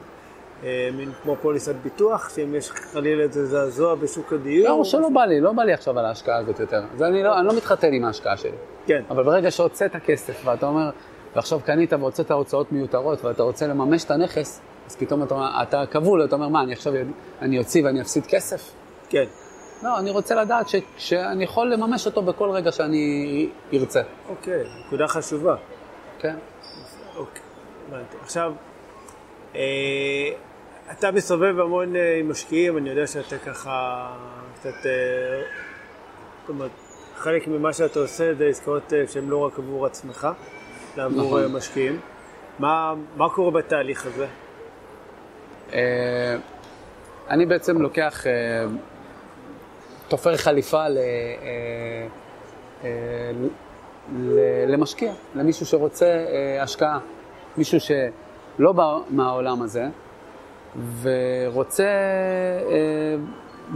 אה, 0.64 0.88
מין 0.96 1.12
כמו 1.22 1.36
פוליסת 1.42 1.74
ביטוח, 1.74 2.34
שאם 2.34 2.54
יש 2.54 2.70
חלילה 2.70 3.22
איזה 3.22 3.46
זעזוע 3.46 3.94
בשוק 3.94 4.32
הדיור. 4.32 4.78
לא, 4.78 4.84
שלא 4.84 5.08
בא 5.08 5.24
לי, 5.24 5.40
לא 5.40 5.52
בא 5.52 5.62
לי 5.62 5.72
עכשיו 5.72 5.98
על 5.98 6.04
ההשקעה 6.04 6.36
הזאת 6.36 6.60
יותר. 6.60 6.82
זה 6.96 7.06
אני 7.06 7.22
לא, 7.22 7.38
אני 7.38 7.46
לא 7.46 7.56
מתחתן 7.56 7.92
עם 7.92 8.04
ההשקעה 8.04 8.36
שלי. 8.36 8.56
כן, 8.86 9.02
אבל 9.10 9.22
ברגע 9.22 9.50
שהוצאת 9.50 9.96
כסף 10.06 10.42
ואתה 10.44 10.66
אומר, 10.66 10.90
ועכשיו 11.36 11.60
קנית 11.64 11.92
והוצאת 11.92 12.30
הוצאות 12.30 12.72
מיותרות 12.72 13.24
ואתה 13.24 13.42
רוצה 13.42 13.66
לממש 13.66 14.04
את 14.04 14.10
הנכס, 14.10 14.60
אז 14.92 14.96
פתאום 14.96 15.22
אתה, 15.22 15.34
אתה 15.62 15.82
כבול, 15.90 16.24
אתה 16.24 16.36
אומר, 16.36 16.48
מה, 16.48 16.62
אני 16.62 16.72
עכשיו 16.72 16.92
אני 17.42 17.58
אוציא 17.58 17.84
ואני 17.84 18.00
אפסיד 18.00 18.26
כסף? 18.26 18.70
כן. 19.08 19.24
לא, 19.82 19.98
אני 19.98 20.10
רוצה 20.10 20.34
לדעת 20.34 20.68
ש, 20.68 20.74
שאני 20.96 21.44
יכול 21.44 21.72
לממש 21.72 22.06
אותו 22.06 22.22
בכל 22.22 22.50
רגע 22.50 22.72
שאני 22.72 23.48
ארצה. 23.72 24.00
אוקיי, 24.28 24.64
נקודה 24.86 25.08
חשובה. 25.08 25.56
כן. 26.18 26.36
אוקיי, 27.16 27.42
הבנתי. 27.88 28.16
עכשיו, 28.22 28.52
אה, 29.54 29.60
אתה 30.92 31.10
מסתובב 31.10 31.60
המון 31.60 31.96
אה, 31.96 32.18
עם 32.20 32.30
משקיעים, 32.30 32.78
אני 32.78 32.90
יודע 32.90 33.06
שאתה 33.06 33.38
ככה 33.38 34.06
קצת, 34.54 34.86
אה, 34.86 35.42
זאת 36.40 36.48
אומרת, 36.48 36.70
חלק 37.16 37.48
ממה 37.48 37.72
שאתה 37.72 37.98
עושה 37.98 38.34
זה 38.34 38.44
עסקאות 38.46 38.92
אה, 38.92 39.04
שהן 39.08 39.28
לא 39.28 39.36
רק 39.36 39.58
עבור 39.58 39.86
עצמך, 39.86 40.28
אלא 40.96 41.04
עבור 41.04 41.26
נכון. 41.26 41.42
אה, 41.42 41.48
משקיעים. 41.48 42.00
מה, 42.58 42.94
מה 43.16 43.28
קורה 43.28 43.50
בתהליך 43.50 44.06
הזה? 44.06 44.26
אה, 45.72 46.36
אני 47.30 47.46
בעצם 47.46 47.82
לוקח, 47.82 48.26
אה, 48.26 48.32
תופר 50.08 50.36
חליפה 50.36 50.88
ל, 50.88 50.98
אה, 52.84 52.88
ל- 54.18 54.72
למשקיע, 54.72 55.12
למישהו 55.34 55.66
שרוצה 55.66 56.24
השקעה, 56.60 56.98
מישהו 57.56 57.78
שלא 57.80 58.72
בא 58.72 58.96
מהעולם 59.10 59.62
הזה 59.62 59.84
ורוצה, 61.02 61.88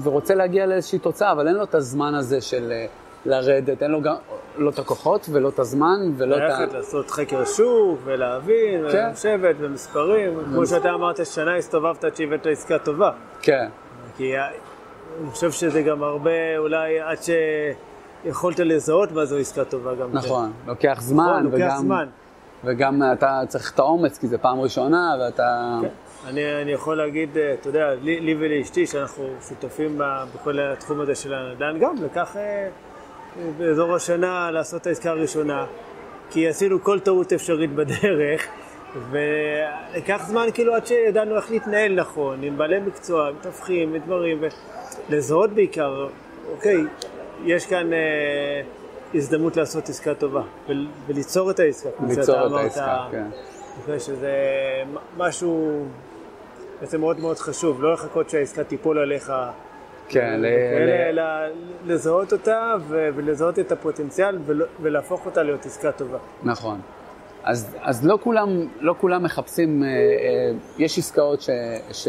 ורוצה 0.03 0.34
להגיע 0.34 0.66
לאיזושהי 0.66 0.99
תוצאה, 0.99 1.32
אבל 1.32 1.49
אין 1.49 1.57
לו 1.57 1.64
את 1.64 1.74
הזמן 1.74 2.14
הזה 2.14 2.40
של 2.40 2.72
לרדת, 3.27 3.83
אין 3.83 3.91
לו 3.91 4.03
גם, 4.03 4.14
לא 4.57 4.70
את 4.70 4.79
הכוחות 4.79 5.27
ולא 5.33 5.49
את 5.49 5.59
הזמן 5.59 6.12
ולא 6.16 6.37
את 6.37 6.41
ה... 6.41 6.45
ללכת 6.45 6.72
לעשות 6.72 7.11
חקר 7.11 7.45
שוק 7.45 7.99
ולהבין, 8.05 8.91
כן. 8.93 9.09
ולשבת 9.11 9.57
ומספרים, 9.59 10.41
כמו 10.45 10.66
שאתה 10.66 10.95
אמרת, 10.95 11.27
שנה 11.27 11.57
הסתובבת 11.57 12.05
עד 12.05 12.16
שהבאת 12.16 12.47
עסקה 12.47 12.79
טובה. 12.79 13.11
כן, 13.43 13.68
כי 14.16 14.39
אני 14.39 15.31
חושב 15.31 15.53
שזה 15.53 15.83
גם 15.83 16.03
הרבה, 16.03 16.59
אולי 16.59 17.01
עד 17.01 17.18
שיכולת 18.24 18.59
לזהות 18.59 19.12
מה 19.12 19.24
זו 19.24 19.39
עסקה 19.39 19.64
טובה 19.64 19.95
גם 19.95 20.11
כן. 20.11 20.16
נכון, 20.16 20.53
לוקח 20.66 20.99
זמן, 21.01 21.24
נכון, 21.24 21.45
לוקח 21.45 21.57
וגם, 21.57 21.79
זמן. 21.79 22.09
וגם 22.64 23.03
אתה 23.12 23.41
צריך 23.49 23.72
את 23.74 23.79
האומץ, 23.79 24.18
כי 24.18 24.27
זו 24.27 24.37
פעם 24.41 24.61
ראשונה, 24.61 25.16
ואתה... 25.20 25.79
כן. 25.83 25.89
אני, 26.27 26.62
אני 26.62 26.72
יכול 26.72 26.97
להגיד, 26.97 27.37
אה, 27.37 27.55
אתה 27.55 27.68
יודע, 27.68 27.95
לי, 27.95 28.20
לי 28.20 28.35
ולאשתי, 28.39 28.87
שאנחנו 28.87 29.24
שותפים 29.49 30.01
בכל 30.35 30.59
התחום 30.61 31.01
הזה 31.01 31.14
של 31.14 31.35
הנדל"ן, 31.35 31.79
גם 31.79 31.95
לקח 32.05 32.37
באזור 33.59 33.95
השנה 33.95 34.51
לעשות 34.51 34.82
את 34.82 34.87
העסקה 34.87 35.11
הראשונה, 35.11 35.66
כי 36.30 36.49
עשינו 36.49 36.82
כל 36.82 37.01
טעות 37.01 37.32
אפשרית 37.32 37.74
בדרך, 37.74 38.47
ולקח 39.11 40.22
זמן 40.26 40.47
כאילו 40.55 40.74
עד 40.74 40.87
שידענו 40.87 41.37
איך 41.37 41.51
להתנהל 41.51 41.95
נכון, 41.95 42.43
עם 42.43 42.59
בעלי 42.59 42.80
מקצוע, 42.80 43.28
עם 43.28 43.34
מתווכים, 43.37 43.95
עם 43.95 44.01
דברים, 44.01 44.45
ולזהות 45.09 45.51
בעיקר, 45.51 46.09
אוקיי, 46.53 46.84
יש 47.45 47.66
כאן 47.66 47.93
אה, 47.93 48.62
הזדמנות 49.14 49.57
לעשות 49.57 49.89
עסקה 49.89 50.14
טובה, 50.14 50.43
ול, 50.68 50.87
וליצור 51.07 51.51
את 51.51 51.61
העסקה, 51.61 51.89
כמו 51.99 52.09
שאתה 52.09 52.20
ליצור 52.20 52.47
את 52.47 52.51
אמרת. 52.51 52.62
העסקה, 52.62 53.07
כן. 53.11 53.18
אני 53.18 53.82
חושב 53.99 53.99
שזה 53.99 54.32
משהו 55.16 55.84
בעצם 56.80 57.01
מאוד 57.01 57.20
מאוד 57.20 57.39
חשוב, 57.39 57.82
לא 57.82 57.93
לחכות 57.93 58.30
שהעסקה 58.30 58.64
תיפול 58.64 58.99
עליך, 58.99 59.32
כן, 60.09 60.40
ל- 61.12 61.50
לזהות 61.86 62.32
אותה 62.32 62.74
ולזהות 62.88 63.59
את 63.59 63.72
הפוטנציאל 63.72 64.38
ול- 64.46 64.66
ולהפוך 64.80 65.26
אותה 65.26 65.42
להיות 65.42 65.66
עסקה 65.66 65.92
טובה. 65.92 66.18
נכון. 66.42 66.80
אז, 67.44 67.76
אז 67.82 68.07
לא, 68.07 68.18
כולם, 68.22 68.48
לא 68.80 68.94
כולם 69.00 69.22
מחפשים, 69.22 69.82
אה, 69.82 69.88
אה, 69.88 69.92
יש 70.78 70.98
עסקאות 70.98 71.40
ש, 71.40 71.50
ש, 71.92 72.09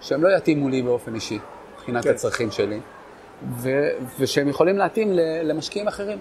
שהן 0.00 0.20
לא 0.20 0.36
יתאימו 0.36 0.68
לי 0.68 0.82
באופן 0.82 1.14
אישי, 1.14 1.38
מבחינת 1.76 2.04
כן. 2.04 2.10
הצרכים 2.10 2.50
שלי, 2.50 2.80
ו, 3.56 3.88
ושהם 4.20 4.48
יכולים 4.48 4.78
להתאים 4.78 5.12
למשקיעים 5.42 5.88
אחרים. 5.88 6.18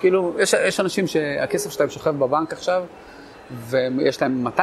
כאילו, 0.00 0.34
יש, 0.38 0.54
יש 0.54 0.80
אנשים 0.80 1.06
שהכסף 1.06 1.70
שלהם 1.70 1.90
שוכב 1.90 2.10
בבנק 2.18 2.52
עכשיו, 2.52 2.84
ויש 3.56 4.22
להם 4.22 4.46
200-300 4.46 4.60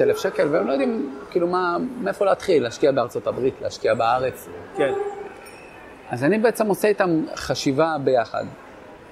אלף 0.00 0.18
שקל, 0.18 0.48
והם 0.50 0.66
לא 0.66 0.72
יודעים, 0.72 1.18
כאילו, 1.30 1.46
מה, 1.46 1.76
מאיפה 2.00 2.24
להתחיל, 2.24 2.62
להשקיע 2.62 2.92
בארצות 2.92 3.26
הברית, 3.26 3.54
להשקיע 3.62 3.94
בארץ. 3.94 4.48
כן, 4.76 4.92
אז 6.10 6.24
אני 6.24 6.38
בעצם 6.38 6.66
עושה 6.66 6.88
איתם 6.88 7.24
חשיבה 7.34 7.96
ביחד. 8.04 8.44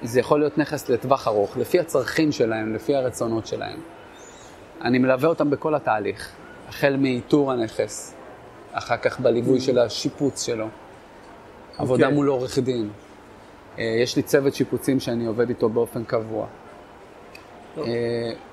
זה 0.02 0.20
יכול 0.20 0.40
להיות 0.40 0.58
נכס 0.58 0.88
לטווח 0.88 1.28
ארוך, 1.28 1.56
לפי 1.56 1.80
הצרכים 1.80 2.32
שלהם, 2.32 2.74
לפי 2.74 2.94
הרצונות 2.94 3.46
שלהם. 3.46 3.80
אני 4.84 4.98
מלווה 4.98 5.28
אותם 5.28 5.50
בכל 5.50 5.74
התהליך, 5.74 6.32
החל 6.68 6.96
מאיתור 6.96 7.52
הנכס, 7.52 8.14
אחר 8.72 8.96
כך 8.96 9.20
בליווי 9.20 9.60
של 9.60 9.78
השיפוץ 9.78 10.46
שלו, 10.46 10.66
עבודה 11.78 12.04
אוקיי. 12.04 12.16
מול 12.16 12.28
עורך 12.28 12.58
דין. 12.58 12.88
אה, 13.78 13.84
יש 14.02 14.16
לי 14.16 14.22
צוות 14.22 14.54
שיפוצים 14.54 15.00
שאני 15.00 15.26
עובד 15.26 15.48
איתו 15.48 15.68
באופן 15.68 16.04
קבוע. 16.04 16.46
אה, 17.78 17.82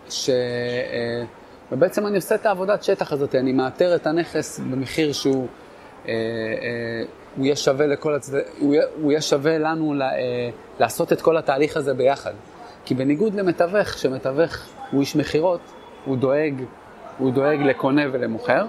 ש... 0.10 0.30
אה, 0.30 1.97
אני 1.97 2.16
עושה 2.16 2.36
את 2.36 2.45
העבודת 2.45 2.84
שטח 2.84 3.12
הזאת, 3.12 3.36
אני 3.36 3.53
מאתר 3.53 3.95
את 3.95 4.08
הנכס 4.08 4.60
במחיר 4.60 5.14
שהוא 5.14 5.47
אה, 6.08 6.14
אה, 6.14 7.03
הוא 7.38 7.45
יהיה 7.45 7.55
שווה 7.55 7.88
לכל 7.88 8.16
הצד... 8.16 8.38
הוא 8.60 8.74
יהיה, 8.74 8.86
הוא 9.01 9.12
יהיה 9.12 9.22
שווה 9.22 9.58
לנו 9.58 9.93
ל... 9.93 10.01
לעשות 10.80 11.14
את 11.14 11.22
כל 11.22 11.38
התהליך 11.38 11.78
הזה 11.78 11.93
ביחד. 11.93 12.34
כי 12.86 12.95
בניגוד 12.95 13.36
למתווך, 13.36 13.97
שמתווך 13.97 14.66
הוא 14.91 15.01
איש 15.01 15.16
מכירות, 15.16 15.62
הוא 16.05 16.18
דואג, 16.18 16.64
הוא 17.18 17.32
דואג 17.32 17.62
לקונה 17.62 18.01
ולמוכר, 18.12 18.66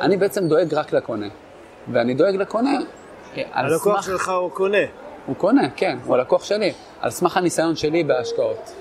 אני 0.00 0.16
בעצם 0.16 0.48
דואג 0.48 0.74
רק 0.74 0.92
לקונה. 0.92 1.28
ואני 1.92 2.14
דואג 2.14 2.34
לקונה 2.34 2.78
על 3.34 3.66
הלקוח 3.66 3.96
סמך... 3.96 4.04
שלך 4.04 4.28
הוא 4.28 4.50
קונה. 4.50 4.78
הוא 5.26 5.36
קונה, 5.36 5.70
כן, 5.76 5.98
הוא 6.04 6.14
הלקוח 6.14 6.44
שלי, 6.44 6.72
על 7.00 7.10
סמך 7.10 7.36
הניסיון 7.36 7.76
שלי 7.76 8.04
בהשקעות. 8.04 8.72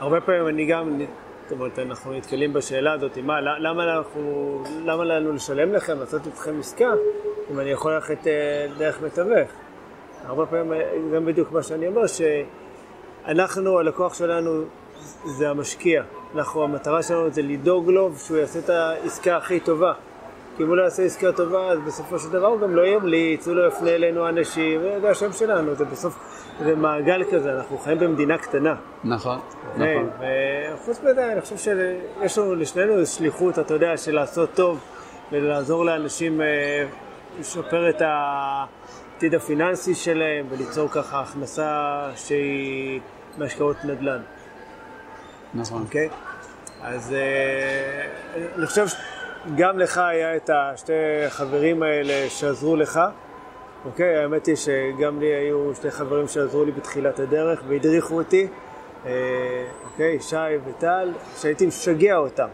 הרבה 0.00 0.20
פעמים 0.20 0.48
אני 0.48 0.66
גם, 0.66 1.00
זאת 1.42 1.52
אומרת, 1.52 1.78
אנחנו 1.78 2.12
נתקלים 2.12 2.52
בשאלה 2.52 2.92
הזאת, 2.92 3.18
מה, 3.18 3.40
למה, 3.40 3.84
אנחנו, 3.84 4.62
למה 4.84 5.04
לנו 5.04 5.32
לשלם 5.32 5.72
לכם, 5.72 5.98
לעשות 6.00 6.26
איתכם 6.26 6.60
עסקה, 6.60 6.92
אם 7.50 7.60
אני 7.60 7.70
יכול 7.70 7.92
ללכת 7.94 8.26
אה, 8.26 8.66
דרך 8.78 9.02
מתווך? 9.02 9.50
הרבה 10.24 10.46
פעמים 10.46 10.72
אה, 10.72 10.90
גם 11.14 11.26
בדיוק 11.26 11.52
מה 11.52 11.62
שאני 11.62 11.86
אומר, 11.86 12.02
שאנחנו, 13.26 13.78
הלקוח 13.78 14.14
שלנו 14.14 14.62
זה 15.24 15.50
המשקיע. 15.50 16.02
אנחנו, 16.34 16.64
המטרה 16.64 17.02
שלנו 17.02 17.30
זה 17.30 17.42
לדאוג 17.42 17.90
לו 17.90 18.10
שהוא 18.16 18.38
יעשה 18.38 18.58
את 18.58 18.68
העסקה 18.68 19.36
הכי 19.36 19.60
טובה. 19.60 19.92
כי 20.58 20.64
אם 20.64 20.68
הוא 20.68 20.76
לא 20.76 20.82
יעשה 20.82 21.02
עסקה 21.02 21.32
טובה, 21.32 21.68
אז 21.68 21.78
בסופו 21.86 22.18
של 22.18 22.30
דבר 22.30 22.46
הוא 22.46 22.60
גם 22.60 22.74
לא 22.74 22.86
ימליץ, 22.86 23.48
הוא 23.48 23.56
לא 23.56 23.68
יפנה 23.68 23.90
אלינו 23.90 24.28
אנשים, 24.28 24.80
זה 25.00 25.10
השם 25.10 25.32
שלנו, 25.32 25.74
זה 25.74 25.84
בסוף, 25.84 26.18
זה 26.64 26.74
מעגל 26.76 27.24
כזה, 27.32 27.52
אנחנו 27.52 27.78
חיים 27.78 27.98
במדינה 27.98 28.38
קטנה. 28.38 28.74
נכון, 29.04 29.38
כן, 29.76 29.82
נכון. 29.82 30.10
וחוץ 30.74 31.00
מזה, 31.00 31.32
אני 31.32 31.40
חושב 31.40 31.56
שיש 31.56 32.38
לנו 32.38 32.54
לשנינו 32.54 32.98
איזו 32.98 33.12
שליחות, 33.12 33.58
אתה 33.58 33.74
יודע, 33.74 33.96
של 33.96 34.14
לעשות 34.14 34.50
טוב 34.54 34.80
ולעזור 35.32 35.84
לאנשים 35.84 36.40
אה, 36.40 36.86
לשפר 37.40 37.90
את 37.90 38.02
העתיד 38.04 39.34
הפיננסי 39.34 39.94
שלהם 39.94 40.46
וליצור 40.50 40.88
ככה 40.88 41.20
הכנסה 41.20 42.02
שהיא 42.16 43.00
מהשקעות 43.38 43.76
נדל"ן, 43.84 44.20
נכון. 45.54 45.82
אוקיי? 45.82 46.08
אז 46.82 47.12
אה, 47.12 48.06
אני 48.56 48.66
חושב 48.66 48.86
שגם 49.46 49.78
לך 49.78 49.98
היה 49.98 50.36
את 50.36 50.50
השתי 50.52 50.92
חברים 51.28 51.82
האלה 51.82 52.30
שעזרו 52.30 52.76
לך. 52.76 53.00
אוקיי, 53.84 54.16
האמת 54.16 54.46
היא 54.46 54.56
שגם 54.56 55.20
לי 55.20 55.26
היו 55.26 55.74
שני 55.74 55.90
חברים 55.90 56.28
שעזרו 56.28 56.64
לי 56.64 56.72
בתחילת 56.72 57.18
הדרך 57.18 57.62
והדריכו 57.68 58.14
אותי, 58.14 58.48
אה, 59.06 59.10
אוקיי, 59.84 60.20
שי 60.20 60.36
וטל, 60.66 61.12
שהייתי 61.36 61.66
משגע 61.66 62.16
אותם. 62.16 62.48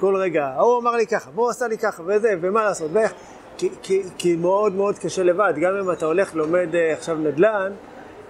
כל 0.00 0.16
רגע, 0.16 0.46
ההוא 0.46 0.80
אמר 0.80 0.90
לי 0.90 1.06
ככה, 1.06 1.30
והוא 1.34 1.50
עשה 1.50 1.68
לי 1.68 1.78
ככה, 1.78 2.02
וזה, 2.06 2.34
ומה 2.40 2.64
לעשות, 2.64 2.90
ואיך, 2.92 3.12
כי, 3.58 3.70
כי, 3.82 4.02
כי 4.18 4.36
מאוד 4.36 4.74
מאוד 4.74 4.98
קשה 4.98 5.22
לבד, 5.22 5.52
גם 5.60 5.76
אם 5.76 5.92
אתה 5.92 6.06
הולך, 6.06 6.34
לומד 6.34 6.74
אה, 6.74 6.92
עכשיו 6.92 7.16
נדל"ן, 7.16 7.72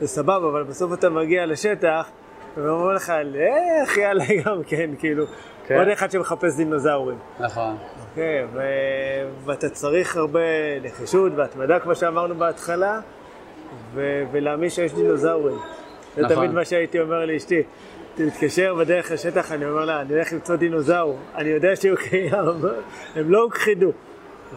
זה 0.01 0.09
סבבה, 0.09 0.49
אבל 0.49 0.63
בסוף 0.63 0.93
אתה 0.93 1.11
מגיע 1.11 1.47
לשטח, 1.47 2.11
ואומר 2.57 2.93
לך, 2.95 3.13
איך 3.81 3.99
יאללה 3.99 4.25
גם 4.45 4.63
כן, 4.67 4.91
כאילו, 4.99 5.25
כן. 5.67 5.79
עוד 5.79 5.89
אחד 5.89 6.11
שמחפש 6.11 6.57
דינוזאורים. 6.57 7.19
נכון. 7.41 7.77
כן, 8.15 8.45
ו... 8.53 8.61
ואתה 9.45 9.69
צריך 9.69 10.17
הרבה 10.17 10.41
נחישות 10.83 11.33
והתמדה, 11.37 11.79
כמו 11.79 11.95
שאמרנו 11.95 12.35
בהתחלה, 12.35 13.01
ו... 13.95 14.23
ולהאמין 14.33 14.71
שיש 14.71 14.93
דינוזאורים. 14.95 15.59
זה 16.17 16.23
נכון. 16.23 16.37
תמיד 16.37 16.51
מה 16.51 16.65
שהייתי 16.65 17.01
אומר 17.01 17.25
לאשתי. 17.25 17.63
תתקשר 18.15 18.75
בדרך 18.75 19.11
לשטח, 19.11 19.53
אני 19.53 19.65
אומר 19.65 19.85
לה, 19.85 20.01
אני 20.01 20.15
הולך 20.15 20.33
למצוא 20.33 20.57
דינוזאור. 20.57 21.19
אני 21.35 21.49
יודע 21.49 21.77
שהוא 21.77 21.97
קיים, 21.97 22.33
הם 23.17 23.31
לא 23.31 23.43
הוכחדו. 23.43 23.93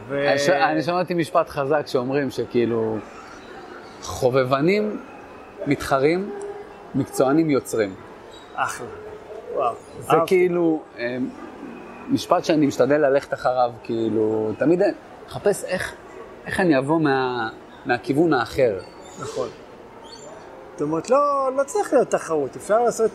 ו... 0.07 0.27
אני 0.29 0.39
ש- 0.39 0.49
אני 0.49 0.81
שמעתי 0.83 1.13
משפט 1.13 1.49
חזק 1.49 1.87
שאומרים 1.87 2.29
שכאילו 2.29 2.97
חובבנים 4.01 4.97
מתחרים, 5.67 6.29
מקצוענים 6.95 7.49
יוצרים. 7.49 7.93
אחלה. 8.55 8.87
וואו. 9.53 9.73
זה 9.99 10.11
אהבתי. 10.11 10.27
כאילו 10.27 10.81
אה, 10.99 11.17
משפט 12.09 12.45
שאני 12.45 12.65
משתדל 12.65 12.97
ללכת 12.97 13.33
אחריו, 13.33 13.71
כאילו, 13.83 14.51
תמיד 14.57 14.81
מחפש 15.27 15.63
איך, 15.63 15.95
איך 16.45 16.59
אני 16.59 16.77
אבוא 16.77 17.01
מה, 17.01 17.49
מהכיוון 17.85 18.33
האחר. 18.33 18.79
נכון. 19.21 19.47
זאת 20.73 20.81
אומרת, 20.81 21.09
לא, 21.09 21.17
לא 21.57 21.63
צריך 21.63 21.93
להיות 21.93 22.09
תחרות, 22.09 22.55
אפשר 22.55 22.79
לעשות 22.79 23.11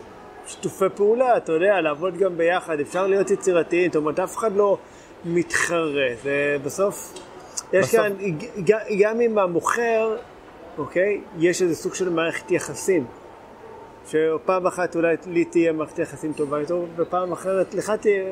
שיתופי 0.46 0.84
פעולה, 0.94 1.36
אתה 1.36 1.52
יודע, 1.52 1.80
לעבוד 1.80 2.16
גם 2.18 2.36
ביחד, 2.38 2.80
אפשר 2.80 3.06
להיות 3.06 3.30
יצירתיים, 3.30 3.90
זאת 3.92 3.96
אומרת, 3.96 4.20
אף 4.20 4.36
אחד 4.36 4.56
לא 4.56 4.78
מתחרה, 5.24 6.08
זה 6.22 6.56
בסוף, 6.64 7.12
יש 7.72 7.84
בסוף- 7.84 7.94
כאן, 7.96 8.12
גם 9.00 9.20
עם 9.20 9.38
המוכר, 9.38 10.16
אוקיי, 10.78 11.20
יש 11.38 11.62
איזה 11.62 11.74
סוג 11.74 11.94
של 11.94 12.08
מערכת 12.10 12.50
יחסים. 12.50 13.06
שפעם 14.08 14.66
אחת 14.66 14.96
אולי 14.96 15.16
לי 15.26 15.44
תהיה 15.44 15.72
מערכת 15.72 15.98
יחסים 15.98 16.32
טובה 16.32 16.58
איתו, 16.58 16.86
ופעם 16.96 17.32
אחרת 17.32 17.74
לך 17.74 17.92
תהיה, 18.00 18.22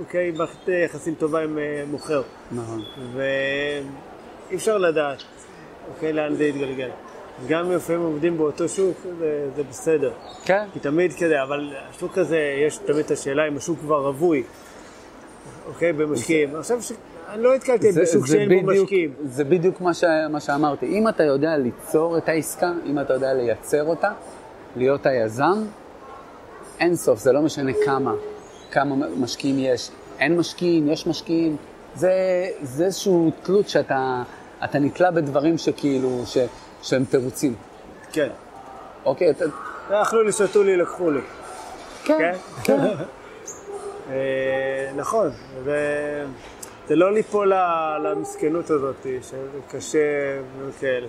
אוקיי, 0.00 0.30
מערכת 0.30 0.68
יחסים 0.68 1.14
טובה 1.14 1.40
עם 1.40 1.58
אה, 1.58 1.82
מוכר. 1.90 2.22
נכון. 2.52 2.82
ואי 3.12 4.56
אפשר 4.56 4.78
לדעת, 4.78 5.22
אוקיי, 5.94 6.12
לאן 6.12 6.34
זה 6.34 6.44
יתגלגל. 6.44 6.88
גם 7.48 7.64
אם 7.64 7.72
לפעמים 7.72 8.02
עובדים 8.02 8.38
באותו 8.38 8.68
שוק, 8.68 8.96
זה, 9.18 9.48
זה 9.56 9.62
בסדר. 9.62 10.12
כן, 10.44 10.64
כי 10.72 10.80
תמיד 10.80 11.12
כזה, 11.12 11.42
אבל 11.42 11.74
השוק 11.90 12.18
הזה, 12.18 12.38
יש 12.66 12.78
תמיד 12.78 12.98
את 12.98 13.10
השאלה 13.10 13.48
אם 13.48 13.56
השוק 13.56 13.78
כבר 13.78 14.06
רווי, 14.06 14.42
אוקיי, 15.66 15.92
במשקיעים. 15.92 16.56
עכשיו, 16.56 16.82
ש... 16.82 16.92
אני 17.28 17.42
לא 17.42 17.54
נתקלתי 17.54 17.92
בשוק 17.92 18.26
שאין 18.26 18.66
בו 18.66 18.72
משקיעים. 18.72 19.14
זה 19.22 19.44
בדיוק 19.44 19.80
מה, 19.80 19.94
ש, 19.94 20.04
מה 20.30 20.40
שאמרתי. 20.40 20.86
אם 20.86 21.08
אתה 21.08 21.22
יודע 21.22 21.56
ליצור 21.56 22.18
את 22.18 22.28
העסקה, 22.28 22.72
אם 22.86 22.98
אתה 23.00 23.14
יודע 23.14 23.34
לייצר 23.34 23.84
אותה, 23.84 24.12
להיות 24.76 25.06
היזם, 25.06 25.64
אין 26.80 26.96
סוף, 26.96 27.18
זה 27.18 27.32
לא 27.32 27.42
משנה 27.42 27.72
כמה, 27.84 28.12
כמה 28.70 28.94
משקיעים 29.16 29.58
יש. 29.58 29.90
אין 30.18 30.36
משקיעים, 30.36 30.88
יש 30.88 31.06
משקיעים. 31.06 31.56
זה, 31.94 32.12
זה 32.62 32.84
איזשהו 32.84 33.30
תלות 33.42 33.68
שאתה 33.68 34.22
אתה 34.64 34.78
נתלה 34.78 35.10
בדברים 35.10 35.58
שכאילו, 35.58 36.22
ש, 36.26 36.38
שהם 36.82 37.04
תירוצים. 37.04 37.54
כן. 38.12 38.28
אוקיי? 39.04 39.30
אתה, 39.30 39.44
אכלו 39.90 40.22
לי, 40.22 40.32
שתו 40.32 40.62
לי, 40.62 40.76
לקחו 40.76 41.10
לי. 41.10 41.20
כן, 42.04 42.18
כן? 42.18 42.32
כן. 42.64 42.80
אה, 44.10 44.90
נכון, 44.96 45.30
זה, 45.64 45.78
זה 46.88 46.96
לא 46.96 47.12
ליפול 47.12 47.52
למסכנות 48.04 48.70
הזאת, 48.70 49.06
שזה 49.22 49.58
קשה 49.70 49.98
וכאלה. 50.58 51.06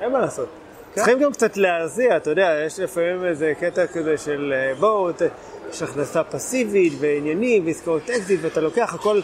אין 0.00 0.12
מה 0.12 0.18
לעשות. 0.18 0.48
צריכים 0.94 1.18
גם 1.18 1.32
קצת 1.32 1.56
להזיע, 1.56 2.16
אתה 2.16 2.30
יודע, 2.30 2.62
יש 2.66 2.80
לפעמים 2.80 3.24
איזה 3.24 3.52
קטע 3.60 3.86
כזה 3.86 4.18
של 4.18 4.52
אה, 4.56 4.74
בואו, 4.80 5.10
יש 5.70 5.82
הכנסה 5.82 6.24
פסיבית 6.24 6.92
ועניינים 7.00 7.66
ועסקאות 7.66 8.10
אקזיט 8.10 8.40
ואתה 8.42 8.60
לוקח 8.60 8.94
הכל, 8.94 9.20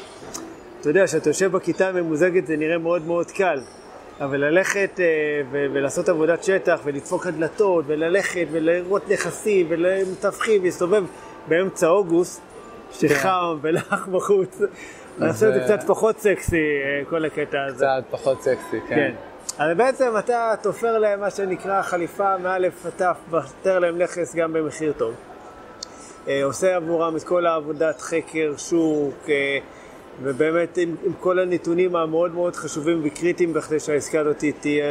אתה 0.81 0.91
יודע, 0.91 1.07
כשאתה 1.07 1.31
יושב 1.31 1.53
בכיתה 1.53 1.89
הממוזגת 1.89 2.47
זה 2.47 2.57
נראה 2.57 2.79
מאוד 2.79 3.07
מאוד 3.07 3.31
קל. 3.31 3.61
אבל 4.21 4.37
ללכת 4.41 4.91
אה, 5.01 5.05
ו- 5.53 5.67
ולעשות 5.73 6.09
עבודת 6.09 6.45
שטח 6.45 6.81
ולדפוק 6.85 7.27
הדלתות 7.27 7.85
וללכת 7.89 8.47
ולראות 8.53 9.09
נכסים 9.11 9.67
ולמתווכים 9.71 10.63
ולהסתובב 10.63 11.05
באמצע 11.49 11.87
אוגוסט, 11.89 12.41
שחם 12.93 13.59
ולח 13.63 14.07
בחוץ, 14.13 14.61
לעשות 15.19 15.49
את 15.49 15.55
זה 15.55 15.67
זה- 15.67 15.77
קצת 15.77 15.87
פחות 15.87 16.19
סקסי, 16.19 16.57
אה, 16.57 17.03
כל 17.11 17.25
הקטע 17.25 17.59
הזה. 17.69 17.85
קצת 17.85 18.05
פחות 18.11 18.43
סקסי, 18.43 18.77
כן. 18.89 18.95
כן. 18.95 19.15
אז 19.59 19.77
בעצם 19.77 20.13
אתה 20.19 20.55
תופר 20.63 20.99
להם 20.99 21.21
מה 21.21 21.31
שנקרא 21.31 21.83
חליפה 21.83 22.39
מאלף 22.39 22.87
עד 22.87 22.93
תף, 22.97 23.17
ותר 23.31 23.79
להם 23.79 23.99
נכס 23.99 24.35
גם 24.35 24.53
במחיר 24.53 24.93
טוב. 24.93 25.15
אה, 26.29 26.45
עושה 26.45 26.77
עבורם 26.77 27.17
את 27.17 27.23
כל 27.23 27.47
העבודת 27.47 28.01
חקר, 28.01 28.53
שוק, 28.57 29.15
אה, 29.29 29.59
ובאמת 30.23 30.79
עם, 30.79 30.97
עם 31.05 31.13
כל 31.13 31.39
הנתונים 31.39 31.97
המאוד 31.97 32.35
מאוד 32.35 32.57
חשובים 32.57 33.01
וקריטיים 33.05 33.53
בכדי 33.53 33.81
שהעסקה 33.81 34.21
הזאת 34.21 34.45
תהיה 34.61 34.85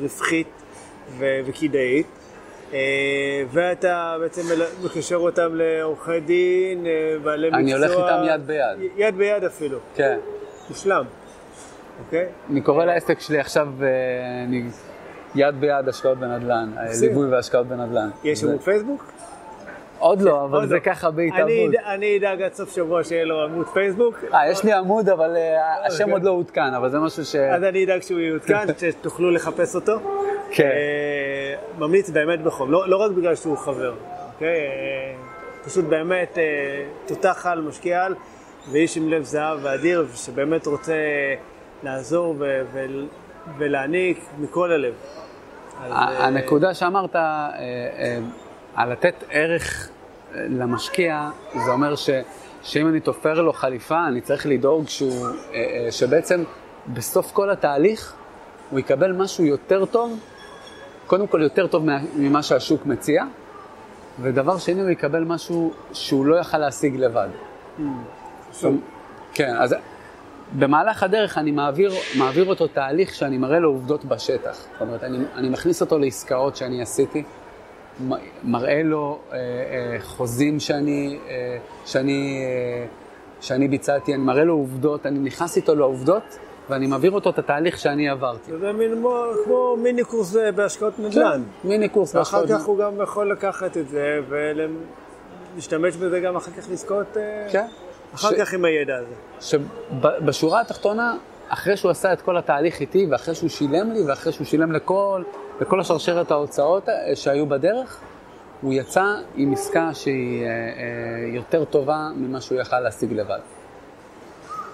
רווחית 0.00 0.62
ו- 1.18 1.40
וכדאית. 1.46 2.06
אה, 2.72 2.78
ואתה 3.50 4.16
בעצם 4.20 4.42
מקשר 4.84 5.16
אותם 5.16 5.54
לעורכי 5.54 6.20
דין, 6.20 6.86
בעלי 7.22 7.46
מקצוע. 7.48 7.60
אני 7.60 7.72
הולך 7.72 7.90
איתם 7.90 8.22
יד 8.26 8.46
ביד. 8.46 8.90
יד 8.96 9.16
ביד 9.16 9.44
אפילו, 9.44 9.78
כן. 9.94 10.18
מושלם. 10.70 11.04
אוקיי? 12.04 12.26
אני 12.50 12.60
קורא 12.60 12.84
לעסק 12.84 13.20
שלי 13.20 13.38
עכשיו, 13.38 13.68
אה, 13.82 13.88
אני 14.44 14.62
יד 15.34 15.60
ביד 15.60 15.88
השקעות 15.88 16.18
בנדל"ן, 16.18 16.70
אה. 16.76 16.82
ליווי 17.00 17.28
והשקעות 17.30 17.66
בנדל"ן. 17.66 18.10
יש 18.24 18.44
עמוד 18.44 18.60
פייסבוק? 18.60 19.12
עוד 19.98 20.20
לא, 20.22 20.44
אבל 20.44 20.66
זה 20.68 20.74
לא. 20.74 20.80
ככה. 20.80 21.08
אד- 21.08 21.74
אני 21.86 22.18
אדאג 22.18 22.42
עד 22.42 22.52
סוף 22.54 22.74
שבוע 22.74 23.04
שיהיה 23.04 23.24
לו 23.24 23.44
עמוד 23.44 23.66
פייסבוק. 23.68 24.24
אה, 24.34 24.50
יש 24.50 24.64
לי 24.64 24.72
עמוד, 24.72 25.08
אבל 25.08 25.36
אה, 25.36 25.86
השם 25.86 26.00
אוקיי. 26.02 26.12
עוד 26.12 26.22
לא 26.22 26.30
עודכן, 26.30 26.74
אבל 26.74 26.90
זה 26.90 26.98
משהו 26.98 27.24
ש... 27.24 27.36
אז 27.36 27.62
אני 27.62 27.84
אדאג 27.84 28.02
שהוא 28.02 28.20
יעודכן, 28.20 28.66
שתוכלו 28.80 29.30
לחפש 29.30 29.74
אותו. 29.74 29.92
כן. 30.50 30.70
ממליץ 31.78 32.10
באמת 32.10 32.42
בחום, 32.42 32.70
לא, 32.72 32.88
לא 32.88 32.96
רק 32.96 33.10
בגלל 33.10 33.34
שהוא 33.34 33.56
חבר, 33.58 33.94
אוקיי? 34.34 34.60
פשוט 35.64 35.84
באמת 35.84 36.38
תותח 37.06 37.46
על, 37.46 37.60
משקיע 37.60 38.04
על, 38.04 38.14
ואיש 38.72 38.96
עם 38.96 39.08
לב 39.08 39.22
זהב 39.22 39.58
ואדיר, 39.62 40.06
שבאמת 40.14 40.66
רוצה 40.66 40.94
לעזור 41.84 42.34
ו- 42.38 42.62
ו- 42.72 43.04
ולהעניק 43.58 44.24
מכל 44.38 44.72
הלב. 44.72 44.94
אז, 45.84 45.92
אה, 45.92 46.26
הנקודה 46.26 46.74
שאמרת, 46.74 47.16
אה, 47.16 47.20
אה, 47.58 48.18
על 48.74 48.92
לתת 48.92 49.24
ערך 49.30 49.88
למשקיע, 50.34 51.30
זה 51.64 51.70
אומר 51.70 51.96
ש, 51.96 52.10
שאם 52.62 52.88
אני 52.88 53.00
תופר 53.00 53.40
לו 53.42 53.52
חליפה, 53.52 54.06
אני 54.06 54.20
צריך 54.20 54.46
לדאוג 54.46 54.88
שהוא, 54.88 55.26
שבעצם 55.90 56.44
בסוף 56.94 57.32
כל 57.32 57.50
התהליך 57.50 58.14
הוא 58.70 58.78
יקבל 58.78 59.12
משהו 59.12 59.44
יותר 59.44 59.84
טוב, 59.84 60.18
קודם 61.06 61.26
כל 61.26 61.42
יותר 61.42 61.66
טוב 61.66 61.84
מה- 61.86 61.98
ממה 62.16 62.42
שהשוק 62.42 62.86
מציע, 62.86 63.24
ודבר 64.20 64.58
שני, 64.58 64.80
הוא 64.82 64.90
יקבל 64.90 65.24
משהו 65.24 65.72
שהוא 65.92 66.26
לא 66.26 66.36
יכל 66.36 66.58
להשיג 66.58 66.96
לבד. 66.96 67.28
שוב, 68.52 68.80
כן, 69.34 69.54
אז 69.58 69.74
במהלך 70.58 71.02
הדרך 71.02 71.38
אני 71.38 71.50
מעביר, 71.50 71.92
מעביר 72.18 72.48
אותו 72.48 72.66
תהליך 72.66 73.14
שאני 73.14 73.38
מראה 73.38 73.58
לו 73.58 73.68
עובדות 73.68 74.04
בשטח. 74.04 74.66
זאת 74.72 74.80
אומרת, 74.80 75.04
אני, 75.04 75.18
אני 75.34 75.48
מכניס 75.48 75.80
אותו 75.80 75.98
לעסקאות 75.98 76.56
שאני 76.56 76.82
עשיתי, 76.82 77.22
מראה 78.44 78.82
לו 78.82 79.18
אה, 79.32 79.36
אה, 79.36 79.96
חוזים 80.00 80.60
שאני, 80.60 81.18
אה, 81.28 81.58
שאני, 81.86 82.42
אה, 82.44 82.86
שאני 83.40 83.68
ביצעתי, 83.68 84.14
אני 84.14 84.22
מראה 84.22 84.44
לו 84.44 84.54
עובדות, 84.54 85.06
אני 85.06 85.18
נכנס 85.18 85.56
איתו 85.56 85.74
לעובדות 85.74 86.38
ואני 86.70 86.86
מעביר 86.86 87.12
אותו 87.12 87.30
את 87.30 87.38
התהליך 87.38 87.78
שאני 87.78 88.08
עברתי. 88.08 88.58
זה 88.58 88.72
מין 88.72 89.04
כמו, 89.44 89.76
מיני 89.76 90.04
קורס 90.04 90.36
אה, 90.36 90.52
בהשקעות 90.52 90.98
נדל"ן. 90.98 91.42
מיני 91.64 91.88
קורס 91.88 92.14
ואחר 92.14 92.40
בהשקעות. 92.40 92.60
כך 92.60 92.66
הוא 92.66 92.78
גם 92.78 93.02
יכול 93.02 93.32
לקחת 93.32 93.76
את 93.76 93.88
זה 93.88 94.20
ולהשתמש 94.28 95.96
בזה 95.96 96.20
גם 96.20 96.36
אחר 96.36 96.50
כך 96.50 96.70
לזכות, 96.70 97.16
אה, 97.16 97.46
כן. 97.52 97.66
אחר 98.14 98.28
ש- 98.30 98.40
כך 98.40 98.52
עם 98.54 98.64
הידע 98.64 98.96
הזה. 98.96 99.14
שבשורה 99.40 100.60
התחתונה, 100.60 101.16
אחרי 101.48 101.76
שהוא 101.76 101.90
עשה 101.90 102.12
את 102.12 102.20
כל 102.22 102.36
התהליך 102.36 102.80
איתי, 102.80 103.06
ואחרי 103.10 103.34
שהוא 103.34 103.48
שילם 103.48 103.92
לי, 103.92 104.02
ואחרי 104.02 104.32
שהוא 104.32 104.46
שילם 104.46 104.72
לכל, 104.72 105.22
לכל 105.60 105.80
השרשרת 105.80 106.30
ההוצאות 106.30 106.88
אה, 106.88 106.94
שהיו 107.16 107.46
בדרך, 107.46 108.00
הוא 108.62 108.72
יצא 108.72 109.04
עם 109.34 109.52
עסקה 109.52 109.94
שהיא 109.94 110.44
אה, 110.44 110.48
אה, 110.48 110.54
יותר 111.34 111.64
טובה 111.64 112.08
ממה 112.16 112.40
שהוא 112.40 112.60
יכל 112.60 112.80
להשיג 112.80 113.12
לבד. 113.12 113.38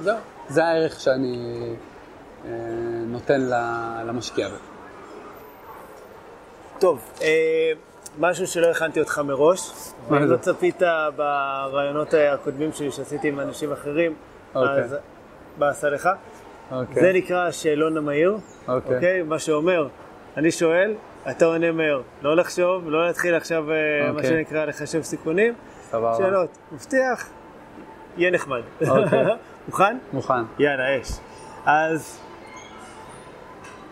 זהו, 0.01 0.16
זה 0.49 0.64
הערך 0.64 1.01
שאני 1.01 1.38
אה, 2.45 2.51
נותן 3.07 3.41
למשקיע. 4.07 4.49
טוב, 6.78 7.01
אה, 7.22 7.72
משהו 8.18 8.46
שלא 8.46 8.66
הכנתי 8.66 9.00
אותך 9.00 9.18
מראש, 9.18 9.70
מה 10.08 10.26
זה? 10.26 10.32
לא 10.32 10.36
צפית 10.36 10.82
ברעיונות 11.16 12.14
הקודמים 12.14 12.72
שלי 12.72 12.92
שעשיתי 12.92 13.28
עם 13.28 13.40
אנשים 13.40 13.72
אחרים, 13.72 14.14
אוקיי. 14.54 14.82
אז 14.84 14.96
באסה 15.58 15.90
לך. 15.90 16.08
אוקיי. 16.70 17.02
זה 17.02 17.12
נקרא 17.12 17.46
השאלון 17.46 17.96
המהיר, 17.96 18.36
אוקיי. 18.68 18.94
אוקיי? 18.94 19.22
מה 19.22 19.38
שאומר, 19.38 19.88
אני 20.36 20.50
שואל, 20.50 20.94
אתה 21.30 21.44
עונה 21.44 21.72
מהר. 21.72 22.00
לא 22.22 22.36
לחשוב, 22.36 22.90
לא 22.90 23.06
להתחיל 23.06 23.34
עכשיו, 23.34 23.70
אה, 23.70 23.76
מה 24.02 24.11
אוקיי. 24.11 24.30
שנקרא, 24.30 24.64
לחשב 24.64 25.02
סיכונים. 25.02 25.54
סבבה. 25.90 26.14
שאלות, 26.18 26.58
מבטיח, 26.72 27.28
יהיה 28.16 28.30
נחמד. 28.30 28.61
אוקיי. 28.88 29.24
מוכן? 29.68 29.98
מוכן. 30.12 30.42
יאללה, 30.58 31.00
אש. 31.00 31.12
אז 31.66 32.20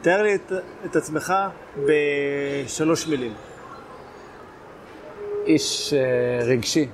תאר 0.03 0.23
לי 0.23 0.35
את, 0.35 0.53
את 0.85 0.97
עצמך 0.97 1.35
בשלוש 1.87 3.07
מילים. 3.07 3.33
איש 5.49 5.95
אה, 5.95 5.99
רגשי. 6.45 6.87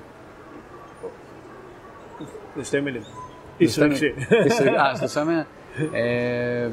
זה 2.56 2.64
שתי 2.64 2.80
מילים. 2.80 3.02
איש 3.60 3.78
רגשי. 3.78 4.12
אה, 4.78 4.96
שלושה 4.96 5.24
מילים. 5.24 5.42
אה, 5.94 6.68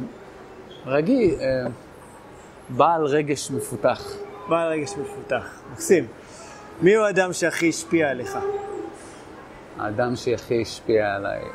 רגיל, 0.86 1.36
אה, 1.40 1.46
בעל 2.70 3.06
רגש 3.06 3.52
מפותח. 3.52 4.14
בעל 4.50 4.72
רגש 4.72 4.94
מפותח. 4.98 5.62
מקסים. 5.72 6.08
מי 6.82 6.96
הוא 6.96 7.06
האדם 7.06 7.34
שהכי 7.34 7.70
השפיע 7.70 8.10
עליך? 8.10 8.38
האדם 9.80 10.16
שהכי 10.16 10.62
השפיע 10.62 11.16
עליי. 11.16 11.40
אה, 11.40 11.46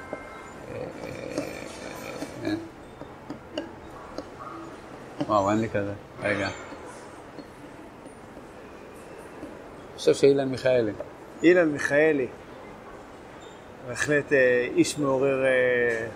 וואו, 5.27 5.51
אין 5.51 5.61
לי 5.61 5.69
כזה. 5.69 5.93
רגע. 6.23 6.47
אני 6.47 6.53
חושב 9.97 10.15
שאילן 10.15 10.49
מיכאלי. 10.49 10.93
אילן 11.43 11.69
מיכאלי. 11.69 12.27
בהחלט 13.89 14.33
אה, 14.33 14.69
איש 14.77 14.99
מעורר 14.99 15.45
אה, 15.45 16.07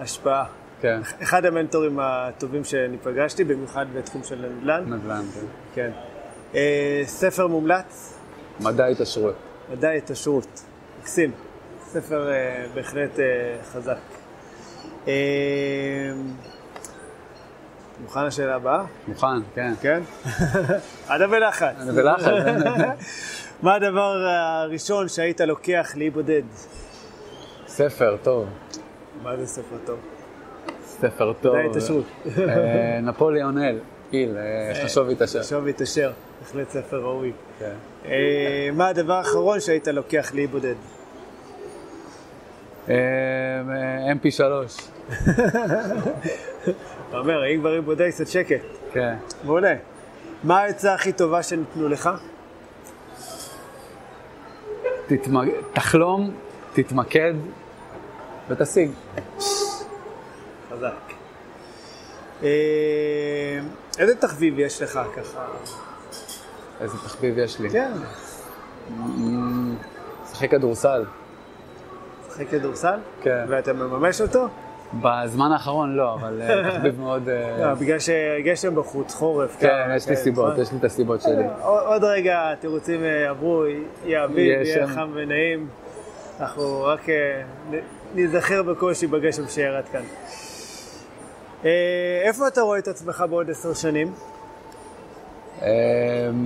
השפעה. 0.00 0.44
כן, 0.80 1.00
אחד 1.22 1.44
המנטורים 1.44 1.98
הטובים 2.00 2.64
שאני 2.64 2.98
פגשתי, 2.98 3.44
במיוחד 3.44 3.86
בתחום 3.94 4.22
של 4.24 4.46
נדל"ן. 4.46 4.84
נדל"ן, 4.92 5.22
כן. 5.34 5.46
כן. 5.74 5.90
אה, 6.54 7.02
ספר 7.06 7.46
מומלץ, 7.46 8.18
מדע 8.60 8.86
התעשרות. 8.86 9.34
מדעי 9.72 9.98
התעשרות. 9.98 10.62
מקסים. 11.00 11.30
ספר 11.84 12.30
אה, 12.32 12.66
בהחלט 12.74 13.20
אה, 13.20 13.24
חזק. 13.72 13.98
אה, 15.08 15.12
מוכן 18.02 18.26
לשאלה 18.26 18.54
הבאה? 18.54 18.84
מוכן, 19.08 19.26
כן. 19.54 19.72
כן? 19.80 20.00
עדה 21.08 21.26
בלחץ. 21.26 21.74
אני 21.80 21.92
בלחץ. 21.92 22.26
מה 23.62 23.74
הדבר 23.74 24.26
הראשון 24.26 25.08
שהיית 25.08 25.40
לוקח 25.40 25.92
לאי 25.96 26.10
בודד? 26.10 26.42
ספר, 27.66 28.16
טוב. 28.22 28.48
מה 29.22 29.36
זה 29.36 29.46
ספר 29.46 29.76
טוב? 29.86 29.98
ספר 30.84 31.32
טוב. 31.32 31.56
מדעי 31.56 31.70
התעשרות. 31.70 32.04
אה, 32.38 33.00
נפוליאון 33.02 33.58
אל, 33.58 33.78
פיל, 34.10 34.36
אה, 34.36 34.84
חשוב 34.84 35.08
התעשר. 35.08 35.40
עכשיו 35.40 35.66
התעשר. 35.66 36.12
בהחלט 36.40 36.70
ספר 36.70 37.00
ראוי. 37.00 37.32
כן. 37.58 37.74
אה, 38.04 38.68
מה 38.72 38.88
הדבר 38.88 39.12
האחרון 39.14 39.60
שהיית 39.60 39.88
לוקח 39.88 40.34
לאי 40.34 40.46
בודד? 40.46 40.74
אה, 42.88 42.94
אה, 42.94 44.12
mp3. 44.12 44.42
אתה 47.12 47.20
אומר, 47.20 47.46
אם 47.46 47.60
כבר 47.60 47.74
אי 47.74 47.80
בודד, 47.80 48.10
קצת 48.10 48.28
שקט. 48.28 48.60
כן. 48.92 49.14
מעולה. 49.44 49.74
מה 50.44 50.60
העצה 50.60 50.94
הכי 50.94 51.12
טובה 51.12 51.42
שניתנו 51.42 51.88
לך? 51.88 52.10
תתמג... 55.06 55.48
תחלום, 55.72 56.30
תתמקד 56.72 57.34
ותשיג. 58.48 58.90
חזק. 60.70 61.12
אה, 62.42 62.48
איזה 63.98 64.16
תחביב 64.16 64.58
יש 64.58 64.82
לך 64.82 65.00
ככה? 65.16 65.46
איזה 66.80 66.98
תחביב 66.98 67.38
יש 67.38 67.60
לי. 67.60 67.70
כן. 67.70 67.92
לשחק 70.24 70.50
כדורסל. 70.50 71.04
משחק 72.28 72.48
כדורסל? 72.50 72.98
כן. 73.22 73.44
ואתה 73.48 73.72
מממש 73.72 74.20
אותו? 74.20 74.48
בזמן 75.00 75.52
האחרון 75.52 75.96
לא, 75.96 76.14
אבל 76.14 76.42
אה, 76.42 76.70
תחביב 76.70 77.00
מאוד... 77.00 77.28
אה, 77.28 77.58
לא, 77.66 77.74
בגלל 77.74 77.98
שגשם 77.98 78.74
בחוץ, 78.74 79.14
חורף. 79.14 79.56
כן, 79.60 79.68
ככה, 79.84 79.96
יש 79.96 80.08
לי 80.08 80.16
כן, 80.16 80.22
סיבות, 80.22 80.48
נכון? 80.50 80.62
יש 80.62 80.72
לי 80.72 80.78
את 80.78 80.84
הסיבות 80.84 81.20
שלי. 81.22 81.44
עוד 81.62 81.82
עוד 81.86 82.04
רגע 82.04 82.50
התירוצים 82.52 83.04
אה, 83.04 83.30
עברו, 83.30 83.64
יהיה 84.04 84.24
אביב, 84.24 84.36
יהיה. 84.62 84.86
חם 84.86 85.10
ונעים. 85.14 85.68
אנחנו 86.40 86.82
רק 86.84 87.08
אה, 87.08 87.42
נ- 87.70 87.80
ניזכר 88.14 88.62
בקושי 88.62 89.06
בגשם 89.06 89.48
שירד 89.48 89.84
כאן. 89.92 90.02
אה, 91.64 91.70
איפה 92.22 92.48
אתה 92.48 92.60
רואה 92.60 92.78
את 92.78 92.88
עצמך 92.88 93.24
בעוד 93.30 93.50
עשר 93.50 93.74
שנים? 93.74 94.12
אמ, 95.62 95.66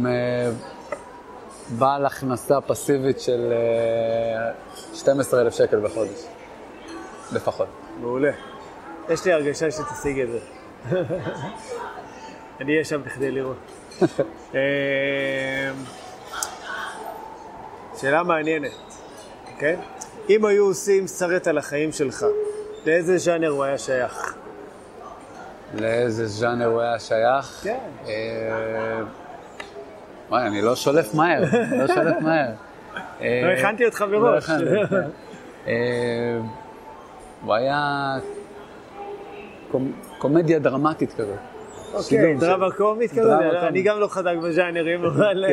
אה, 0.06 0.50
בעל 1.78 2.06
הכנסה 2.06 2.60
פסיבית 2.60 3.20
של 3.20 3.52
אה, 3.52 4.50
12,000 4.94 5.52
שקל 5.52 5.80
בחודש. 5.80 6.24
לפחות. 7.32 7.68
מעולה. 8.00 8.30
יש 9.08 9.24
לי 9.24 9.32
הרגשה 9.32 9.70
שתשיג 9.70 10.20
את 10.20 10.28
זה. 10.28 10.38
אני 12.60 12.72
אהיה 12.72 12.84
שם 12.84 13.02
בכדי 13.02 13.30
לראות. 13.30 13.56
אה, 14.54 14.60
שאלה 18.00 18.22
מעניינת, 18.22 18.72
כן? 19.58 19.76
אם 20.30 20.44
היו 20.44 20.64
עושים 20.64 21.06
סרט 21.06 21.46
על 21.46 21.58
החיים 21.58 21.92
שלך, 21.92 22.26
לאיזה 22.86 23.18
ז'אנר 23.18 23.48
הוא 23.48 23.64
היה 23.64 23.78
שייך? 23.78 24.34
לאיזה 25.74 26.26
ז'אנר 26.26 26.66
הוא 26.66 26.80
היה 26.80 26.98
שייך? 26.98 27.60
כן. 27.62 27.78
אה, 28.06 29.00
וואי, 30.28 30.46
אני 30.46 30.62
לא 30.62 30.76
שולף 30.76 31.14
מהר, 31.14 31.42
לא 31.70 31.86
שולף 31.86 32.16
מהר. 32.20 32.50
לא 33.20 33.50
הכנתי 33.58 33.86
אותך 33.86 34.04
לא 34.10 34.20
מראש. 34.20 34.50
כן. 37.42 37.46
אה, 37.46 37.46
הוא 37.46 37.54
היה 37.54 38.14
קומ- 39.72 39.92
קומדיה 40.18 40.58
דרמטית 40.58 41.12
כזאת. 41.14 41.38
אוקיי, 41.94 42.34
דרמה 42.34 42.70
קומית 42.70 43.14
דרמה 43.14 43.68
אני. 43.68 43.82
גם 43.82 44.00
לא 44.00 44.06
חזק 44.08 44.34
בז'אנרים, 44.42 45.04
אבל 45.10 45.44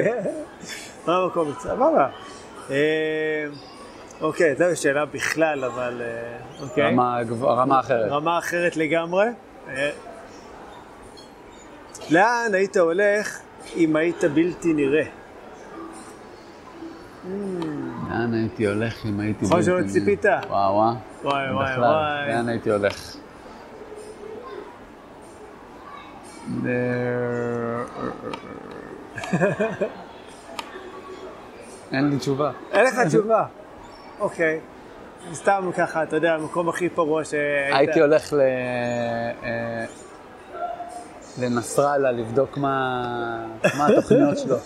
דרמה 1.05 1.29
קומית, 1.33 1.59
סבבה. 1.59 2.07
אה, 2.69 2.75
אוקיי, 4.21 4.55
זו 4.55 4.81
שאלה 4.81 5.05
בכלל, 5.05 5.63
אבל 5.63 6.01
אה, 6.01 6.37
אוקיי. 6.63 6.83
רמה 6.87 7.17
רמה 7.41 7.79
אחרת. 7.79 8.11
רמה 8.11 8.37
אחרת 8.37 8.77
לגמרי. 8.77 9.25
אה, 9.69 9.89
לאן 12.09 12.51
היית 12.53 12.77
הולך 12.77 13.39
אם 13.75 13.95
היית 13.95 14.23
בלתי 14.23 14.73
נראה? 14.73 15.03
לאן 18.13 18.33
הייתי 18.33 18.67
הולך 18.67 19.05
אם 19.05 19.19
הייתי... 19.19 19.45
נכון 19.45 19.63
שלא 19.63 19.87
ציפית? 19.87 20.25
וואו, 20.25 20.73
וואו. 20.73 20.93
וואי 21.23 21.51
וואי 21.51 21.79
וואי. 21.79 22.27
לאן 22.27 22.49
הייתי 22.49 22.69
הולך? 22.71 23.15
אין 31.91 32.09
לי 32.09 32.17
תשובה. 32.17 32.51
אין 32.71 32.85
לך 32.85 32.99
תשובה. 33.07 33.45
אוקיי. 34.19 34.59
סתם 35.33 35.69
ככה, 35.77 36.03
אתה 36.03 36.15
יודע, 36.15 36.33
המקום 36.33 36.69
הכי 36.69 36.89
פרוע 36.89 37.23
שהיית... 37.23 37.75
הייתי 37.75 38.01
הולך 38.01 38.33
ל... 38.33 38.39
אה, 39.43 39.85
לנסראללה 41.39 42.11
לבדוק 42.11 42.57
מה 42.57 43.45
מה 43.77 43.87
התוכניות 43.87 44.37
שלו. 44.37 44.57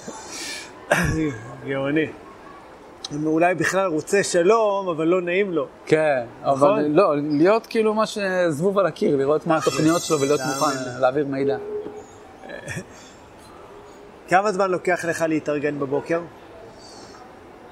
גאוני. 1.68 2.08
אולי 3.26 3.55
בכלל 3.55 3.88
רוצה 3.88 4.24
שלום, 4.24 4.88
אבל 4.88 5.08
לא 5.08 5.22
נעים 5.22 5.53
לו. 5.53 5.68
כן, 5.86 6.26
נכון? 6.41 6.80
אבל 6.80 6.88
לא, 6.88 7.14
להיות 7.18 7.68
כאילו 7.68 7.93
מה 7.93 8.05
שזבוב 8.05 8.80
על 8.80 8.86
הקיר, 8.86 9.16
לראות 9.16 9.47
מה 9.47 9.58
התוכניות 9.58 10.01
שלו 10.01 10.20
ולהיות 10.20 10.41
מוכן. 10.41 10.99
להעביר 10.99 11.26
מידע. 11.26 11.58
כמה 14.30 14.51
זמן 14.51 14.72
לוקח 14.72 15.05
לך 15.05 15.26
להתארגן 15.28 15.80
בבוקר? 15.80 16.22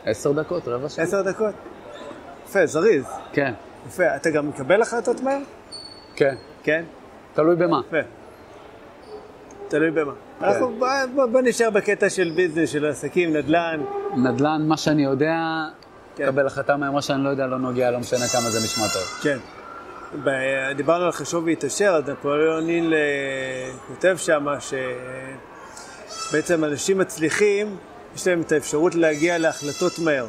עשר 0.05 0.31
דקות, 0.31 0.67
רבע 0.67 0.89
שעה. 0.89 1.05
עשר 1.05 1.21
דקות. 1.21 1.53
יפה, 2.45 2.65
זריז. 2.65 3.05
כן, 3.33 3.53
יפה. 3.87 4.15
אתה 4.15 4.29
גם 4.29 4.49
מקבל 4.49 4.81
החלטות 4.81 5.21
מהר? 5.21 5.39
כן. 6.15 6.35
כן. 6.63 6.83
תלוי 7.33 7.55
במה. 7.55 7.81
יפה. 7.87 8.07
תלוי 9.67 9.91
במה. 9.91 10.13
אנחנו 10.41 10.79
בוא, 11.31 11.41
נשאר 11.41 11.69
בקטע 11.69 12.09
של 12.09 12.31
ביזנס, 12.35 12.69
של 12.69 12.85
עסקים, 12.85 13.33
נדל"ן. 13.33 13.81
נדל"ן, 14.17 14.61
מה 14.67 14.77
שאני 14.77 15.03
יודע, 15.03 15.35
כן. 16.15 16.25
קבל 16.25 16.47
החלטה 16.47 16.77
מהר, 16.77 16.91
מה 16.91 17.01
שאני 17.01 17.23
לא 17.23 17.29
יודע, 17.29 17.47
לא 17.47 17.57
נוגע, 17.59 17.91
לא 17.91 17.99
משנה 17.99 18.27
כמה 18.27 18.49
זה 18.49 18.59
נשמע 18.59 18.87
טוב. 18.93 19.03
כן. 19.21 19.37
ב- 20.23 20.71
דיברנו 20.75 21.05
על 21.05 21.11
חשוב 21.11 21.43
והתעשר, 21.45 21.89
אז 21.89 22.09
נפוליאון 22.09 22.65
ניל 22.65 22.93
אה, 22.93 23.71
כותב 23.87 24.15
שם 24.17 24.45
ש... 24.59 24.73
בעצם 26.33 26.63
אנשים 26.63 26.97
מצליחים, 26.97 27.77
יש 28.15 28.27
להם 28.27 28.41
את 28.41 28.51
האפשרות 28.51 28.95
להגיע 28.95 29.37
להחלטות 29.37 29.99
מהר. 29.99 30.27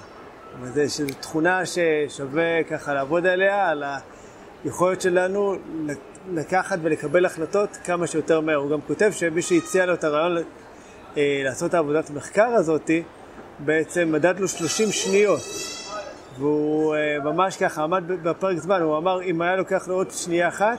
זו 0.87 1.05
תכונה 1.21 1.61
ששווה 1.67 2.63
ככה 2.71 2.95
לעבוד 2.95 3.27
עליה, 3.27 3.69
על 3.69 3.85
היכולת 4.65 5.01
שלנו 5.01 5.55
לקחת 6.35 6.79
ולקבל 6.83 7.27
החלטות 7.27 7.79
כמה 7.85 8.07
שיותר 8.07 8.41
מהר. 8.41 8.57
הוא 8.57 8.71
גם 8.71 8.81
כותב 8.81 9.11
שמי 9.13 9.43
שהציע 9.43 9.87
לו 9.87 9.95
את 9.95 10.05
הרעיון 10.05 10.37
אה, 11.17 11.41
לעשות 11.45 11.69
את 11.69 11.75
העבודת 11.75 12.11
המחקר 12.11 12.47
הזאתי, 12.55 13.03
בעצם 13.59 14.13
מדד 14.13 14.41
לו 14.41 14.49
30 14.49 14.93
שניות. 14.93 15.41
והוא 16.39 16.95
אה, 16.95 17.19
ממש 17.25 17.57
ככה 17.57 17.83
עמד 17.83 18.05
בפרק 18.23 18.59
זמן, 18.59 18.83
הוא 18.83 18.99
אמר 18.99 19.23
אם 19.23 19.43
היה 19.43 19.57
לוקח 19.57 19.89
לו 19.89 19.95
עוד 19.95 20.11
שנייה 20.11 20.49
אחת, 20.49 20.79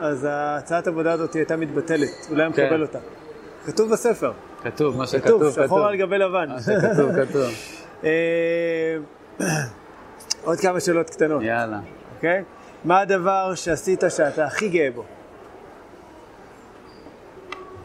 אז 0.00 0.26
הצעת 0.30 0.86
העבודה 0.86 1.12
הזאת 1.12 1.34
הייתה 1.34 1.56
מתבטלת, 1.56 2.26
הוא 2.28 2.36
לא 2.36 2.44
כן. 2.44 2.64
מקבל 2.64 2.82
אותה. 2.82 2.98
כתוב 3.66 3.90
בספר. 3.92 4.32
כתוב, 4.62 4.96
מה 4.96 5.06
שכתוב, 5.06 5.40
כתוב, 5.40 5.52
כתוב. 5.52 5.64
שחור 5.64 5.86
על 5.86 5.96
גבי 5.96 6.18
לבן. 6.18 6.48
מה 6.48 6.60
שכתוב, 6.60 7.24
כתוב. 7.24 7.44
אה, 8.04 8.96
עוד 10.44 10.58
כמה 10.60 10.80
שאלות 10.80 11.10
קטנות, 11.10 11.42
יאללה. 11.42 11.80
אוקיי? 12.16 12.44
מה 12.84 13.00
הדבר 13.00 13.54
שעשית 13.54 14.02
שאתה 14.08 14.44
הכי 14.44 14.68
גאה 14.68 14.90
בו? 14.90 15.04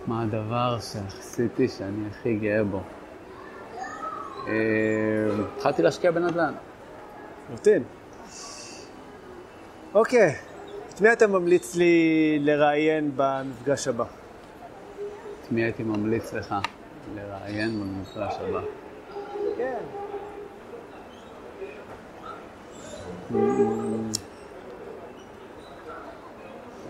מה 0.07 0.23
הדבר 0.23 0.77
שעשיתי 0.79 1.67
שאני 1.67 2.07
הכי 2.09 2.35
גאה 2.35 2.63
בו? 2.63 2.81
אה, 4.47 4.53
התחלתי 5.55 5.81
להשקיע 5.81 6.11
בנדל"ן. 6.11 6.53
נותן. 7.49 7.81
אוקיי, 9.93 10.35
את 10.93 11.01
מי 11.01 11.13
אתה 11.13 11.27
ממליץ 11.27 11.75
לי 11.75 12.37
לראיין 12.41 13.11
במפגש 13.15 13.87
הבא? 13.87 14.03
את 14.03 15.51
מי 15.51 15.63
הייתי 15.63 15.83
ממליץ 15.83 16.33
לך 16.33 16.55
לראיין 17.15 17.79
במפגש 17.79 18.35
הבא? 18.41 18.61
כן. 19.57 19.77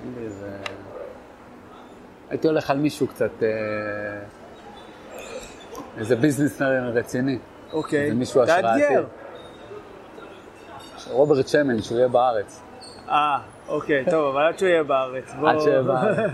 אין 0.03 0.14
לי 0.18 0.26
איזה... 0.26 0.58
הייתי 2.30 2.48
הולך 2.48 2.70
על 2.70 2.78
מישהו 2.78 3.08
קצת... 3.08 3.44
אה, 3.44 3.48
איזה 5.98 6.16
ביזנס 6.16 6.62
רציני. 6.94 7.38
אוקיי. 7.74 8.10
זה 8.10 8.16
מישהו 8.16 8.42
השראתי. 8.44 8.62
תאתגר. 8.62 9.04
רוברט 11.12 11.48
שמן, 11.48 11.82
שהוא 11.82 11.98
יהיה 11.98 12.08
בארץ. 12.08 12.62
אה, 13.10 13.38
אוקיי, 13.68 14.06
טוב, 14.12 14.36
אבל 14.36 14.48
עד 14.48 14.58
שהוא 14.60 14.70
יהיה 14.70 14.84
בארץ. 14.84 15.34
בוא- 15.40 15.50
עד 15.50 15.60
שיהיה 15.60 15.82
בארץ. 15.82 16.18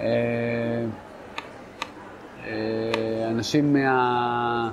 אה, 0.00 0.04
אה, 2.46 2.52
אנשים 3.30 3.72
מה... 3.72 4.70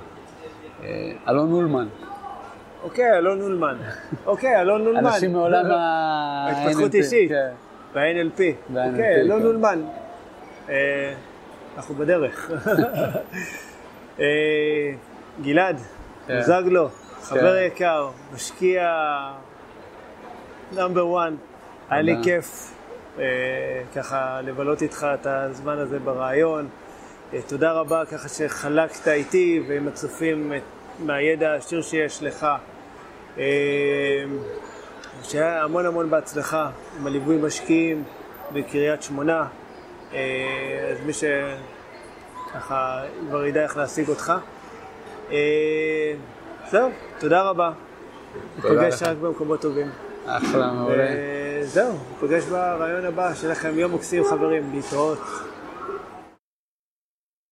אלון 1.28 1.52
אולמן. 1.52 1.88
אוקיי, 2.82 3.18
אלון 3.18 3.40
אולמן. 3.42 3.76
אוקיי, 4.26 4.60
אלון 4.60 4.86
אולמן. 4.86 5.06
אנשים 5.06 5.32
מעולם 5.32 5.64
ה... 5.70 5.74
ההתפתחות 6.48 6.90
NLP, 6.92 6.96
אישית. 6.96 7.28
כן. 7.28 7.50
ב-NLP. 7.94 8.38
ב-NLP, 8.72 8.90
אוקיי, 8.90 9.20
אלון 9.20 9.40
כן. 9.40 9.46
אולמן. 9.46 9.82
אה, 10.72 11.14
אנחנו 11.76 11.94
בדרך. 11.94 12.50
אה, 14.20 14.92
גלעד, 15.42 15.80
כן. 16.26 16.36
בוזגלו, 16.36 16.88
חבר 17.22 17.56
כן. 17.56 17.64
יקר, 17.66 18.10
משקיע 18.34 18.90
נאמבר 20.72 21.18
1. 21.18 21.32
היה 21.90 22.02
לי. 22.02 22.16
כיף 22.22 22.74
אה, 23.18 23.24
ככה 23.94 24.40
לבלות 24.40 24.82
איתך 24.82 25.06
את 25.14 25.26
הזמן 25.26 25.78
הזה 25.78 25.98
ברעיון. 25.98 26.68
תודה 27.46 27.72
רבה 27.72 28.04
ככה 28.06 28.28
שחלקת 28.28 29.08
איתי 29.08 29.62
ועם 29.68 29.88
הצופים 29.88 30.52
מהידע 30.98 31.52
העשיר 31.52 31.82
שיש 31.82 32.22
לך. 32.22 32.46
שהיה 35.22 35.62
המון 35.62 35.86
המון 35.86 36.10
בהצלחה 36.10 36.70
עם 36.98 37.06
הליווי 37.06 37.36
משקיעים 37.36 38.04
בקריית 38.52 39.02
שמונה. 39.02 39.46
אה, 40.14 40.90
אז 40.92 40.98
מי 41.06 41.12
שככה 41.12 43.02
כבר 43.28 43.46
ידע 43.46 43.62
איך 43.62 43.76
להשיג 43.76 44.08
אותך. 44.08 44.32
אה, 45.30 46.14
זהו, 46.70 46.90
תודה 47.18 47.42
רבה. 47.42 47.72
ניפגש 48.56 49.02
לך. 49.02 49.08
רק 49.08 49.16
במקומות 49.16 49.60
טובים. 49.60 49.90
אחלה, 50.26 50.72
מעולה. 50.72 51.04
אה, 51.04 51.60
זהו, 51.62 51.92
ניפגש 52.12 52.44
ברעיון 52.44 53.04
הבא, 53.04 53.34
שיהיה 53.34 53.52
לכם 53.52 53.78
יום 53.78 53.94
מקסים 53.94 54.24
חברים, 54.24 54.70
להתראות. 54.74 55.18